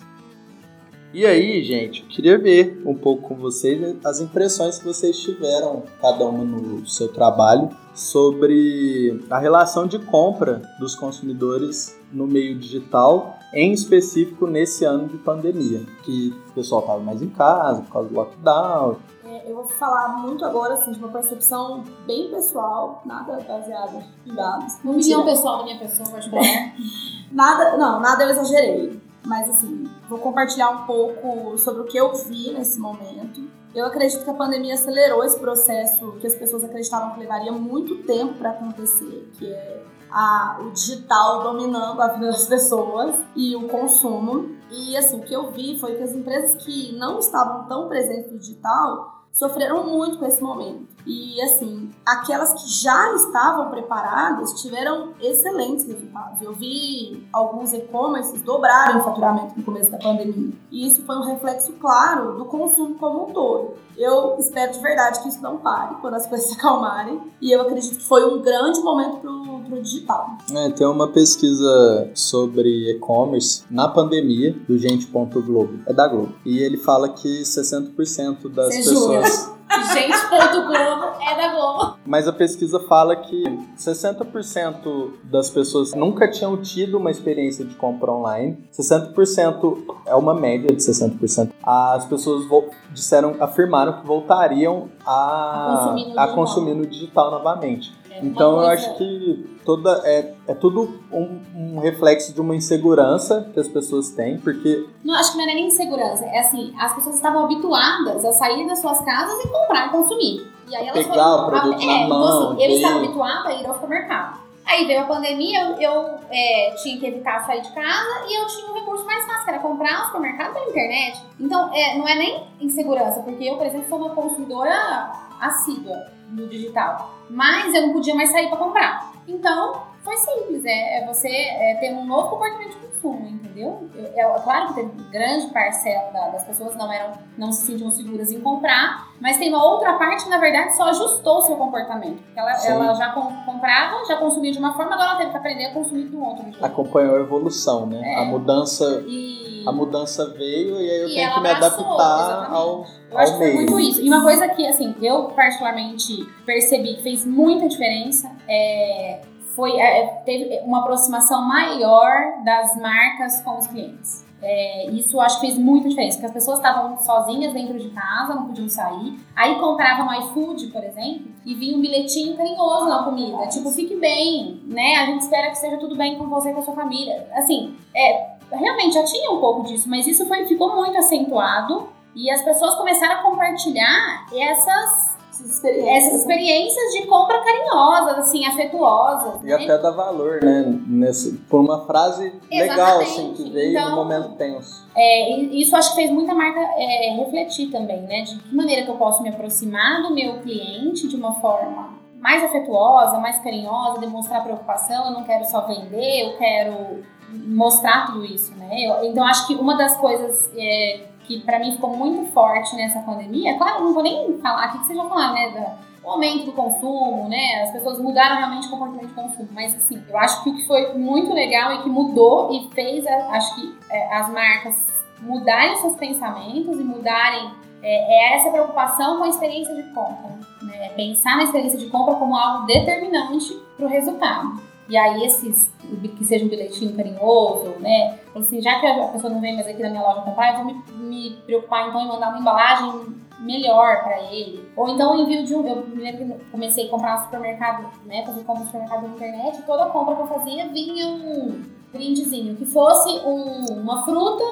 E 1.13 1.25
aí, 1.25 1.63
gente, 1.63 2.01
eu 2.01 2.07
queria 2.09 2.37
ver 2.37 2.81
um 2.85 2.93
pouco 2.93 3.29
com 3.29 3.35
vocês 3.35 3.95
as 4.03 4.19
impressões 4.19 4.77
que 4.77 4.85
vocês 4.85 5.17
tiveram, 5.17 5.83
cada 6.01 6.25
uma 6.25 6.43
no 6.43 6.85
seu 6.85 7.07
trabalho, 7.07 7.69
sobre 7.95 9.23
a 9.29 9.39
relação 9.39 9.87
de 9.87 9.97
compra 9.99 10.61
dos 10.79 10.95
consumidores 10.95 11.97
no 12.11 12.27
meio 12.27 12.57
digital, 12.59 13.37
em 13.53 13.71
específico 13.71 14.45
nesse 14.47 14.83
ano 14.83 15.07
de 15.07 15.17
pandemia, 15.17 15.81
que 16.03 16.33
o 16.49 16.53
pessoal 16.53 16.81
estava 16.81 16.99
mais 16.99 17.21
em 17.21 17.29
casa 17.29 17.81
por 17.83 17.91
causa 17.91 18.09
do 18.09 18.15
lockdown, 18.15 18.97
É, 19.25 19.49
eu 19.49 19.55
vou 19.55 19.65
falar 19.65 20.09
muito 20.19 20.45
agora, 20.45 20.75
assim, 20.75 20.91
de 20.91 20.99
uma 20.99 21.09
percepção 21.09 21.83
bem 22.05 22.29
pessoal, 22.29 23.01
nada 23.05 23.39
baseada 23.47 24.05
em 24.25 24.33
dados. 24.33 24.75
Opinião 24.83 25.25
pessoal 25.25 25.59
da 25.59 25.63
minha 25.63 25.79
pessoa, 25.79 26.09
particular. 26.09 26.43
Nada, 27.29 27.77
não, 27.77 27.99
nada 27.99 28.23
eu 28.23 28.29
exagerei. 28.29 29.06
Mas 29.25 29.49
assim, 29.49 29.89
vou 30.07 30.19
compartilhar 30.19 30.69
um 30.69 30.85
pouco 30.85 31.57
sobre 31.57 31.81
o 31.81 31.85
que 31.85 31.97
eu 31.97 32.13
vi 32.13 32.51
nesse 32.53 32.79
momento. 32.79 33.41
Eu 33.75 33.85
acredito 33.85 34.23
que 34.23 34.29
a 34.29 34.33
pandemia 34.33 34.73
acelerou 34.73 35.23
esse 35.23 35.39
processo 35.39 36.13
que 36.13 36.27
as 36.27 36.33
pessoas 36.33 36.63
acreditavam 36.63 37.11
que 37.11 37.19
levaria 37.19 37.51
muito 37.51 38.03
tempo 38.03 38.33
para 38.35 38.51
acontecer, 38.51 39.29
que 39.37 39.45
é 39.51 39.83
a, 40.09 40.59
o 40.61 40.71
digital 40.71 41.43
dominando 41.43 42.01
a 42.01 42.07
vida 42.07 42.27
das 42.27 42.47
pessoas 42.47 43.15
e 43.35 43.55
o 43.55 43.67
consumo. 43.67 44.55
E 44.71 44.97
assim, 44.97 45.19
o 45.19 45.23
que 45.23 45.33
eu 45.33 45.51
vi 45.51 45.77
foi 45.79 45.95
que 45.95 46.03
as 46.03 46.11
empresas 46.11 46.63
que 46.63 46.93
não 46.97 47.19
estavam 47.19 47.67
tão 47.67 47.87
presentes 47.87 48.31
no 48.31 48.39
digital 48.39 49.25
sofreram 49.31 49.85
muito 49.85 50.17
com 50.17 50.25
esse 50.25 50.41
momento. 50.41 50.96
E 51.07 51.41
assim, 51.41 51.89
aquelas 52.05 52.53
que 52.53 52.69
já 52.69 53.15
estavam 53.15 53.69
preparadas 53.69 54.61
tiveram 54.61 55.13
excelentes 55.21 55.87
resultados. 55.87 56.41
Eu 56.41 56.53
vi 56.53 57.25
alguns 57.31 57.71
e-commerces 57.71 58.41
dobrarem 58.41 58.97
o 58.97 59.03
faturamento 59.03 59.53
no 59.57 59.63
começo 59.63 59.89
da 59.89 59.97
pandemia. 59.97 60.53
E 60.69 60.85
isso 60.85 61.03
foi 61.05 61.15
um 61.15 61.23
reflexo 61.23 61.71
claro 61.73 62.37
do 62.37 62.45
consumo 62.45 62.95
como 62.95 63.29
um 63.29 63.33
todo. 63.33 63.75
Eu 63.97 64.35
espero 64.37 64.73
de 64.73 64.79
verdade 64.79 65.21
que 65.21 65.29
isso 65.29 65.41
não 65.41 65.57
pare 65.57 65.95
quando 66.01 66.15
as 66.15 66.25
coisas 66.27 66.49
se 66.49 66.53
acalmarem. 66.55 67.21
E 67.41 67.51
eu 67.51 67.61
acredito 67.61 67.97
que 67.97 68.03
foi 68.03 68.25
um 68.25 68.41
grande 68.41 68.81
momento 68.81 69.17
pro, 69.17 69.61
pro 69.67 69.81
digital. 69.81 70.37
É, 70.53 70.69
tem 70.71 70.85
uma 70.85 71.07
pesquisa 71.07 72.11
sobre 72.13 72.91
e-commerce 72.91 73.63
na 73.71 73.87
pandemia 73.87 74.53
do 74.67 74.77
Gente.globo. 74.77 75.79
É 75.85 75.93
da 75.93 76.07
Globo. 76.07 76.33
E 76.45 76.59
ele 76.59 76.77
fala 76.77 77.09
que 77.09 77.41
60% 77.41 78.49
das 78.49 78.73
Você 78.73 78.77
pessoas. 78.77 79.56
Gente, 79.93 80.29
ponto 80.29 80.67
Globo 80.67 81.21
é 81.21 81.35
da 81.35 81.53
Globo. 81.53 81.97
Mas 82.05 82.27
a 82.27 82.33
pesquisa 82.33 82.79
fala 82.81 83.15
que 83.15 83.43
60% 83.77 85.11
das 85.23 85.49
pessoas 85.49 85.93
nunca 85.93 86.29
tinham 86.29 86.57
tido 86.57 86.97
uma 86.97 87.11
experiência 87.11 87.63
de 87.65 87.75
compra 87.75 88.11
online. 88.11 88.57
60% 88.71 89.77
é 90.05 90.15
uma 90.15 90.33
média 90.33 90.67
de 90.75 90.81
60%. 90.81 91.51
As 91.63 92.05
pessoas 92.05 92.45
disseram, 92.91 93.35
afirmaram 93.39 93.93
que 94.01 94.07
voltariam 94.07 94.89
a, 95.05 95.73
A 95.73 95.77
consumir 95.77 96.05
no 96.05 96.19
a 96.19 96.25
digital. 96.25 96.35
consumir 96.35 96.73
no 96.73 96.85
digital 96.85 97.31
novamente. 97.31 97.93
É 98.17 98.25
Então 98.25 98.61
eu 98.61 98.67
acho 98.67 98.97
que 98.97 99.57
toda 99.63 100.01
é, 100.05 100.33
é 100.47 100.53
tudo 100.53 100.99
um, 101.11 101.41
um 101.55 101.79
reflexo 101.79 102.33
de 102.33 102.41
uma 102.41 102.55
insegurança 102.55 103.49
que 103.53 103.59
as 103.59 103.67
pessoas 103.67 104.09
têm, 104.09 104.39
porque 104.39 104.87
Não, 105.03 105.13
acho 105.13 105.31
que 105.31 105.37
não 105.37 105.43
é 105.43 105.53
nem 105.53 105.67
insegurança. 105.67 106.25
É 106.25 106.39
assim, 106.39 106.73
as 106.79 106.93
pessoas 106.93 107.15
estavam 107.15 107.45
habituadas 107.45 108.23
a 108.25 108.31
sair 108.33 108.65
das 108.67 108.79
suas 108.79 108.99
casas 109.01 109.43
e 109.43 109.47
comprar 109.47 109.87
e 109.87 109.89
consumir. 109.89 110.47
E 110.69 110.75
aí 110.75 110.87
elas 110.87 111.05
Pegar 111.05 111.23
foram, 111.23 111.43
o 111.43 111.49
produto 111.49 111.81
é, 111.81 111.85
na 111.85 111.93
então, 111.93 112.09
mão, 112.09 112.51
assim, 112.51 112.63
eu 112.63 112.71
estava 112.71 112.97
habituada 112.97 113.49
a 113.49 113.53
ir 113.53 113.65
ao 113.65 113.73
supermercado. 113.73 114.47
Aí 114.65 114.85
veio 114.85 115.01
a 115.01 115.05
pandemia, 115.05 115.61
eu, 115.61 115.79
eu, 115.79 116.15
é, 116.29 116.75
tinha 116.83 116.99
que 116.99 117.07
evitar 117.07 117.45
sair 117.45 117.61
de 117.61 117.71
casa 117.71 118.25
e 118.27 118.37
eu 118.37 118.45
tinha 118.47 118.69
um 118.69 118.73
recurso 118.73 119.05
mais 119.05 119.25
fácil, 119.25 119.45
que 119.45 119.49
era 119.49 119.59
comprar 119.59 119.99
no 119.99 120.05
supermercado 120.07 120.53
pela 120.53 120.69
internet. 120.69 121.21
Então, 121.39 121.73
é, 121.73 121.97
não 121.97 122.05
é 122.05 122.15
nem 122.15 122.43
insegurança, 122.59 123.21
porque 123.21 123.45
eu, 123.45 123.55
por 123.55 123.65
exemplo, 123.65 123.87
sou 123.87 123.97
uma 123.97 124.09
consumidora 124.09 125.11
assídua 125.39 126.16
no 126.29 126.47
digital. 126.47 127.15
Mas 127.29 127.73
eu 127.73 127.87
não 127.87 127.93
podia 127.93 128.15
mais 128.15 128.31
sair 128.31 128.47
para 128.47 128.57
comprar. 128.57 129.11
Então, 129.27 129.83
foi 130.07 130.17
simples, 130.17 130.63
é, 130.65 130.99
é 131.03 131.05
você 131.05 131.27
é, 131.29 131.75
ter 131.79 131.93
um 131.93 132.05
novo 132.05 132.29
comportamento 132.29 132.69
de 132.69 132.87
consumo, 132.87 133.27
entendeu? 133.27 133.89
Eu- 133.93 134.07
É, 134.35 134.39
claro 134.39 134.67
que 134.67 134.73
teve 134.75 134.91
grande 135.11 135.47
parcela 135.47 136.11
da- 136.11 136.29
das 136.29 136.43
pessoas 136.45 136.75
não 136.75 136.91
eram, 136.91 137.11
não 137.37 137.51
se 137.51 137.65
sentiam 137.65 137.91
seguras 137.91 138.31
em 138.31 138.39
comprar, 138.39 139.09
mas 139.19 139.37
tem 139.37 139.49
uma 139.49 139.63
outra 139.63 139.93
parte 139.93 140.23
que 140.23 140.29
na 140.29 140.37
verdade 140.39 140.75
só 140.75 140.83
ajustou 140.89 141.39
o 141.39 141.41
seu 141.41 141.55
comportamento. 141.57 142.17
Porque 142.23 142.39
Ela, 142.39 142.53
Sim. 142.55 142.71
ela 142.71 142.93
já 142.93 143.09
com- 143.11 143.31
comprava, 143.45 144.05
já 144.05 144.15
consumia 144.17 144.51
de 144.51 144.59
uma 144.59 144.73
forma, 144.73 144.93
agora 144.93 145.09
ela 145.09 145.17
teve 145.19 145.31
que 145.31 145.37
aprender 145.37 145.65
a 145.65 145.73
consumir 145.73 146.07
de 146.07 146.15
um 146.15 146.23
outro 146.23 146.43
jeito. 146.43 146.63
acompanhou 146.65 147.17
a 147.17 147.19
evolução, 147.19 147.85
né? 147.85 148.01
É. 148.03 148.21
A 148.21 148.25
mudança, 148.25 149.03
E 149.05 149.65
a 149.67 149.71
mudança 149.71 150.29
veio 150.33 150.79
e 150.79 150.89
aí 150.89 151.01
eu 151.01 151.09
E 151.09 151.13
tenho 151.15 151.33
que 151.33 151.39
me 151.41 151.49
adaptar 151.49 151.83
exatamente. 151.83 152.53
ao, 152.53 152.85
Eu 153.11 153.17
acho 153.17 153.33
ao 153.33 153.39
que 153.39 153.45
foi 153.45 153.53
muito 153.55 153.79
isso. 153.81 154.01
E 154.01 154.07
uma 154.07 154.23
coisa 154.23 154.47
que, 154.47 154.65
assim, 154.65 154.95
eu 155.01 155.23
particularmente 155.35 156.25
percebi 156.45 156.95
que 156.95 157.03
fez 157.03 157.25
muita 157.25 157.67
diferença 157.67 158.31
é, 158.47 159.19
foi 159.57 159.75
é, 159.79 160.05
teve 160.23 160.59
uma 160.63 160.81
aproximação 160.81 161.41
maior 161.41 162.43
das 162.45 162.79
marcas 162.79 163.41
com 163.41 163.57
os 163.57 163.65
clientes. 163.65 164.23
É, 164.39 164.91
isso 164.91 165.19
acho 165.19 165.39
que 165.39 165.47
fez 165.47 165.57
muita 165.57 165.89
diferença, 165.89 166.17
porque 166.17 166.27
as 166.27 166.33
pessoas 166.33 166.59
estavam 166.59 166.95
sozinhas 166.97 167.53
dentro 167.53 167.79
de 167.79 167.89
casa, 167.89 168.35
não 168.35 168.45
podiam 168.45 168.69
sair. 168.69 169.19
Aí 169.35 169.59
compravam 169.59 170.13
iFood, 170.21 170.67
por 170.67 170.83
exemplo, 170.83 171.31
e 171.43 171.55
vinha 171.55 171.75
um 171.75 171.81
bilhetinho 171.81 172.37
carinhoso 172.37 172.87
na 172.87 173.03
comida. 173.03 173.47
Tipo, 173.47 173.71
fique 173.71 173.95
bem, 173.95 174.61
né? 174.67 174.97
A 174.97 175.05
gente 175.07 175.21
espera 175.21 175.47
que 175.47 175.53
esteja 175.53 175.77
tudo 175.77 175.95
bem 175.95 176.19
com 176.19 176.29
você 176.29 176.51
e 176.51 176.53
com 176.53 176.59
a 176.59 176.63
sua 176.63 176.75
família. 176.75 177.27
Assim, 177.33 177.75
é, 177.95 178.37
realmente 178.51 178.93
já 178.93 179.03
tinha 179.03 179.31
um 179.31 179.39
pouco 179.39 179.63
disso, 179.63 179.89
mas 179.89 180.05
isso 180.05 180.23
foi, 180.27 180.45
ficou 180.45 180.75
muito 180.75 180.95
acentuado 180.99 181.89
e 182.15 182.29
as 182.29 182.43
pessoas 182.43 182.75
começaram 182.75 183.15
a 183.15 183.23
compartilhar 183.23 184.27
essas, 184.31 185.06
Essas 185.39 185.55
experiências. 185.55 186.03
essas 186.05 186.19
experiências 186.21 186.93
de 186.93 187.05
compra 187.07 187.39
carinhosas, 187.43 188.17
assim, 188.19 188.45
afetuosas. 188.45 189.41
E 189.43 189.45
né? 189.45 189.53
até 189.53 189.77
dá 189.77 189.91
valor, 189.91 190.41
né? 190.43 190.79
Nesse, 190.87 191.33
por 191.49 191.59
uma 191.59 191.85
frase 191.85 192.33
legal, 192.51 192.99
assim, 192.99 193.33
que 193.33 193.43
Exatamente. 193.43 193.49
veio 193.51 193.71
Então- 193.71 193.89
no 193.91 193.95
momento 193.97 194.29
tenso. 194.37 194.87
É, 194.95 195.31
e 195.31 195.61
isso 195.61 195.75
acho 195.75 195.89
que 195.91 195.95
fez 195.97 196.11
muita 196.11 196.33
marca 196.33 196.59
é, 196.77 197.13
refletir 197.17 197.69
também, 197.71 198.01
né? 198.01 198.21
De 198.21 198.35
que 198.37 198.55
maneira 198.55 198.83
que 198.83 198.89
eu 198.89 198.95
posso 198.95 199.21
me 199.21 199.29
aproximar 199.29 200.01
do 200.03 200.13
meu 200.13 200.39
cliente 200.39 201.07
de 201.07 201.15
uma 201.15 201.35
forma 201.35 201.95
mais 202.19 202.43
afetuosa, 202.43 203.19
mais 203.19 203.37
carinhosa, 203.43 203.99
demonstrar 203.99 204.43
preocupação. 204.43 205.05
Eu 205.05 205.11
não 205.11 205.23
quero 205.23 205.45
só 205.45 205.61
vender, 205.67 206.25
eu 206.31 206.37
quero 206.37 207.03
mostrar 207.29 208.07
tudo 208.07 208.25
isso, 208.25 208.55
né? 208.55 208.69
Eu- 208.81 209.05
então 209.05 209.23
acho 209.23 209.45
que 209.47 209.53
uma 209.55 209.75
das 209.77 209.95
coisas 209.97 210.49
é, 210.57 211.01
que 211.27 211.41
pra 211.41 211.59
mim 211.59 211.73
ficou 211.73 211.95
muito 211.95 212.31
forte 212.31 212.75
nessa 212.75 212.99
pandemia, 213.01 213.57
claro, 213.57 213.83
não 213.83 213.93
vou 213.93 214.01
nem 214.03 214.37
falar 214.39 214.63
aqui 214.65 214.79
que 214.79 214.85
vocês 214.87 214.97
já 214.97 215.33
né? 215.33 215.49
da- 215.49 215.87
o 216.03 216.11
aumento 216.11 216.45
do 216.45 216.53
consumo, 216.53 217.27
né? 217.27 217.63
As 217.63 217.71
pessoas 217.71 217.99
mudaram 217.99 218.37
realmente 218.37 218.67
o 218.67 218.69
comportamento 218.69 219.07
de 219.09 219.13
consumo. 219.13 219.49
Mas 219.51 219.75
assim, 219.75 220.01
eu 220.07 220.17
acho 220.17 220.41
que 220.41 220.49
o 220.51 220.55
que 220.55 220.65
foi 220.65 220.93
muito 220.93 221.33
legal 221.33 221.73
e 221.73 221.83
que 221.83 221.89
mudou 221.89 222.49
e 222.53 222.69
fez, 222.73 223.05
a- 223.05 223.31
acho 223.31 223.53
que 223.55 223.77
é, 223.91 224.15
as 224.15 224.29
marcas 224.31 224.75
mudarem 225.21 225.75
seus 225.77 225.95
pensamentos 225.97 226.79
e 226.79 226.83
mudarem 226.83 227.51
é, 227.83 228.33
é 228.33 228.35
essa 228.37 228.49
preocupação 228.51 229.17
com 229.17 229.23
a 229.25 229.27
experiência 229.27 229.75
de 229.75 229.83
compra. 229.93 230.31
Né? 230.61 230.89
Pensar 230.95 231.35
na 231.37 231.43
experiência 231.43 231.77
de 231.77 231.87
compra 231.89 232.15
como 232.15 232.35
algo 232.37 232.65
determinante 232.65 233.53
para 233.75 233.85
o 233.85 233.89
resultado. 233.89 234.61
E 234.89 234.95
aí 234.95 235.25
esses, 235.25 235.69
que 236.17 236.23
seja 236.25 236.45
um 236.45 236.47
bilhetinho 236.47 236.95
carinhoso, 236.95 237.75
né? 237.79 238.17
Assim, 238.35 238.61
já 238.61 238.79
que 238.79 238.87
a 238.87 239.07
pessoa 239.09 239.31
não 239.33 239.41
vem 239.41 239.55
mais 239.55 239.67
aqui 239.67 239.81
na 239.81 239.89
minha 239.89 240.01
loja 240.01 240.21
comprar, 240.21 240.51
eu 240.59 240.63
vou 240.63 240.73
me, 240.73 240.83
me 240.97 241.31
preocupar 241.45 241.89
então 241.89 242.01
em 242.01 242.07
mandar 242.07 242.29
uma 242.29 242.39
embalagem 242.39 243.15
melhor 243.39 244.03
para 244.03 244.21
ele. 244.31 244.67
Ou 244.75 244.87
então 244.89 245.15
envio 245.19 245.45
de 245.45 245.53
um. 245.55 245.67
Eu 245.67 245.85
me 245.87 246.01
lembro 246.01 246.35
que 246.37 246.45
comecei 246.51 246.87
a 246.87 246.89
comprar 246.89 247.17
no 247.17 247.23
supermercado, 247.25 247.87
né? 248.05 248.25
Fazer 248.25 248.43
compra 248.43 248.61
no 248.61 248.65
supermercado 248.67 249.01
na 249.03 249.09
internet, 249.09 249.61
toda 249.63 249.85
compra 249.87 250.15
que 250.15 250.21
eu 250.21 250.27
fazia 250.27 250.67
vinha 250.69 251.07
um 251.07 251.61
brindezinho, 251.91 252.55
que 252.55 252.65
fosse 252.65 253.09
um- 253.25 253.81
uma 253.81 254.03
fruta 254.03 254.43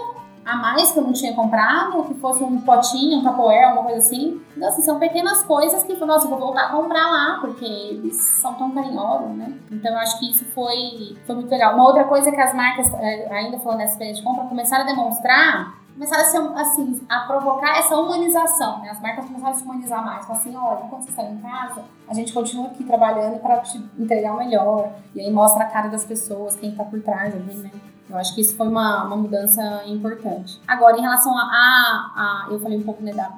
a 0.45 0.55
mais 0.55 0.91
que 0.91 0.99
eu 0.99 1.03
não 1.03 1.11
tinha 1.11 1.33
comprado, 1.33 2.03
que 2.03 2.13
fosse 2.15 2.43
um 2.43 2.61
potinho, 2.61 3.17
um 3.17 3.23
Tupperware, 3.23 3.69
alguma 3.69 3.85
coisa 3.85 3.97
assim. 3.97 4.39
Então, 4.55 4.69
assim, 4.69 4.83
são 4.83 4.99
pequenas 4.99 5.41
coisas 5.41 5.83
que, 5.83 5.95
nossa, 6.05 6.25
eu 6.25 6.29
vou 6.29 6.39
voltar 6.39 6.65
a 6.65 6.69
comprar 6.69 7.09
lá, 7.09 7.37
porque 7.41 7.65
eles 7.65 8.15
são 8.41 8.53
tão 8.53 8.69
carinhosos, 8.71 9.35
né? 9.35 9.57
Então, 9.71 9.91
eu 9.91 9.97
acho 9.97 10.19
que 10.19 10.29
isso 10.29 10.45
foi, 10.53 11.17
foi 11.25 11.35
muito 11.35 11.49
legal. 11.49 11.73
Uma 11.73 11.87
outra 11.87 12.03
coisa 12.03 12.31
que 12.31 12.39
as 12.39 12.53
marcas, 12.53 12.93
é, 12.93 13.33
ainda 13.33 13.57
falando 13.59 13.79
nessa 13.79 13.93
experiência 13.93 14.21
de 14.21 14.27
compra, 14.27 14.45
começaram 14.45 14.83
a 14.83 14.87
demonstrar 14.87 15.85
começaram 15.95 16.23
a, 16.23 16.25
ser, 16.25 16.37
assim, 16.59 17.01
a 17.07 17.21
provocar 17.21 17.79
essa 17.79 17.95
humanização, 17.95 18.79
né? 18.79 18.89
As 18.89 19.01
marcas 19.01 19.25
começaram 19.25 19.51
a 19.51 19.55
se 19.55 19.63
humanizar 19.63 20.05
mais. 20.05 20.25
Falaram 20.25 20.41
assim, 20.41 20.55
olha, 20.55 20.89
quando 20.89 21.03
você 21.03 21.09
está 21.09 21.23
em 21.23 21.37
casa, 21.37 21.85
a 22.07 22.13
gente 22.13 22.33
continua 22.33 22.67
aqui 22.67 22.83
trabalhando 22.83 23.39
para 23.39 23.59
te 23.59 23.81
entregar 23.97 24.33
o 24.33 24.37
melhor. 24.37 24.91
E 25.15 25.21
aí 25.21 25.31
mostra 25.31 25.63
a 25.63 25.67
cara 25.67 25.87
das 25.87 26.03
pessoas, 26.03 26.57
quem 26.57 26.71
está 26.71 26.83
por 26.83 27.01
trás 27.01 27.33
ali, 27.33 27.55
né? 27.55 27.71
Eu 28.09 28.17
acho 28.17 28.35
que 28.35 28.41
isso 28.41 28.55
foi 28.55 28.67
uma, 28.67 29.05
uma 29.05 29.17
mudança 29.17 29.83
importante. 29.87 30.61
Agora, 30.67 30.97
em 30.97 31.01
relação 31.01 31.35
a, 31.35 31.41
a, 31.41 32.45
a 32.45 32.47
eu 32.51 32.59
falei 32.59 32.77
um 32.77 32.83
pouco 32.83 33.01
né, 33.03 33.11
da, 33.13 33.31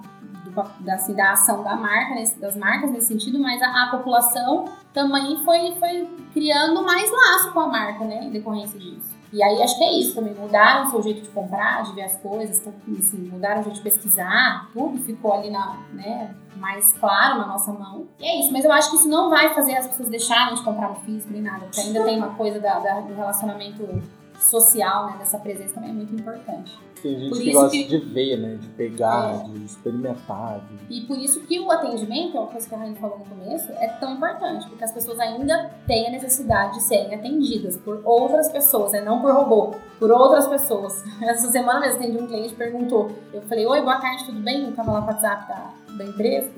do, 0.43 0.83
da, 0.83 0.95
assim, 0.95 1.13
da 1.13 1.31
ação 1.31 1.63
da 1.63 1.75
marca, 1.75 2.15
nesse, 2.15 2.39
das 2.39 2.55
marcas 2.55 2.91
nesse 2.91 3.07
sentido, 3.07 3.39
mas 3.39 3.61
a, 3.61 3.83
a, 3.83 3.87
população 3.91 4.65
também 4.93 5.43
foi, 5.43 5.75
foi 5.79 6.09
criando 6.33 6.83
mais 6.83 7.09
laço 7.09 7.51
com 7.51 7.59
a 7.61 7.67
marca, 7.67 8.03
né, 8.03 8.25
em 8.25 8.31
decorrência 8.31 8.79
disso. 8.79 9.15
E 9.31 9.43
aí 9.43 9.61
acho 9.61 9.77
que 9.77 9.83
é 9.83 9.93
isso 9.99 10.15
também, 10.15 10.33
mudaram 10.33 10.85
o 10.85 10.89
seu 10.89 11.03
jeito 11.03 11.21
de 11.21 11.29
comprar, 11.29 11.83
de 11.83 11.93
ver 11.93 12.03
as 12.03 12.15
coisas, 12.17 12.59
então, 12.59 12.73
assim, 12.97 13.29
mudaram 13.29 13.59
o 13.59 13.63
jeito 13.63 13.75
de 13.75 13.81
pesquisar, 13.81 14.69
tudo 14.71 14.97
ficou 14.99 15.33
ali 15.33 15.49
na, 15.49 15.77
né, 15.91 16.33
mais 16.55 16.93
claro 16.93 17.37
na 17.39 17.47
nossa 17.47 17.71
mão. 17.73 18.07
E 18.19 18.25
é 18.25 18.39
isso, 18.39 18.51
mas 18.53 18.63
eu 18.63 18.71
acho 18.71 18.89
que 18.89 18.95
isso 18.95 19.07
não 19.07 19.29
vai 19.29 19.53
fazer 19.53 19.75
as 19.75 19.87
pessoas 19.87 20.09
deixarem 20.09 20.55
de 20.55 20.63
comprar 20.63 20.89
no 20.89 20.95
físico 20.95 21.31
nem 21.31 21.41
nada, 21.41 21.65
porque 21.65 21.81
ainda 21.81 22.03
tem 22.03 22.17
uma 22.17 22.35
coisa 22.35 22.59
da, 22.59 22.79
da 22.79 23.01
do 23.01 23.13
relacionamento 23.13 24.01
social, 24.39 25.07
né, 25.07 25.17
dessa 25.17 25.37
presença 25.39 25.75
também 25.75 25.89
é 25.89 25.93
muito 25.93 26.13
importante. 26.13 26.77
Tem 27.01 27.19
gente 27.19 27.39
que 27.39 27.51
gosta 27.51 27.71
que... 27.71 27.83
de 27.85 27.97
ver, 27.99 28.37
né, 28.37 28.55
de 28.55 28.67
pegar, 28.69 29.35
é. 29.35 29.43
de 29.49 29.65
experimentar. 29.65 30.61
De... 30.61 30.97
E 30.97 31.01
por 31.05 31.17
isso 31.17 31.41
que 31.41 31.59
o 31.59 31.71
atendimento, 31.71 32.37
é 32.37 32.39
uma 32.39 32.47
coisa 32.47 32.67
que 32.67 32.73
a 32.73 32.77
Rainha 32.77 32.95
falou 32.95 33.19
no 33.19 33.25
começo, 33.25 33.71
é 33.73 33.87
tão 33.99 34.15
importante, 34.15 34.67
porque 34.67 34.83
as 34.83 34.91
pessoas 34.91 35.19
ainda 35.19 35.71
têm 35.85 36.07
a 36.07 36.11
necessidade 36.11 36.75
de 36.75 36.83
serem 36.83 37.13
atendidas 37.13 37.77
por 37.77 38.01
outras 38.03 38.51
pessoas, 38.51 38.91
né, 38.91 39.01
não 39.01 39.21
por 39.21 39.31
robô, 39.31 39.75
por 39.99 40.11
outras 40.11 40.47
pessoas. 40.47 41.03
Essa 41.21 41.51
semana 41.51 41.81
mesmo 41.81 41.97
atendi 41.97 42.17
um 42.17 42.27
cliente 42.27 42.55
perguntou, 42.55 43.11
eu 43.33 43.41
falei, 43.43 43.65
oi, 43.65 43.81
boa 43.81 43.99
tarde, 43.99 44.25
tudo 44.25 44.39
bem? 44.39 44.65
Eu 44.65 44.75
tava 44.75 44.91
lá 44.91 45.01
com 45.01 45.07
o 45.07 45.13
WhatsApp 45.13 45.47
da, 45.47 45.73
da 45.95 46.05
empresa. 46.05 46.51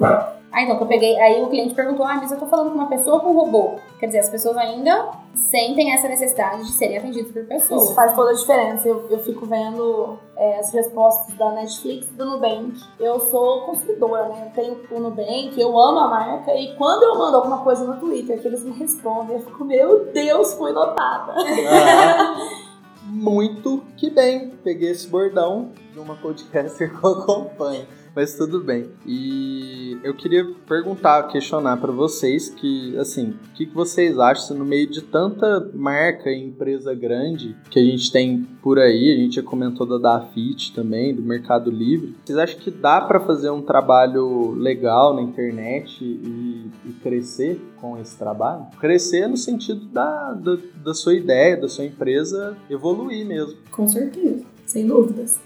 Aí 0.51 0.63
então, 0.63 0.79
eu 0.79 0.87
peguei, 0.87 1.19
aí 1.19 1.41
o 1.43 1.47
cliente 1.47 1.75
perguntou: 1.75 2.05
"Ah, 2.05 2.15
mas 2.15 2.31
eu 2.31 2.39
tô 2.39 2.47
falando 2.47 2.71
com 2.71 2.75
uma 2.75 2.87
pessoa 2.87 3.17
ou 3.17 3.21
com 3.21 3.29
um 3.29 3.33
robô?". 3.33 3.75
Quer 3.99 4.07
dizer, 4.07 4.19
as 4.19 4.29
pessoas 4.29 4.57
ainda 4.57 5.11
sentem 5.35 5.93
essa 5.93 6.07
necessidade 6.07 6.65
de 6.65 6.71
serem 6.71 6.97
atendidas 6.97 7.31
por 7.31 7.45
pessoas. 7.45 7.83
Isso 7.83 7.93
faz 7.93 8.15
toda 8.15 8.31
a 8.31 8.33
diferença. 8.33 8.87
Eu, 8.87 9.07
eu 9.09 9.19
fico 9.19 9.45
vendo 9.45 10.17
é, 10.35 10.59
as 10.59 10.73
respostas 10.73 11.35
da 11.35 11.51
Netflix 11.51 12.07
e 12.07 12.13
do 12.13 12.25
Nubank. 12.25 12.81
Eu 12.99 13.19
sou 13.19 13.61
consumidora, 13.61 14.29
né? 14.29 14.47
Eu 14.47 14.63
tenho 14.63 14.79
o 14.91 14.99
Nubank, 14.99 15.59
eu 15.59 15.79
amo 15.79 15.99
a 15.99 16.07
marca 16.07 16.55
e 16.55 16.75
quando 16.75 17.03
eu 17.03 17.15
mando 17.15 17.37
alguma 17.37 17.59
coisa 17.59 17.85
no 17.85 17.99
Twitter 17.99 18.41
que 18.41 18.47
eles 18.47 18.63
me 18.63 18.71
respondem, 18.71 19.35
eu 19.35 19.43
fico, 19.43 19.63
meu 19.63 20.05
Deus, 20.05 20.53
fui 20.53 20.71
notada. 20.71 21.35
Ah, 21.69 22.37
muito 23.05 23.83
que 23.97 24.09
bem. 24.09 24.51
Peguei 24.63 24.89
esse 24.91 25.07
bordão 25.07 25.71
de 25.93 25.99
uma 25.99 26.15
podcaster 26.15 26.89
que 26.89 27.03
eu 27.03 27.11
acompanho 27.11 27.85
mas 28.19 28.35
tudo 28.35 28.59
bem. 28.59 28.89
E 29.07 29.97
eu 30.03 30.13
queria 30.13 30.45
perguntar, 30.67 31.23
questionar 31.29 31.77
para 31.77 31.93
vocês 31.93 32.49
que, 32.49 32.97
assim, 32.97 33.29
o 33.29 33.53
que, 33.53 33.65
que 33.65 33.73
vocês 33.73 34.19
acham 34.19 34.57
no 34.57 34.65
meio 34.65 34.89
de 34.89 35.01
tanta 35.01 35.71
marca 35.73 36.29
e 36.29 36.43
empresa 36.43 36.93
grande 36.93 37.55
que 37.69 37.79
a 37.79 37.81
gente 37.81 38.11
tem 38.11 38.45
por 38.61 38.77
aí, 38.77 39.13
a 39.13 39.15
gente 39.15 39.35
já 39.35 39.41
comentou 39.41 39.87
da 39.87 39.97
Dafit 39.97 40.73
também, 40.75 41.15
do 41.15 41.21
Mercado 41.21 41.71
Livre, 41.71 42.13
vocês 42.25 42.37
acham 42.37 42.59
que 42.59 42.69
dá 42.69 42.99
para 42.99 43.21
fazer 43.21 43.51
um 43.51 43.61
trabalho 43.61 44.51
legal 44.51 45.15
na 45.15 45.21
internet 45.21 46.03
e, 46.03 46.69
e, 46.85 46.91
crescer 47.01 47.57
com 47.79 47.97
esse 47.97 48.17
trabalho? 48.17 48.65
Crescer 48.81 49.29
no 49.29 49.37
sentido 49.37 49.85
da, 49.85 50.33
da, 50.33 50.57
da 50.83 50.93
sua 50.93 51.13
ideia, 51.13 51.55
da 51.55 51.69
sua 51.69 51.85
empresa 51.85 52.57
evoluir 52.69 53.25
mesmo. 53.25 53.57
Com 53.71 53.87
certeza, 53.87 54.43
sem 54.65 54.85
dúvidas. 54.85 55.39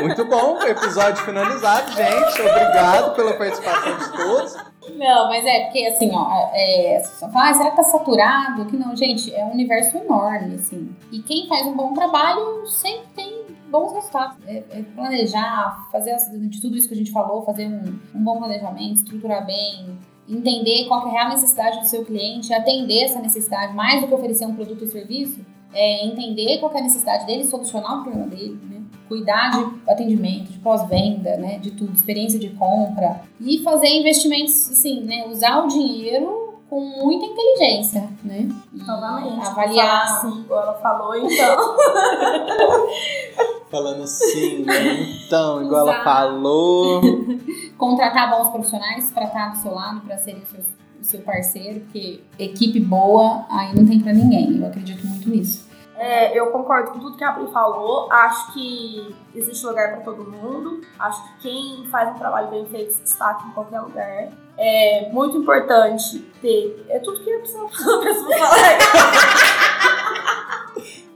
Muito 0.00 0.24
bom, 0.26 0.62
episódio 0.62 1.24
finalizado, 1.24 1.92
gente. 1.92 2.40
Obrigado 2.40 3.14
pela 3.14 3.34
participação 3.34 3.98
de 3.98 4.12
todos. 4.12 4.56
Não, 4.96 5.28
mas 5.28 5.44
é 5.44 5.64
porque 5.64 5.86
assim, 5.86 6.10
ó, 6.12 6.50
é, 6.52 6.96
as 6.96 7.10
pessoas 7.10 7.32
falam, 7.32 7.48
ah, 7.48 7.54
será 7.54 7.70
que 7.70 7.76
tá 7.76 7.82
saturado? 7.84 8.66
Que 8.66 8.76
não, 8.76 8.94
gente, 8.94 9.34
é 9.34 9.44
um 9.44 9.52
universo 9.52 9.96
enorme, 9.96 10.56
assim. 10.56 10.94
E 11.10 11.20
quem 11.20 11.46
faz 11.48 11.66
um 11.66 11.74
bom 11.74 11.94
trabalho 11.94 12.66
sempre 12.66 13.06
tem 13.14 13.42
bons 13.70 13.92
resultados. 13.92 14.36
É, 14.46 14.62
é 14.70 14.82
planejar, 14.94 15.88
fazer 15.90 16.14
de 16.30 16.60
tudo 16.60 16.76
isso 16.76 16.88
que 16.88 16.94
a 16.94 16.96
gente 16.96 17.10
falou, 17.10 17.42
fazer 17.42 17.66
um, 17.66 17.98
um 18.14 18.22
bom 18.22 18.38
planejamento, 18.38 18.96
estruturar 18.96 19.46
bem, 19.46 19.98
entender 20.28 20.86
qual 20.86 21.06
é 21.06 21.10
a 21.10 21.12
real 21.12 21.28
necessidade 21.30 21.80
do 21.80 21.86
seu 21.86 22.04
cliente, 22.04 22.52
atender 22.52 23.04
essa 23.04 23.20
necessidade, 23.20 23.74
mais 23.74 24.02
do 24.02 24.08
que 24.08 24.14
oferecer 24.14 24.46
um 24.46 24.54
produto 24.54 24.82
ou 24.82 24.86
serviço, 24.88 25.40
é 25.72 26.06
entender 26.06 26.58
qual 26.58 26.72
é 26.74 26.78
a 26.78 26.82
necessidade 26.82 27.26
dele, 27.26 27.44
solucionar 27.44 28.00
o 28.00 28.02
problema 28.02 28.26
dele, 28.28 28.60
né? 28.68 28.81
Cuidar 29.12 29.50
de 29.50 29.90
atendimento, 29.90 30.50
de 30.50 30.58
pós-venda, 30.58 31.36
né, 31.36 31.58
de 31.58 31.72
tudo, 31.72 31.92
experiência 31.92 32.38
de 32.38 32.48
compra 32.48 33.20
e 33.38 33.62
fazer 33.62 33.88
investimentos, 33.88 34.70
assim, 34.70 35.02
né, 35.02 35.26
usar 35.26 35.62
o 35.62 35.68
dinheiro 35.68 36.54
com 36.70 36.80
muita 36.80 37.26
inteligência, 37.26 38.08
né? 38.24 38.48
Novamente. 38.72 39.46
Avaliar. 39.46 40.04
Assim, 40.04 40.40
igual 40.40 40.62
ela 40.62 40.72
falou, 40.80 41.14
então. 41.14 41.76
Falando 43.70 44.04
assim, 44.04 44.64
né? 44.64 45.02
Então, 45.26 45.62
igual 45.62 45.82
Usar. 45.82 45.94
ela 45.96 46.04
falou. 46.04 47.02
Contratar 47.76 48.30
bons 48.30 48.48
profissionais 48.48 49.10
para 49.10 49.26
estar 49.26 49.50
do 49.50 49.58
seu 49.58 49.74
lado, 49.74 50.00
para 50.00 50.16
serem 50.16 50.40
o 50.40 50.46
seu, 50.46 50.60
o 50.98 51.04
seu 51.04 51.20
parceiro, 51.20 51.80
porque 51.80 52.22
equipe 52.38 52.80
boa 52.80 53.44
aí 53.50 53.76
não 53.76 53.86
tem 53.86 54.00
para 54.00 54.14
ninguém. 54.14 54.56
Eu 54.56 54.66
acredito 54.66 55.06
muito 55.06 55.28
nisso. 55.28 55.70
É, 56.02 56.36
eu 56.36 56.50
concordo 56.50 56.90
com 56.90 56.98
tudo 56.98 57.16
que 57.16 57.22
a 57.22 57.30
Pri 57.32 57.46
falou. 57.52 58.10
Acho 58.10 58.52
que 58.52 59.14
existe 59.36 59.64
lugar 59.64 59.92
para 59.92 60.00
todo 60.00 60.28
mundo. 60.28 60.80
Acho 60.98 61.22
que 61.22 61.42
quem 61.42 61.88
faz 61.92 62.10
um 62.10 62.18
trabalho 62.18 62.48
bem 62.48 62.66
feito 62.66 62.92
se 62.92 63.02
destaca 63.02 63.46
em 63.46 63.52
qualquer 63.52 63.78
lugar. 63.82 64.30
É 64.58 65.08
muito 65.12 65.36
importante 65.38 66.18
ter. 66.40 66.84
É 66.88 66.98
tudo 66.98 67.20
que 67.22 67.30
eu 67.30 67.38
preciso 67.38 67.68
falar. 67.68 68.78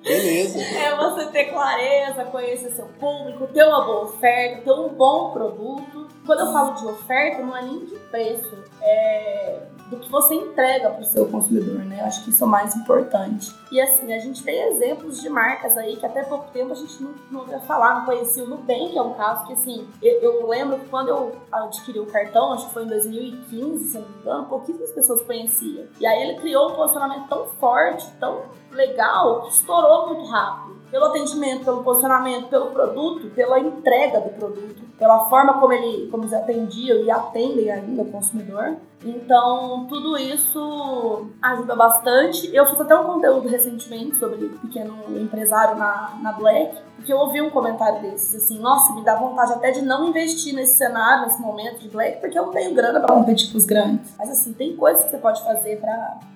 Beleza. 0.04 0.60
É 0.60 0.94
você 0.94 1.26
ter 1.32 1.46
clareza, 1.46 2.24
conhecer 2.26 2.70
seu 2.70 2.86
público, 2.86 3.48
ter 3.48 3.64
uma 3.64 3.84
boa 3.84 4.04
oferta, 4.04 4.62
ter 4.62 4.70
um 4.70 4.90
bom 4.90 5.32
produto. 5.32 6.06
Quando 6.26 6.40
eu 6.40 6.52
falo 6.52 6.74
de 6.74 6.86
oferta, 6.86 7.42
não 7.42 7.56
é 7.56 7.62
nem 7.62 7.84
de 7.84 7.96
preço. 8.10 8.56
É 8.82 9.66
do 9.88 9.98
que 9.98 10.10
você 10.10 10.34
entrega 10.34 10.90
para 10.90 11.00
o 11.00 11.04
seu 11.04 11.26
consumidor, 11.26 11.78
né? 11.84 12.00
Eu 12.00 12.06
acho 12.06 12.24
que 12.24 12.30
isso 12.30 12.42
é 12.42 12.46
o 12.46 12.50
mais 12.50 12.74
importante. 12.74 13.54
E 13.70 13.80
assim, 13.80 14.12
a 14.12 14.18
gente 14.18 14.42
tem 14.42 14.72
exemplos 14.72 15.20
de 15.20 15.28
marcas 15.28 15.76
aí 15.76 15.96
que 15.96 16.04
até 16.04 16.24
pouco 16.24 16.50
tempo 16.52 16.72
a 16.72 16.74
gente 16.74 17.02
não, 17.02 17.14
não 17.30 17.40
ouvia 17.40 17.60
falar, 17.60 18.00
não 18.00 18.04
conhecia 18.04 18.42
o 18.42 18.48
Nubank, 18.48 18.90
que 18.90 18.98
é 18.98 19.02
um 19.02 19.14
caso 19.14 19.46
que 19.46 19.52
assim, 19.52 19.88
eu, 20.02 20.20
eu, 20.20 20.46
lembro 20.46 20.78
que 20.78 20.88
quando 20.88 21.08
eu 21.08 21.36
adquiri 21.52 22.00
o 22.00 22.06
cartão, 22.06 22.52
acho 22.52 22.66
que 22.66 22.74
foi 22.74 22.84
em 22.84 22.88
2015, 22.88 23.84
se 23.84 23.98
não 23.98 24.08
me 24.08 24.16
engano, 24.18 24.46
pouquíssimas 24.46 24.90
pessoas 24.90 25.22
conheciam. 25.22 25.86
E 26.00 26.06
aí 26.06 26.22
ele 26.22 26.40
criou 26.40 26.72
um 26.72 26.74
posicionamento 26.74 27.28
tão 27.28 27.46
forte, 27.46 28.06
tão 28.18 28.42
legal, 28.72 29.42
que 29.42 29.50
estourou 29.50 30.08
muito 30.08 30.28
rápido. 30.28 30.75
Pelo 30.90 31.06
atendimento, 31.06 31.64
pelo 31.64 31.82
posicionamento, 31.82 32.48
pelo 32.48 32.66
produto, 32.66 33.30
pela 33.30 33.58
entrega 33.58 34.20
do 34.20 34.30
produto, 34.30 34.82
pela 34.98 35.28
forma 35.28 35.60
como, 35.60 35.72
ele, 35.72 36.08
como 36.10 36.22
eles 36.22 36.32
atendiam 36.32 36.98
e 36.98 37.10
atendem 37.10 37.70
ainda 37.70 38.02
o 38.02 38.10
consumidor. 38.10 38.76
Então, 39.06 39.86
tudo 39.88 40.18
isso 40.18 41.28
ajuda 41.40 41.76
bastante. 41.76 42.50
Eu 42.54 42.66
fiz 42.66 42.80
até 42.80 42.98
um 42.98 43.04
conteúdo 43.04 43.46
recentemente 43.48 44.16
sobre 44.18 44.48
pequeno 44.48 44.96
empresário 45.16 45.76
na, 45.76 46.18
na 46.20 46.32
Black, 46.32 46.76
porque 46.96 47.12
eu 47.12 47.18
ouvi 47.18 47.40
um 47.40 47.50
comentário 47.50 48.02
desses, 48.02 48.34
assim, 48.34 48.58
nossa, 48.58 48.92
me 48.94 49.04
dá 49.04 49.14
vontade 49.14 49.52
até 49.52 49.70
de 49.70 49.82
não 49.82 50.08
investir 50.08 50.52
nesse 50.52 50.76
cenário, 50.76 51.26
nesse 51.26 51.40
momento 51.40 51.78
de 51.78 51.88
Black, 51.88 52.20
porque 52.20 52.36
eu 52.36 52.46
não 52.46 52.52
tenho 52.52 52.74
grana 52.74 52.98
para 52.98 53.14
competir 53.14 53.52
com 53.52 53.58
os 53.58 53.64
grandes. 53.64 54.12
Mas, 54.18 54.28
assim, 54.30 54.52
tem 54.52 54.74
coisas 54.74 55.04
que 55.04 55.10
você 55.10 55.18
pode 55.18 55.42
fazer 55.44 55.80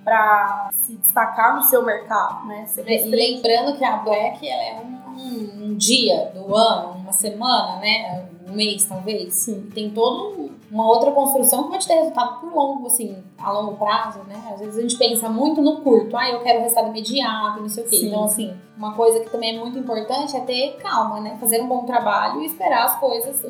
para 0.04 0.70
se 0.84 0.94
destacar 0.94 1.56
no 1.56 1.62
seu 1.62 1.84
mercado, 1.84 2.46
né? 2.46 2.66
e 2.86 3.04
lembrando 3.04 3.76
que 3.76 3.84
a 3.84 3.96
Black 3.96 4.46
é 4.48 4.80
um, 5.16 5.64
um 5.64 5.74
dia 5.74 6.30
do 6.34 6.54
ano, 6.54 6.92
uma 6.98 7.12
semana, 7.12 7.80
né? 7.80 8.28
Um 8.48 8.52
mês, 8.52 8.84
talvez. 8.86 9.34
Sim. 9.34 9.68
Tem 9.74 9.90
todo 9.90 10.49
uma 10.70 10.86
outra 10.86 11.10
construção 11.10 11.68
te 11.78 11.88
ter 11.88 11.94
resultado 11.94 12.40
por 12.40 12.52
longo, 12.52 12.86
assim, 12.86 13.22
a 13.38 13.50
longo 13.50 13.76
prazo, 13.76 14.20
né? 14.28 14.40
Às 14.52 14.60
vezes 14.60 14.78
a 14.78 14.82
gente 14.82 14.96
pensa 14.96 15.28
muito 15.28 15.60
no 15.60 15.80
curto, 15.80 16.16
ah, 16.16 16.28
eu 16.30 16.40
quero 16.40 16.60
resultado 16.60 16.88
imediato, 16.88 17.60
não 17.60 17.68
sei 17.68 17.84
o 17.84 17.88
quê. 17.88 17.96
Sim. 17.96 18.08
Então, 18.08 18.24
assim, 18.24 18.54
uma 18.76 18.94
coisa 18.94 19.20
que 19.20 19.30
também 19.30 19.56
é 19.56 19.58
muito 19.58 19.78
importante 19.78 20.36
é 20.36 20.40
ter 20.40 20.76
calma, 20.76 21.20
né? 21.20 21.36
Fazer 21.40 21.60
um 21.60 21.66
bom 21.66 21.84
trabalho 21.84 22.42
e 22.42 22.46
esperar 22.46 22.84
as 22.84 23.00
coisas, 23.00 23.42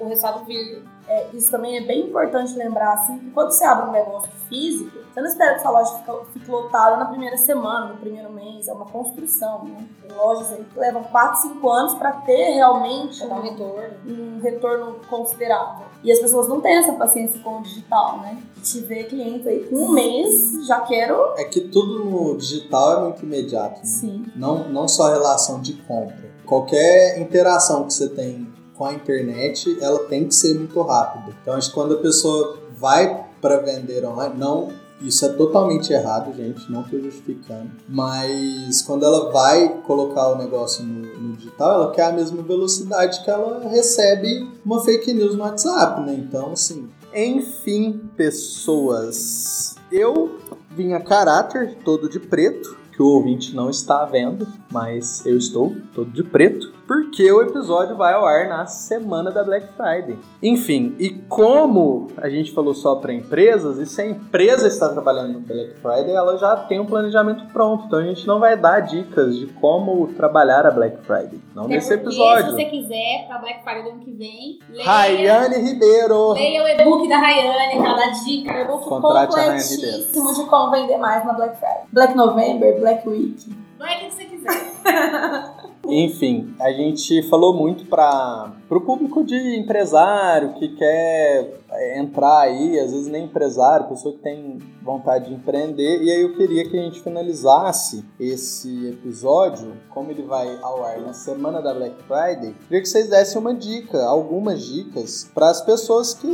o 0.00 0.06
resultado 0.06 0.44
vir. 0.44 0.82
É, 1.08 1.28
isso 1.32 1.50
também 1.50 1.78
é 1.78 1.80
bem 1.80 2.00
importante 2.06 2.54
lembrar, 2.54 2.92
assim, 2.92 3.18
que 3.18 3.30
quando 3.30 3.50
você 3.50 3.64
abre 3.64 3.88
um 3.88 3.92
negócio 3.92 4.30
físico, 4.48 4.98
você 5.18 5.20
não 5.20 5.26
espera 5.26 5.54
que 5.54 5.62
sua 5.62 5.70
loja 5.70 6.24
fique, 6.32 6.50
lotada 6.50 6.96
na 6.96 7.06
primeira 7.06 7.36
semana, 7.36 7.92
no 7.92 7.96
primeiro 7.98 8.30
mês, 8.32 8.68
é 8.68 8.72
uma 8.72 8.86
construção, 8.86 9.64
né? 9.64 9.84
Tem 10.06 10.16
lojas 10.16 10.52
aí 10.52 10.64
que 10.64 10.78
levam 10.78 11.02
4, 11.02 11.42
5 11.42 11.70
anos 11.70 11.94
para 11.94 12.12
ter 12.12 12.52
realmente 12.52 13.24
um 13.24 13.32
um, 13.34 13.40
retorno. 13.40 13.88
um 14.06 14.40
retorno 14.40 14.96
considerável. 15.08 15.86
E 16.04 16.12
as 16.12 16.20
pessoas 16.20 16.48
não 16.48 16.60
têm 16.60 16.76
essa 16.76 16.92
paciência 16.92 17.40
com 17.40 17.58
o 17.58 17.62
digital, 17.62 18.20
né? 18.20 18.38
Te 18.62 18.80
ver 18.80 19.04
clientes 19.08 19.46
aí 19.46 19.64
com 19.68 19.76
um 19.76 19.92
mês, 19.92 20.66
já 20.66 20.80
quero. 20.82 21.34
É 21.36 21.44
que 21.44 21.62
tudo 21.62 22.04
no 22.04 22.36
digital 22.36 22.98
é 22.98 23.00
muito 23.02 23.24
imediato. 23.24 23.78
né? 23.80 23.84
Sim. 23.84 24.26
Não, 24.36 24.68
não 24.68 24.86
só 24.86 25.08
a 25.08 25.14
relação 25.14 25.60
de 25.60 25.72
compra. 25.74 26.28
Qualquer 26.46 27.18
interação 27.20 27.84
que 27.84 27.92
você 27.92 28.08
tem 28.08 28.46
com 28.76 28.84
a 28.84 28.92
internet, 28.94 29.76
ela 29.82 29.98
tem 30.04 30.28
que 30.28 30.34
ser 30.34 30.54
muito 30.54 30.80
rápida. 30.82 31.36
Então, 31.42 31.54
acho 31.54 31.70
que 31.70 31.74
quando 31.74 31.94
a 31.94 31.98
pessoa 31.98 32.56
vai 32.78 33.26
para 33.40 33.58
vender 33.58 34.04
online, 34.04 34.34
não, 34.38 34.68
isso 35.00 35.24
é 35.24 35.28
totalmente 35.30 35.92
errado, 35.92 36.34
gente, 36.34 36.70
não 36.70 36.82
estou 36.82 37.00
justificando. 37.00 37.70
Mas 37.88 38.82
quando 38.82 39.04
ela 39.04 39.30
vai 39.30 39.80
colocar 39.86 40.28
o 40.28 40.38
negócio 40.38 40.84
no, 40.84 41.02
no 41.18 41.36
digital, 41.36 41.82
ela 41.82 41.92
quer 41.92 42.06
a 42.06 42.12
mesma 42.12 42.42
velocidade 42.42 43.22
que 43.22 43.30
ela 43.30 43.68
recebe 43.68 44.50
uma 44.64 44.82
fake 44.82 45.12
news 45.12 45.34
no 45.34 45.42
WhatsApp, 45.42 46.00
né? 46.02 46.14
Então, 46.14 46.52
assim. 46.52 46.88
Enfim, 47.14 48.00
pessoas. 48.16 49.76
Eu 49.90 50.38
vim 50.70 50.92
a 50.92 51.00
caráter 51.00 51.78
todo 51.84 52.08
de 52.08 52.20
preto, 52.20 52.76
que 52.92 53.02
o 53.02 53.06
ouvinte 53.06 53.54
não 53.54 53.70
está 53.70 54.04
vendo, 54.04 54.46
mas 54.70 55.24
eu 55.24 55.38
estou 55.38 55.74
todo 55.94 56.10
de 56.10 56.22
preto, 56.22 56.72
porque 56.88 57.30
o 57.30 57.42
episódio 57.42 57.94
vai 57.94 58.14
ao 58.14 58.24
ar 58.24 58.48
na 58.48 58.64
semana 58.64 59.30
da 59.30 59.44
Black 59.44 59.68
Friday. 59.74 60.18
Enfim, 60.42 60.96
e 60.98 61.10
como 61.10 62.08
a 62.16 62.30
gente 62.30 62.50
falou 62.52 62.72
só 62.72 62.94
para 62.96 63.12
empresas, 63.12 63.76
e 63.76 63.84
se 63.84 64.00
a 64.00 64.06
empresa 64.06 64.66
está 64.66 64.88
trabalhando 64.88 65.34
no 65.34 65.40
Black 65.40 65.74
Friday, 65.82 66.12
ela 66.12 66.38
já 66.38 66.56
tem 66.56 66.80
um 66.80 66.86
planejamento 66.86 67.44
pronto, 67.52 67.84
então 67.84 67.98
a 67.98 68.02
gente 68.02 68.26
não 68.26 68.40
vai 68.40 68.56
dar 68.56 68.80
dicas 68.80 69.36
de 69.36 69.48
como 69.48 70.06
trabalhar 70.14 70.64
a 70.64 70.70
Black 70.70 70.96
Friday, 71.02 71.38
não 71.54 71.64
Até 71.64 71.74
nesse 71.74 71.92
episódio. 71.92 72.46
Se 72.46 72.52
você 72.52 72.64
quiser, 72.64 73.26
pra 73.28 73.38
Black 73.38 73.62
Friday 73.62 73.82
do 73.82 73.90
ano 73.90 74.00
que 74.00 74.10
vem, 74.12 74.58
leia, 74.70 74.84
Rayane 74.86 75.56
Ribeiro. 75.56 76.32
leia 76.32 76.64
o 76.64 76.68
e-book 76.68 77.06
da 77.06 77.18
Rayane, 77.18 77.76
ela 77.84 77.96
dá 77.96 78.06
dica. 78.12 78.62
E-book 78.62 78.88
Ryan 78.88 79.00
Ribeiro. 79.00 79.28
completíssimo 79.28 80.34
de 80.34 80.44
como 80.46 80.70
vender 80.70 80.96
mais 80.96 81.22
na 81.26 81.34
Black 81.34 81.58
Friday. 81.58 81.82
Black 81.92 82.16
November, 82.16 82.80
Black 82.80 83.06
Week. 83.06 83.68
Não 83.78 83.86
é 83.86 83.96
o 83.96 83.98
que 83.98 84.10
você 84.10 84.24
quiser. 84.24 84.72
Enfim, 85.88 86.54
a 86.60 86.70
gente 86.70 87.22
falou 87.30 87.54
muito 87.54 87.86
para 87.86 88.52
o 88.70 88.80
público 88.80 89.24
de 89.24 89.56
empresário 89.56 90.52
que 90.54 90.68
quer 90.76 91.54
é, 91.70 91.98
entrar 91.98 92.40
aí, 92.40 92.78
às 92.78 92.92
vezes 92.92 93.08
nem 93.08 93.24
empresário, 93.24 93.88
pessoa 93.88 94.14
que 94.14 94.20
tem 94.20 94.58
vontade 94.82 95.28
de 95.28 95.34
empreender. 95.34 96.02
E 96.02 96.10
aí 96.10 96.20
eu 96.20 96.34
queria 96.36 96.68
que 96.68 96.78
a 96.78 96.82
gente 96.82 97.00
finalizasse 97.00 98.04
esse 98.20 98.88
episódio, 98.88 99.72
como 99.88 100.10
ele 100.10 100.22
vai 100.22 100.58
ao 100.60 100.84
ar 100.84 101.00
na 101.00 101.14
semana 101.14 101.62
da 101.62 101.72
Black 101.72 101.96
Friday, 102.02 102.54
queria 102.66 102.82
que 102.82 102.88
vocês 102.88 103.08
dessem 103.08 103.40
uma 103.40 103.54
dica, 103.54 104.04
algumas 104.04 104.62
dicas 104.62 105.30
para 105.34 105.48
as 105.48 105.62
pessoas 105.62 106.12
que, 106.12 106.28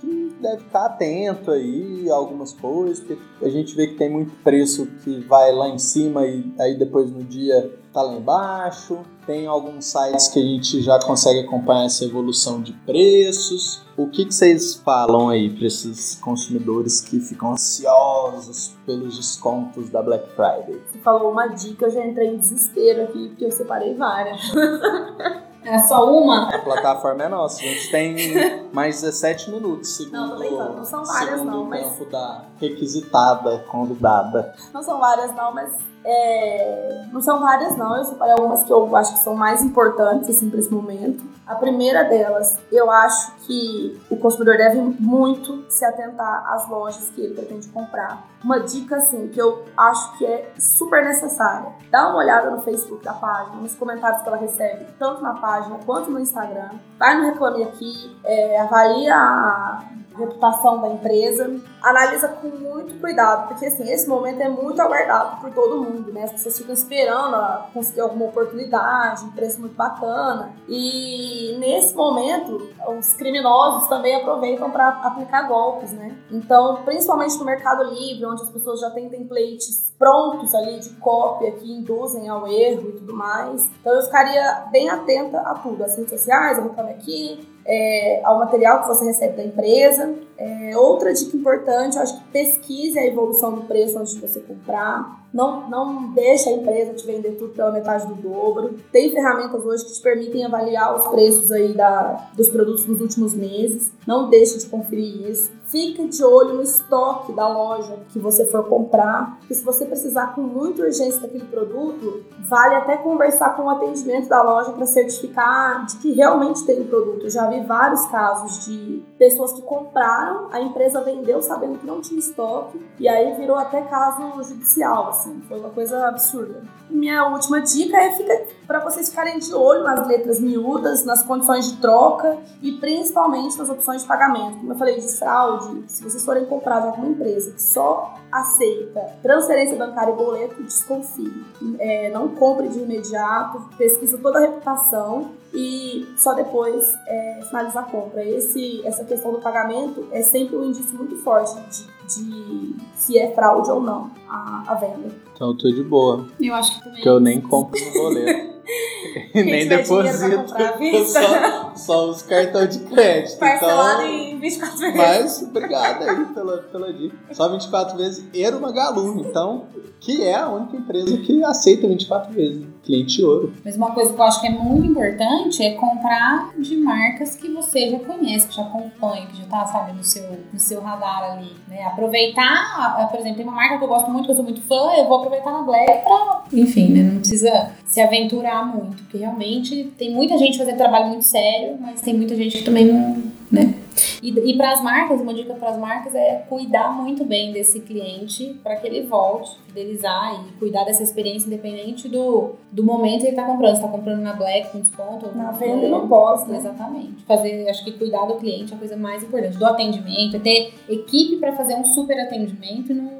que 0.00 0.36
devem 0.40 0.58
ficar 0.58 0.86
atento 0.86 1.50
aí 1.50 2.10
a 2.10 2.14
algumas 2.14 2.52
coisas, 2.52 3.00
porque 3.00 3.18
a 3.42 3.48
gente 3.48 3.74
vê 3.74 3.88
que 3.88 3.94
tem 3.94 4.10
muito 4.10 4.32
preço 4.42 4.86
que 5.02 5.20
vai 5.20 5.52
lá 5.52 5.68
em 5.68 5.78
cima 5.78 6.26
e 6.26 6.44
aí 6.58 6.78
depois 6.78 7.10
no 7.10 7.24
dia 7.24 7.70
tá 7.98 8.02
lá 8.02 8.14
embaixo. 8.14 9.00
Tem 9.26 9.46
alguns 9.46 9.84
sites 9.84 10.28
que 10.28 10.38
a 10.38 10.42
gente 10.42 10.80
já 10.80 10.98
consegue 11.00 11.40
acompanhar 11.40 11.84
essa 11.84 12.04
evolução 12.04 12.62
de 12.62 12.72
preços. 12.72 13.82
O 13.96 14.06
que, 14.08 14.24
que 14.24 14.32
vocês 14.34 14.76
falam 14.76 15.28
aí 15.28 15.50
para 15.50 15.66
esses 15.66 16.14
consumidores 16.16 17.00
que 17.00 17.20
ficam 17.20 17.52
ansiosos 17.52 18.76
pelos 18.86 19.16
descontos 19.16 19.90
da 19.90 20.00
Black 20.02 20.28
Friday? 20.30 20.80
Você 20.90 20.98
falou 21.00 21.32
uma 21.32 21.48
dica, 21.48 21.86
eu 21.86 21.90
já 21.90 22.06
entrei 22.06 22.28
em 22.28 22.38
desespero 22.38 23.04
aqui, 23.04 23.28
porque 23.28 23.44
eu 23.44 23.52
separei 23.52 23.94
várias. 23.94 24.40
É 25.64 25.78
só 25.80 26.10
uma? 26.10 26.48
A 26.48 26.58
plataforma 26.60 27.24
é 27.24 27.28
nossa, 27.28 27.60
a 27.60 27.64
gente 27.64 27.90
tem 27.90 28.68
mais 28.72 29.02
17 29.02 29.50
minutos, 29.50 29.96
segundo, 29.96 30.12
Não, 30.16 30.30
tô 30.30 30.36
brincando, 30.38 30.76
não 30.76 30.84
são 30.84 31.04
várias, 31.04 31.42
não, 31.42 31.62
o 31.62 31.66
mas- 31.66 31.82
tempo 31.82 32.10
da 32.10 32.44
requisitada 32.58 33.58
convidada. 33.68 34.54
Não 34.72 34.82
são 34.82 34.98
várias, 34.98 35.34
não, 35.34 35.52
mas. 35.52 35.72
É, 36.10 37.04
Não 37.12 37.20
são 37.20 37.38
várias, 37.38 37.76
não. 37.76 37.94
Eu 37.94 38.04
separei 38.04 38.32
algumas 38.32 38.64
que 38.64 38.72
eu 38.72 38.96
acho 38.96 39.12
que 39.12 39.18
são 39.20 39.34
mais 39.34 39.62
importantes, 39.62 40.30
assim, 40.30 40.48
pra 40.48 40.58
esse 40.58 40.72
momento. 40.72 41.22
A 41.46 41.54
primeira 41.54 42.02
delas, 42.04 42.58
eu 42.72 42.90
acho 42.90 43.32
que 43.46 44.00
o 44.10 44.16
consumidor 44.16 44.56
deve 44.56 44.80
muito 44.80 45.64
se 45.68 45.84
atentar 45.84 46.50
às 46.50 46.66
lojas 46.68 47.10
que 47.10 47.20
ele 47.20 47.34
pretende 47.34 47.68
comprar. 47.68 48.26
Uma 48.42 48.60
dica, 48.60 48.96
assim, 48.96 49.28
que 49.28 49.38
eu 49.38 49.64
acho 49.76 50.16
que 50.16 50.24
é 50.24 50.50
super 50.58 51.04
necessária. 51.04 51.72
Dá 51.90 52.08
uma 52.08 52.18
olhada 52.18 52.50
no 52.50 52.62
Facebook 52.62 53.04
da 53.04 53.12
página, 53.12 53.56
nos 53.56 53.74
comentários 53.74 54.22
que 54.22 54.28
ela 54.28 54.38
recebe, 54.38 54.86
tanto 54.98 55.22
na 55.22 55.34
página 55.34 55.78
quanto 55.84 56.10
no 56.10 56.18
Instagram. 56.18 56.70
Vai 56.98 57.18
no 57.18 57.26
Reclame 57.26 57.64
Aqui, 57.64 58.16
é, 58.24 58.60
avalia 58.60 59.14
a 59.14 59.82
reputação 60.16 60.80
da 60.80 60.88
empresa, 60.88 61.60
analisa 61.82 62.28
com 62.28 62.48
muito 62.48 63.00
cuidado, 63.00 63.48
porque 63.48 63.66
assim, 63.66 63.90
esse 63.90 64.08
momento 64.08 64.40
é 64.40 64.48
muito 64.48 64.80
aguardado 64.80 65.40
por 65.40 65.52
todo 65.52 65.82
mundo, 65.82 66.12
né? 66.12 66.24
As 66.24 66.32
pessoas 66.32 66.58
ficam 66.58 66.74
esperando 66.74 67.36
a 67.36 67.68
conseguir 67.72 68.00
alguma 68.00 68.26
oportunidade, 68.26 69.24
um 69.24 69.30
preço 69.30 69.60
muito 69.60 69.76
bacana. 69.76 70.52
E 70.68 71.56
nesse 71.58 71.94
momento, 71.94 72.70
os 72.98 73.12
criminosos 73.14 73.88
também 73.88 74.16
aproveitam 74.16 74.70
para 74.70 74.88
aplicar 74.88 75.42
golpes, 75.42 75.92
né? 75.92 76.16
Então, 76.30 76.82
principalmente 76.84 77.38
no 77.38 77.44
Mercado 77.44 77.84
Livre, 77.84 78.26
onde 78.26 78.42
as 78.42 78.50
pessoas 78.50 78.80
já 78.80 78.90
têm 78.90 79.08
templates 79.08 79.94
prontos 79.98 80.54
ali 80.54 80.78
de 80.78 80.90
cópia 80.96 81.52
que 81.52 81.72
induzem 81.72 82.28
ao 82.28 82.46
erro 82.46 82.88
e 82.88 82.92
tudo 82.92 83.14
mais. 83.14 83.70
Então, 83.80 83.92
eu 83.92 84.02
ficaria 84.02 84.66
bem 84.70 84.88
atenta 84.88 85.38
a 85.40 85.54
tudo, 85.54 85.82
as 85.82 85.96
redes 85.96 86.10
sociais, 86.10 86.58
eu 86.58 86.64
reclamo 86.64 86.90
aqui, 86.90 87.47
é, 87.68 88.22
ao 88.24 88.38
material 88.38 88.80
que 88.80 88.88
você 88.88 89.04
recebe 89.04 89.36
da 89.36 89.44
empresa. 89.44 90.14
É, 90.38 90.76
outra 90.76 91.12
dica 91.12 91.36
importante, 91.36 91.96
eu 91.96 92.02
acho 92.02 92.16
que 92.16 92.24
pesquise 92.32 92.98
a 92.98 93.06
evolução 93.06 93.54
do 93.54 93.62
preço 93.62 93.98
antes 93.98 94.14
de 94.14 94.20
você 94.20 94.40
comprar. 94.40 95.28
Não, 95.34 95.68
não 95.68 96.14
deixe 96.14 96.48
a 96.48 96.52
empresa 96.52 96.94
te 96.94 97.04
vender 97.04 97.32
tudo 97.32 97.52
pela 97.52 97.70
metade 97.70 98.06
do 98.06 98.14
dobro. 98.14 98.74
Tem 98.90 99.10
ferramentas 99.10 99.62
hoje 99.66 99.84
que 99.84 99.92
te 99.92 100.00
permitem 100.00 100.46
avaliar 100.46 100.96
os 100.96 101.08
preços 101.08 101.52
aí 101.52 101.74
da, 101.74 102.30
dos 102.34 102.48
produtos 102.48 102.86
nos 102.86 103.02
últimos 103.02 103.34
meses. 103.34 103.92
Não 104.06 104.30
deixe 104.30 104.56
de 104.58 104.66
conferir 104.66 105.28
isso. 105.28 105.57
Fique 105.68 106.08
de 106.08 106.24
olho 106.24 106.54
no 106.54 106.62
estoque 106.62 107.32
da 107.32 107.46
loja 107.46 107.98
que 108.08 108.18
você 108.18 108.46
for 108.46 108.66
comprar. 108.68 109.36
Porque 109.38 109.54
se 109.54 109.62
você 109.62 109.84
precisar 109.84 110.34
com 110.34 110.40
muita 110.40 110.82
urgência 110.82 111.20
daquele 111.20 111.44
produto, 111.44 112.24
vale 112.48 112.74
até 112.74 112.96
conversar 112.96 113.54
com 113.54 113.64
o 113.64 113.70
atendimento 113.70 114.28
da 114.28 114.42
loja 114.42 114.72
para 114.72 114.86
certificar 114.86 115.84
de 115.84 115.98
que 115.98 116.12
realmente 116.12 116.64
tem 116.64 116.80
o 116.80 116.86
produto. 116.86 117.24
Eu 117.24 117.30
já 117.30 117.46
vi 117.48 117.60
vários 117.60 118.06
casos 118.06 118.64
de 118.64 119.02
pessoas 119.18 119.52
que 119.52 119.62
compraram, 119.62 120.48
a 120.52 120.60
empresa 120.60 121.02
vendeu 121.02 121.42
sabendo 121.42 121.78
que 121.78 121.86
não 121.86 122.00
tinha 122.00 122.18
estoque, 122.18 122.80
e 122.98 123.08
aí 123.08 123.34
virou 123.34 123.56
até 123.56 123.82
caso 123.82 124.42
judicial, 124.42 125.08
assim. 125.08 125.42
Foi 125.48 125.58
uma 125.58 125.70
coisa 125.70 126.08
absurda. 126.08 126.62
Minha 126.88 127.28
última 127.28 127.60
dica 127.60 127.96
é 127.98 128.12
fica 128.12 128.46
para 128.66 128.80
vocês 128.80 129.10
ficarem 129.10 129.38
de 129.38 129.52
olho 129.52 129.82
nas 129.82 130.06
letras 130.06 130.40
miúdas, 130.40 131.04
nas 131.04 131.22
condições 131.22 131.70
de 131.70 131.76
troca 131.80 132.38
e 132.62 132.72
principalmente 132.72 133.58
nas 133.58 133.68
opções 133.68 134.02
de 134.02 134.08
pagamento. 134.08 134.58
Como 134.58 134.72
eu 134.72 134.76
falei 134.76 134.98
de 134.98 135.08
fraude, 135.18 135.57
se 135.86 136.02
vocês 136.02 136.24
forem 136.24 136.44
comprar 136.46 136.80
de 136.80 136.86
alguma 136.88 137.08
empresa 137.08 137.52
que 137.52 137.62
só 137.62 138.14
aceita 138.30 139.00
transferência 139.22 139.76
bancária 139.76 140.12
e 140.12 140.16
boleto, 140.16 140.62
desconfie. 140.62 141.32
É, 141.78 142.10
não 142.10 142.28
compre 142.28 142.68
de 142.68 142.78
imediato, 142.78 143.68
pesquisa 143.76 144.18
toda 144.18 144.38
a 144.38 144.42
reputação 144.42 145.32
e 145.52 146.06
só 146.16 146.34
depois 146.34 146.84
é, 147.06 147.40
finaliza 147.48 147.80
a 147.80 147.82
compra. 147.84 148.24
Esse, 148.24 148.86
essa 148.86 149.04
questão 149.04 149.32
do 149.32 149.40
pagamento 149.40 150.06
é 150.12 150.22
sempre 150.22 150.56
um 150.56 150.64
indício 150.64 150.96
muito 150.96 151.16
forte 151.16 151.54
de, 151.70 151.86
de 152.14 152.76
se 152.96 153.18
é 153.18 153.32
fraude 153.34 153.70
ou 153.70 153.80
não 153.80 154.10
a, 154.28 154.64
a 154.68 154.74
venda. 154.74 155.08
Então 155.34 155.48
eu 155.48 155.56
tô 155.56 155.70
de 155.70 155.82
boa, 155.82 156.26
Eu 156.40 156.54
acho 156.54 156.72
que 156.74 156.78
também. 156.80 156.94
porque 156.94 157.08
eu 157.08 157.20
nem 157.20 157.40
compro 157.40 157.80
no 157.80 157.92
boleto. 157.92 158.58
e 159.34 159.42
nem 159.42 159.66
deposito. 159.66 160.48
só, 161.06 161.72
só 161.74 162.10
os 162.10 162.22
cartões 162.22 162.76
de 162.76 162.84
crédito. 162.84 163.38
Parcelado 163.38 164.02
então, 164.02 164.14
em 164.14 164.27
24 164.38 164.78
vezes. 164.78 164.96
Mas 164.96 165.42
obrigado 165.42 166.02
aí 166.02 166.24
pela, 166.26 166.58
pela 166.58 166.92
dica. 166.92 167.16
Só 167.32 167.48
24 167.48 167.96
vezes 167.96 168.24
era 168.34 168.56
uma 168.56 168.72
Galume, 168.72 169.22
então, 169.22 169.64
que 170.00 170.22
é 170.22 170.34
a 170.34 170.48
única 170.48 170.76
empresa 170.76 171.16
que 171.18 171.42
aceita 171.44 171.88
24 171.88 172.32
vezes. 172.32 172.66
Cliente 172.84 173.22
ouro. 173.22 173.52
Mas 173.64 173.76
uma 173.76 173.90
coisa 173.92 174.14
que 174.14 174.18
eu 174.18 174.24
acho 174.24 174.40
que 174.40 174.46
é 174.46 174.50
muito 174.50 174.86
importante 174.86 175.62
é 175.62 175.74
comprar 175.74 176.52
de 176.58 176.76
marcas 176.76 177.36
que 177.36 177.50
você 177.52 177.90
já 177.90 177.98
conhece, 177.98 178.48
que 178.48 178.56
já 178.56 178.62
acompanha, 178.62 179.26
que 179.26 179.36
já 179.36 179.44
tá, 179.44 179.66
sabe, 179.66 179.92
no 179.92 180.02
seu, 180.02 180.24
no 180.52 180.58
seu 180.58 180.80
radar 180.80 181.32
ali, 181.32 181.52
né? 181.68 181.84
Aproveitar, 181.84 182.96
ah, 182.98 183.06
por 183.10 183.20
exemplo, 183.20 183.36
tem 183.36 183.46
uma 183.46 183.54
marca 183.54 183.78
que 183.78 183.84
eu 183.84 183.88
gosto 183.88 184.10
muito, 184.10 184.24
que 184.24 184.30
eu 184.30 184.36
sou 184.36 184.44
muito 184.44 184.62
fã, 184.62 184.92
eu 184.96 185.06
vou 185.06 185.18
aproveitar 185.18 185.52
na 185.52 185.62
Black 185.62 186.04
pra, 186.04 186.44
enfim, 186.52 186.88
né? 186.92 187.02
Não 187.02 187.18
precisa 187.18 187.72
se 187.84 188.00
aventurar 188.00 188.64
muito, 188.64 189.02
porque 189.02 189.18
realmente 189.18 189.92
tem 189.98 190.14
muita 190.14 190.38
gente 190.38 190.56
fazendo 190.56 190.76
trabalho 190.76 191.08
muito 191.08 191.24
sério, 191.24 191.76
mas 191.80 192.00
tem 192.00 192.14
muita 192.14 192.34
gente 192.34 192.58
que 192.58 192.64
também 192.64 192.86
não, 192.86 193.22
né? 193.50 193.74
E, 194.22 194.30
e 194.30 194.56
para 194.56 194.72
as 194.72 194.82
marcas, 194.82 195.20
uma 195.20 195.34
dica 195.34 195.54
para 195.54 195.70
as 195.70 195.78
marcas 195.78 196.14
é 196.14 196.44
cuidar 196.48 196.92
muito 196.92 197.24
bem 197.24 197.52
desse 197.52 197.80
cliente 197.80 198.58
para 198.62 198.76
que 198.76 198.86
ele 198.86 199.06
volte, 199.06 199.56
fidelizar 199.66 200.44
e 200.46 200.52
cuidar 200.58 200.84
dessa 200.84 201.02
experiência 201.02 201.46
independente 201.46 202.08
do, 202.08 202.52
do 202.70 202.84
momento 202.84 203.20
que 203.20 203.28
ele 203.28 203.30
está 203.30 203.44
comprando. 203.44 203.76
Se 203.76 203.80
está 203.80 203.88
comprando 203.88 204.20
na 204.20 204.32
Black 204.32 204.72
com 204.72 204.80
desconto 204.80 205.26
ou 205.26 205.34
Na 205.34 205.50
venda 205.52 205.86
e 205.86 205.90
no 205.90 206.08
pós, 206.08 206.46
né? 206.46 206.58
Exatamente. 206.58 207.24
Fazer, 207.24 207.68
acho 207.68 207.84
que 207.84 207.92
cuidar 207.92 208.26
do 208.26 208.34
cliente 208.34 208.72
é 208.72 208.76
a 208.76 208.78
coisa 208.78 208.96
mais 208.96 209.22
importante. 209.22 209.56
Do 209.56 209.66
atendimento, 209.66 210.36
é 210.36 210.40
ter 210.40 210.74
equipe 210.88 211.36
para 211.36 211.52
fazer 211.52 211.74
um 211.74 211.84
super 211.84 212.18
atendimento 212.20 212.92
e 212.92 212.94
não, 212.94 213.10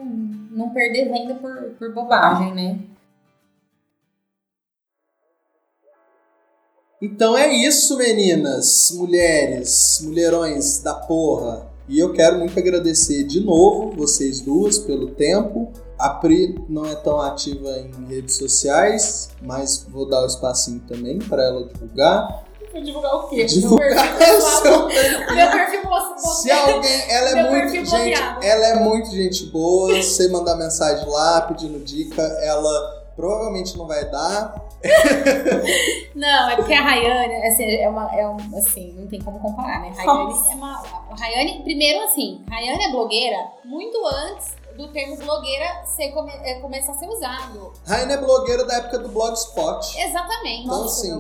não 0.51 0.71
perder 0.71 1.11
venda 1.11 1.35
por, 1.35 1.75
por 1.79 1.93
bobagem, 1.95 2.55
né? 2.55 2.79
Então 7.01 7.39
é 7.39 7.55
isso, 7.55 7.97
meninas, 7.97 8.91
mulheres, 8.95 10.01
mulherões 10.03 10.81
da 10.81 10.95
porra. 10.95 11.69
E 11.89 11.99
eu 11.99 12.13
quero 12.13 12.39
muito 12.39 12.59
agradecer 12.59 13.25
de 13.25 13.41
novo 13.41 13.93
vocês 13.97 14.41
duas 14.41 14.79
pelo 14.79 15.11
tempo. 15.11 15.73
A 15.99 16.11
Pri 16.11 16.57
não 16.69 16.85
é 16.85 16.95
tão 16.97 17.21
ativa 17.21 17.71
em 17.79 18.07
redes 18.09 18.37
sociais, 18.37 19.31
mas 19.41 19.87
vou 19.89 20.09
dar 20.09 20.23
o 20.23 20.27
espacinho 20.27 20.81
também 20.89 21.19
para 21.19 21.43
ela 21.45 21.65
divulgar. 21.67 22.45
Divulgar 22.85 23.15
o 23.15 23.29
quê? 23.29 23.45
Divulgar 23.45 23.89
Meu 24.19 24.19
perfil 24.19 24.41
seu. 24.43 25.35
Meu 25.35 25.51
perfil 25.51 25.85
moço- 25.85 26.43
Se 26.43 26.51
alguém, 26.51 27.11
ela 27.11 27.31
é 27.31 27.51
muito 27.51 27.71
gente, 27.75 27.91
bloqueado. 27.91 28.45
ela 28.45 28.67
é 28.67 28.75
muito 28.85 29.11
gente 29.11 29.47
boa. 29.47 29.95
Você 30.03 30.29
mandar 30.29 30.57
mensagem 30.57 31.09
lá 31.09 31.41
pedindo 31.43 31.79
dica, 31.81 32.23
ela 32.23 32.98
provavelmente 33.19 33.77
não 33.77 33.89
vai 33.89 34.09
dar. 34.09 34.55
Não, 36.15 36.51
é 36.51 36.57
porque 36.57 36.73
a 36.73 36.83
Rayane, 36.83 37.47
assim, 37.49 37.65
é 37.65 37.89
uma, 37.89 38.15
é 38.17 38.29
um, 38.29 38.37
assim, 38.57 38.93
não 38.93 39.09
tem 39.09 39.21
como 39.21 39.41
comparar, 39.41 39.81
né? 39.81 39.93
Rayane 39.97 40.35
é 40.51 40.55
uma. 40.55 40.83
A 41.11 41.15
Rayane, 41.17 41.63
primeiro 41.65 42.05
assim, 42.05 42.45
Rayane 42.49 42.85
é 42.85 42.91
blogueira 42.91 43.39
muito 43.65 43.99
antes 44.07 44.55
do 44.79 44.89
termo 44.93 45.17
blogueira 45.17 45.83
ser, 45.85 46.13
come, 46.13 46.31
é, 46.33 46.61
começar 46.61 46.93
a 46.93 46.95
ser 46.95 47.09
usado. 47.09 47.73
Raina 47.85 48.13
é 48.13 48.17
blogueira 48.17 48.65
da 48.65 48.75
época 48.77 49.01
do 49.01 49.09
Blogspot. 49.09 50.01
Exatamente. 50.01 50.63
Então, 50.67 50.83
Nossa, 50.83 51.07
era 51.07 51.17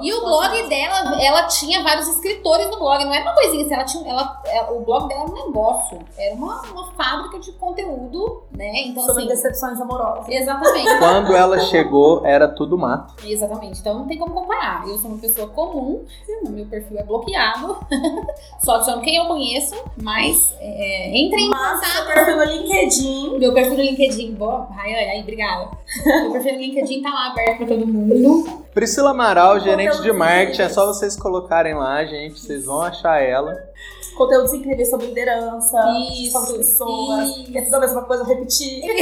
E 0.00 0.12
o 0.14 0.20
blog 0.24 0.68
dela, 0.68 1.22
ela 1.22 1.46
tinha 1.46 1.82
vários 1.82 2.08
escritores 2.08 2.70
no 2.70 2.78
blog, 2.78 3.04
não 3.04 3.12
era 3.12 3.22
uma 3.24 3.34
coisinha 3.34 3.64
assim, 3.66 3.74
ela 3.74 3.84
tinha, 3.84 4.10
ela, 4.10 4.42
ela- 4.46 4.72
o 4.72 4.80
blog 4.80 5.08
dela 5.08 5.20
era 5.24 5.30
um 5.30 5.46
negócio, 5.46 5.98
era 6.16 6.34
uma, 6.34 6.62
uma 6.62 6.90
fábrica 6.94 7.38
de 7.38 7.52
conteúdo, 7.52 8.44
né? 8.50 8.72
Então, 8.86 9.04
Sobre 9.04 9.24
assim, 9.24 9.28
decepções 9.34 9.78
amorosas. 9.78 10.26
exatamente. 10.30 10.88
Quando 10.98 11.36
ela 11.36 11.60
chegou, 11.66 12.24
era 12.24 12.48
tudo 12.48 12.78
mato. 12.78 13.14
Exatamente, 13.26 13.78
então 13.80 13.92
não 13.98 14.06
tem 14.08 14.18
como 14.18 14.32
comparar. 14.32 14.88
Eu 14.88 14.96
sou 14.98 15.10
uma 15.10 15.18
pessoa 15.20 15.48
comum, 15.48 16.04
meu 16.48 16.64
perfil 16.66 16.98
é 16.98 17.02
bloqueado, 17.02 17.76
só 18.64 18.76
adiciono 18.76 19.02
quem 19.02 19.16
eu 19.16 19.26
conheço, 19.26 19.74
mas 20.00 20.54
é, 20.58 21.10
entrem 21.14 21.46
em 21.46 21.50
Mas 21.50 21.80
seu 21.80 21.90
contato. 22.00 22.14
perfil 22.14 22.36
no 22.38 22.44
LinkedIn. 22.44 23.01
Meu 23.38 23.52
perfil 23.54 23.76
no 23.76 23.82
LinkedIn, 23.82 24.34
boa, 24.34 24.66
Rayane, 24.70 25.10
aí, 25.10 25.20
obrigada. 25.22 25.70
Meu 26.04 26.32
perfil 26.32 26.52
no 26.54 26.58
LinkedIn 26.60 27.02
tá 27.02 27.10
lá 27.10 27.26
aberto 27.30 27.58
pra 27.58 27.66
todo 27.66 27.86
mundo. 27.86 28.62
Priscila 28.74 29.10
Amaral, 29.10 29.60
gerente 29.60 30.00
de 30.02 30.12
marketing, 30.12 30.62
é 30.62 30.68
só 30.68 30.86
vocês 30.86 31.16
colocarem 31.16 31.74
lá, 31.74 32.04
gente, 32.04 32.40
vocês 32.40 32.64
vão 32.64 32.82
achar 32.82 33.20
ela. 33.22 33.56
Conteúdos 34.16 34.52
incríveis 34.52 34.90
sobre 34.90 35.06
liderança, 35.06 35.78
Isso, 36.12 36.46
de 36.46 36.58
pessoas. 36.58 37.28
isso. 37.28 37.58
É 37.58 37.62
tudo 37.62 37.74
a 37.76 37.80
mesma 37.80 38.02
coisa, 38.02 38.22
eu 38.22 38.26
repetir. 38.26 38.82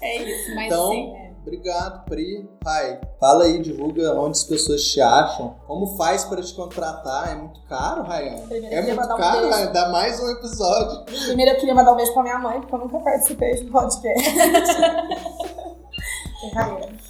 É 0.00 0.22
isso, 0.22 0.54
mas 0.54 0.66
Então, 0.66 0.86
assim, 0.88 1.14
é. 1.16 1.23
Obrigado, 1.46 2.06
Pri. 2.06 2.48
Pai, 2.62 2.98
fala 3.20 3.44
aí, 3.44 3.60
divulga 3.60 4.14
onde 4.14 4.30
as 4.38 4.44
pessoas 4.44 4.82
te 4.82 4.98
acham. 4.98 5.54
Como 5.66 5.94
faz 5.98 6.24
para 6.24 6.40
te 6.40 6.54
contratar? 6.54 7.32
É 7.32 7.34
muito 7.34 7.60
caro? 7.68 8.04
Primeiro, 8.48 8.74
É 8.74 8.80
muito 8.82 9.12
um 9.12 9.16
caro. 9.16 9.50
Ryan. 9.50 9.72
Dá 9.72 9.90
mais 9.90 10.18
um 10.20 10.30
episódio. 10.30 11.04
Primeiro 11.04 11.50
eu 11.52 11.58
queria 11.60 11.74
mandar 11.74 11.92
um 11.92 11.96
beijo 11.96 12.14
pra 12.14 12.22
minha 12.22 12.38
mãe, 12.38 12.60
porque 12.60 12.74
eu 12.74 12.78
nunca 12.78 12.98
participei 12.98 13.56
de 13.56 13.68
um 13.68 13.72
podcast. 13.72 14.34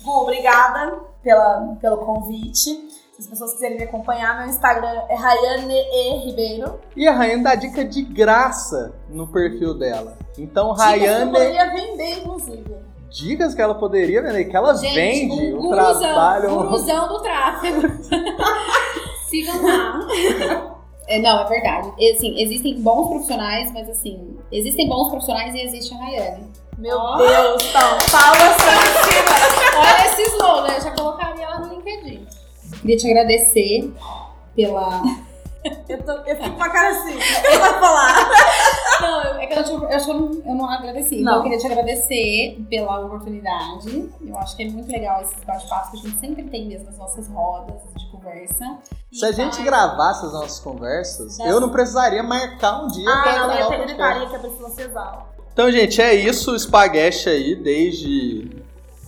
Gu, 0.03 0.11
obrigada 0.11 0.99
pela, 1.23 1.77
pelo 1.81 1.99
convite. 1.99 2.71
Se 3.13 3.21
as 3.21 3.27
pessoas 3.29 3.53
quiserem 3.53 3.79
me 3.79 3.85
acompanhar, 3.85 4.37
meu 4.39 4.49
Instagram 4.49 5.03
é 5.09 5.15
Rayane 5.15 5.75
E. 5.75 6.27
Ribeiro. 6.27 6.81
E 6.97 7.07
a 7.07 7.17
Ryan 7.17 7.43
dá 7.43 7.55
dica 7.55 7.85
de 7.85 8.03
graça 8.03 8.93
no 9.09 9.29
perfil 9.29 9.79
dela. 9.79 10.19
Então, 10.37 10.75
que 10.75 10.81
eu 10.81 10.85
Rayane, 10.85 11.31
poderia 11.31 11.71
vender, 11.73 12.19
inclusive. 12.19 12.94
Dicas 13.15 13.55
que 13.55 13.63
ela 13.63 13.75
poderia 13.77 14.21
vender, 14.21 14.45
que 14.47 14.57
ela 14.57 14.75
Gente, 14.75 14.95
vende 14.95 15.53
o 15.53 15.59
o 15.59 15.63
guruzão, 15.63 16.01
trabalho. 16.01 16.49
guruzão 16.51 17.09
do 17.09 17.21
tráfego. 17.23 17.81
Sigam 19.29 19.63
lá. 19.63 20.01
É, 21.07 21.19
não, 21.21 21.41
é 21.41 21.45
verdade. 21.49 21.89
Assim, 22.13 22.41
existem 22.41 22.81
bons 22.81 23.09
profissionais, 23.09 23.73
mas 23.73 23.89
assim, 23.89 24.37
existem 24.51 24.89
bons 24.89 25.11
profissionais 25.11 25.55
e 25.55 25.61
existe 25.63 25.95
a 25.95 25.99
Rayane. 25.99 26.53
Meu 26.79 26.97
Ó. 26.99 27.17
Deus, 27.19 27.63
então, 27.69 27.89
palmas 28.11 28.57
pra 28.57 29.03
cima. 29.05 29.79
Olha 29.79 30.07
esse 30.07 30.23
slogan, 30.33 30.73
eu 30.73 30.81
já 30.81 30.91
colocaria 30.91 31.45
ela 31.45 31.59
no 31.61 31.75
LinkedIn. 31.75 32.27
Queria 32.81 32.97
te 32.97 33.07
agradecer 33.11 33.93
pela. 34.57 35.03
Eu, 35.89 36.03
tô, 36.03 36.13
eu 36.13 36.37
fico 36.37 36.57
com 36.57 36.63
a 36.63 36.69
cara 36.69 36.91
assim, 36.91 37.13
eu 37.15 37.59
vou 37.61 37.81
falar. 37.81 38.31
Não, 39.01 39.23
eu- 39.25 39.35
é 39.41 39.47
que 39.47 39.59
eu, 39.59 39.79
eu 39.83 39.89
acho 39.89 40.05
que 40.05 40.11
eu 40.11 40.19
não, 40.21 40.33
eu 40.47 40.55
não 40.55 40.71
agradeci. 40.71 41.21
Então, 41.21 41.25
Não. 41.33 41.37
eu 41.39 41.43
queria 41.43 41.59
te 41.59 41.67
agradecer 41.67 42.65
pela 42.71 43.01
oportunidade. 43.01 44.11
Eu 44.25 44.39
acho 44.39 44.57
que 44.57 44.63
é 44.63 44.69
muito 44.71 44.91
legal 44.91 45.23
esses 45.23 45.43
bate-papos 45.45 45.91
que 45.91 46.07
a 46.07 46.11
gente 46.11 46.21
sempre 46.21 46.43
tem 46.45 46.69
mesmo 46.69 46.87
nas 46.87 46.99
nossas 46.99 47.29
rodas 47.29 47.77
de 47.97 48.07
conversa. 48.11 48.79
E 49.11 49.17
Se 49.19 49.25
a 49.27 49.33
gente 49.33 49.55
faz- 49.57 49.65
gravasse 49.65 50.27
as 50.27 50.33
nossas 50.33 50.61
conversas, 50.61 51.39
Das- 51.39 51.49
eu 51.49 51.61
não 51.61 51.71
precisaria 51.71 52.23
marcar 52.23 52.83
um 52.85 52.89
dia 52.89 53.09
Ah, 53.11 53.23
pra 53.23 53.33
não, 53.39 53.51
eu 53.53 53.67
podcast. 53.67 53.87
gritaria 53.87 54.29
que 54.29 54.37
a 54.37 54.39
Priscila 54.39 54.71
Cesal. 54.71 55.29
Então, 55.53 55.71
gente, 55.71 56.01
é 56.03 56.15
isso. 56.15 56.53
O 56.53 56.59
Spaghetti 56.59 57.29
aí, 57.29 57.55
desde 57.57 58.63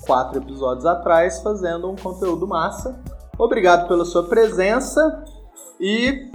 quatro 0.06 0.38
episódios 0.38 0.86
atrás, 0.86 1.40
fazendo 1.42 1.90
um 1.90 1.96
conteúdo 1.96 2.46
massa. 2.46 2.98
Obrigado 3.38 3.86
pela 3.88 4.04
sua 4.04 4.24
presença 4.28 5.24
e 5.80 6.30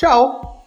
tchau! 0.00 0.59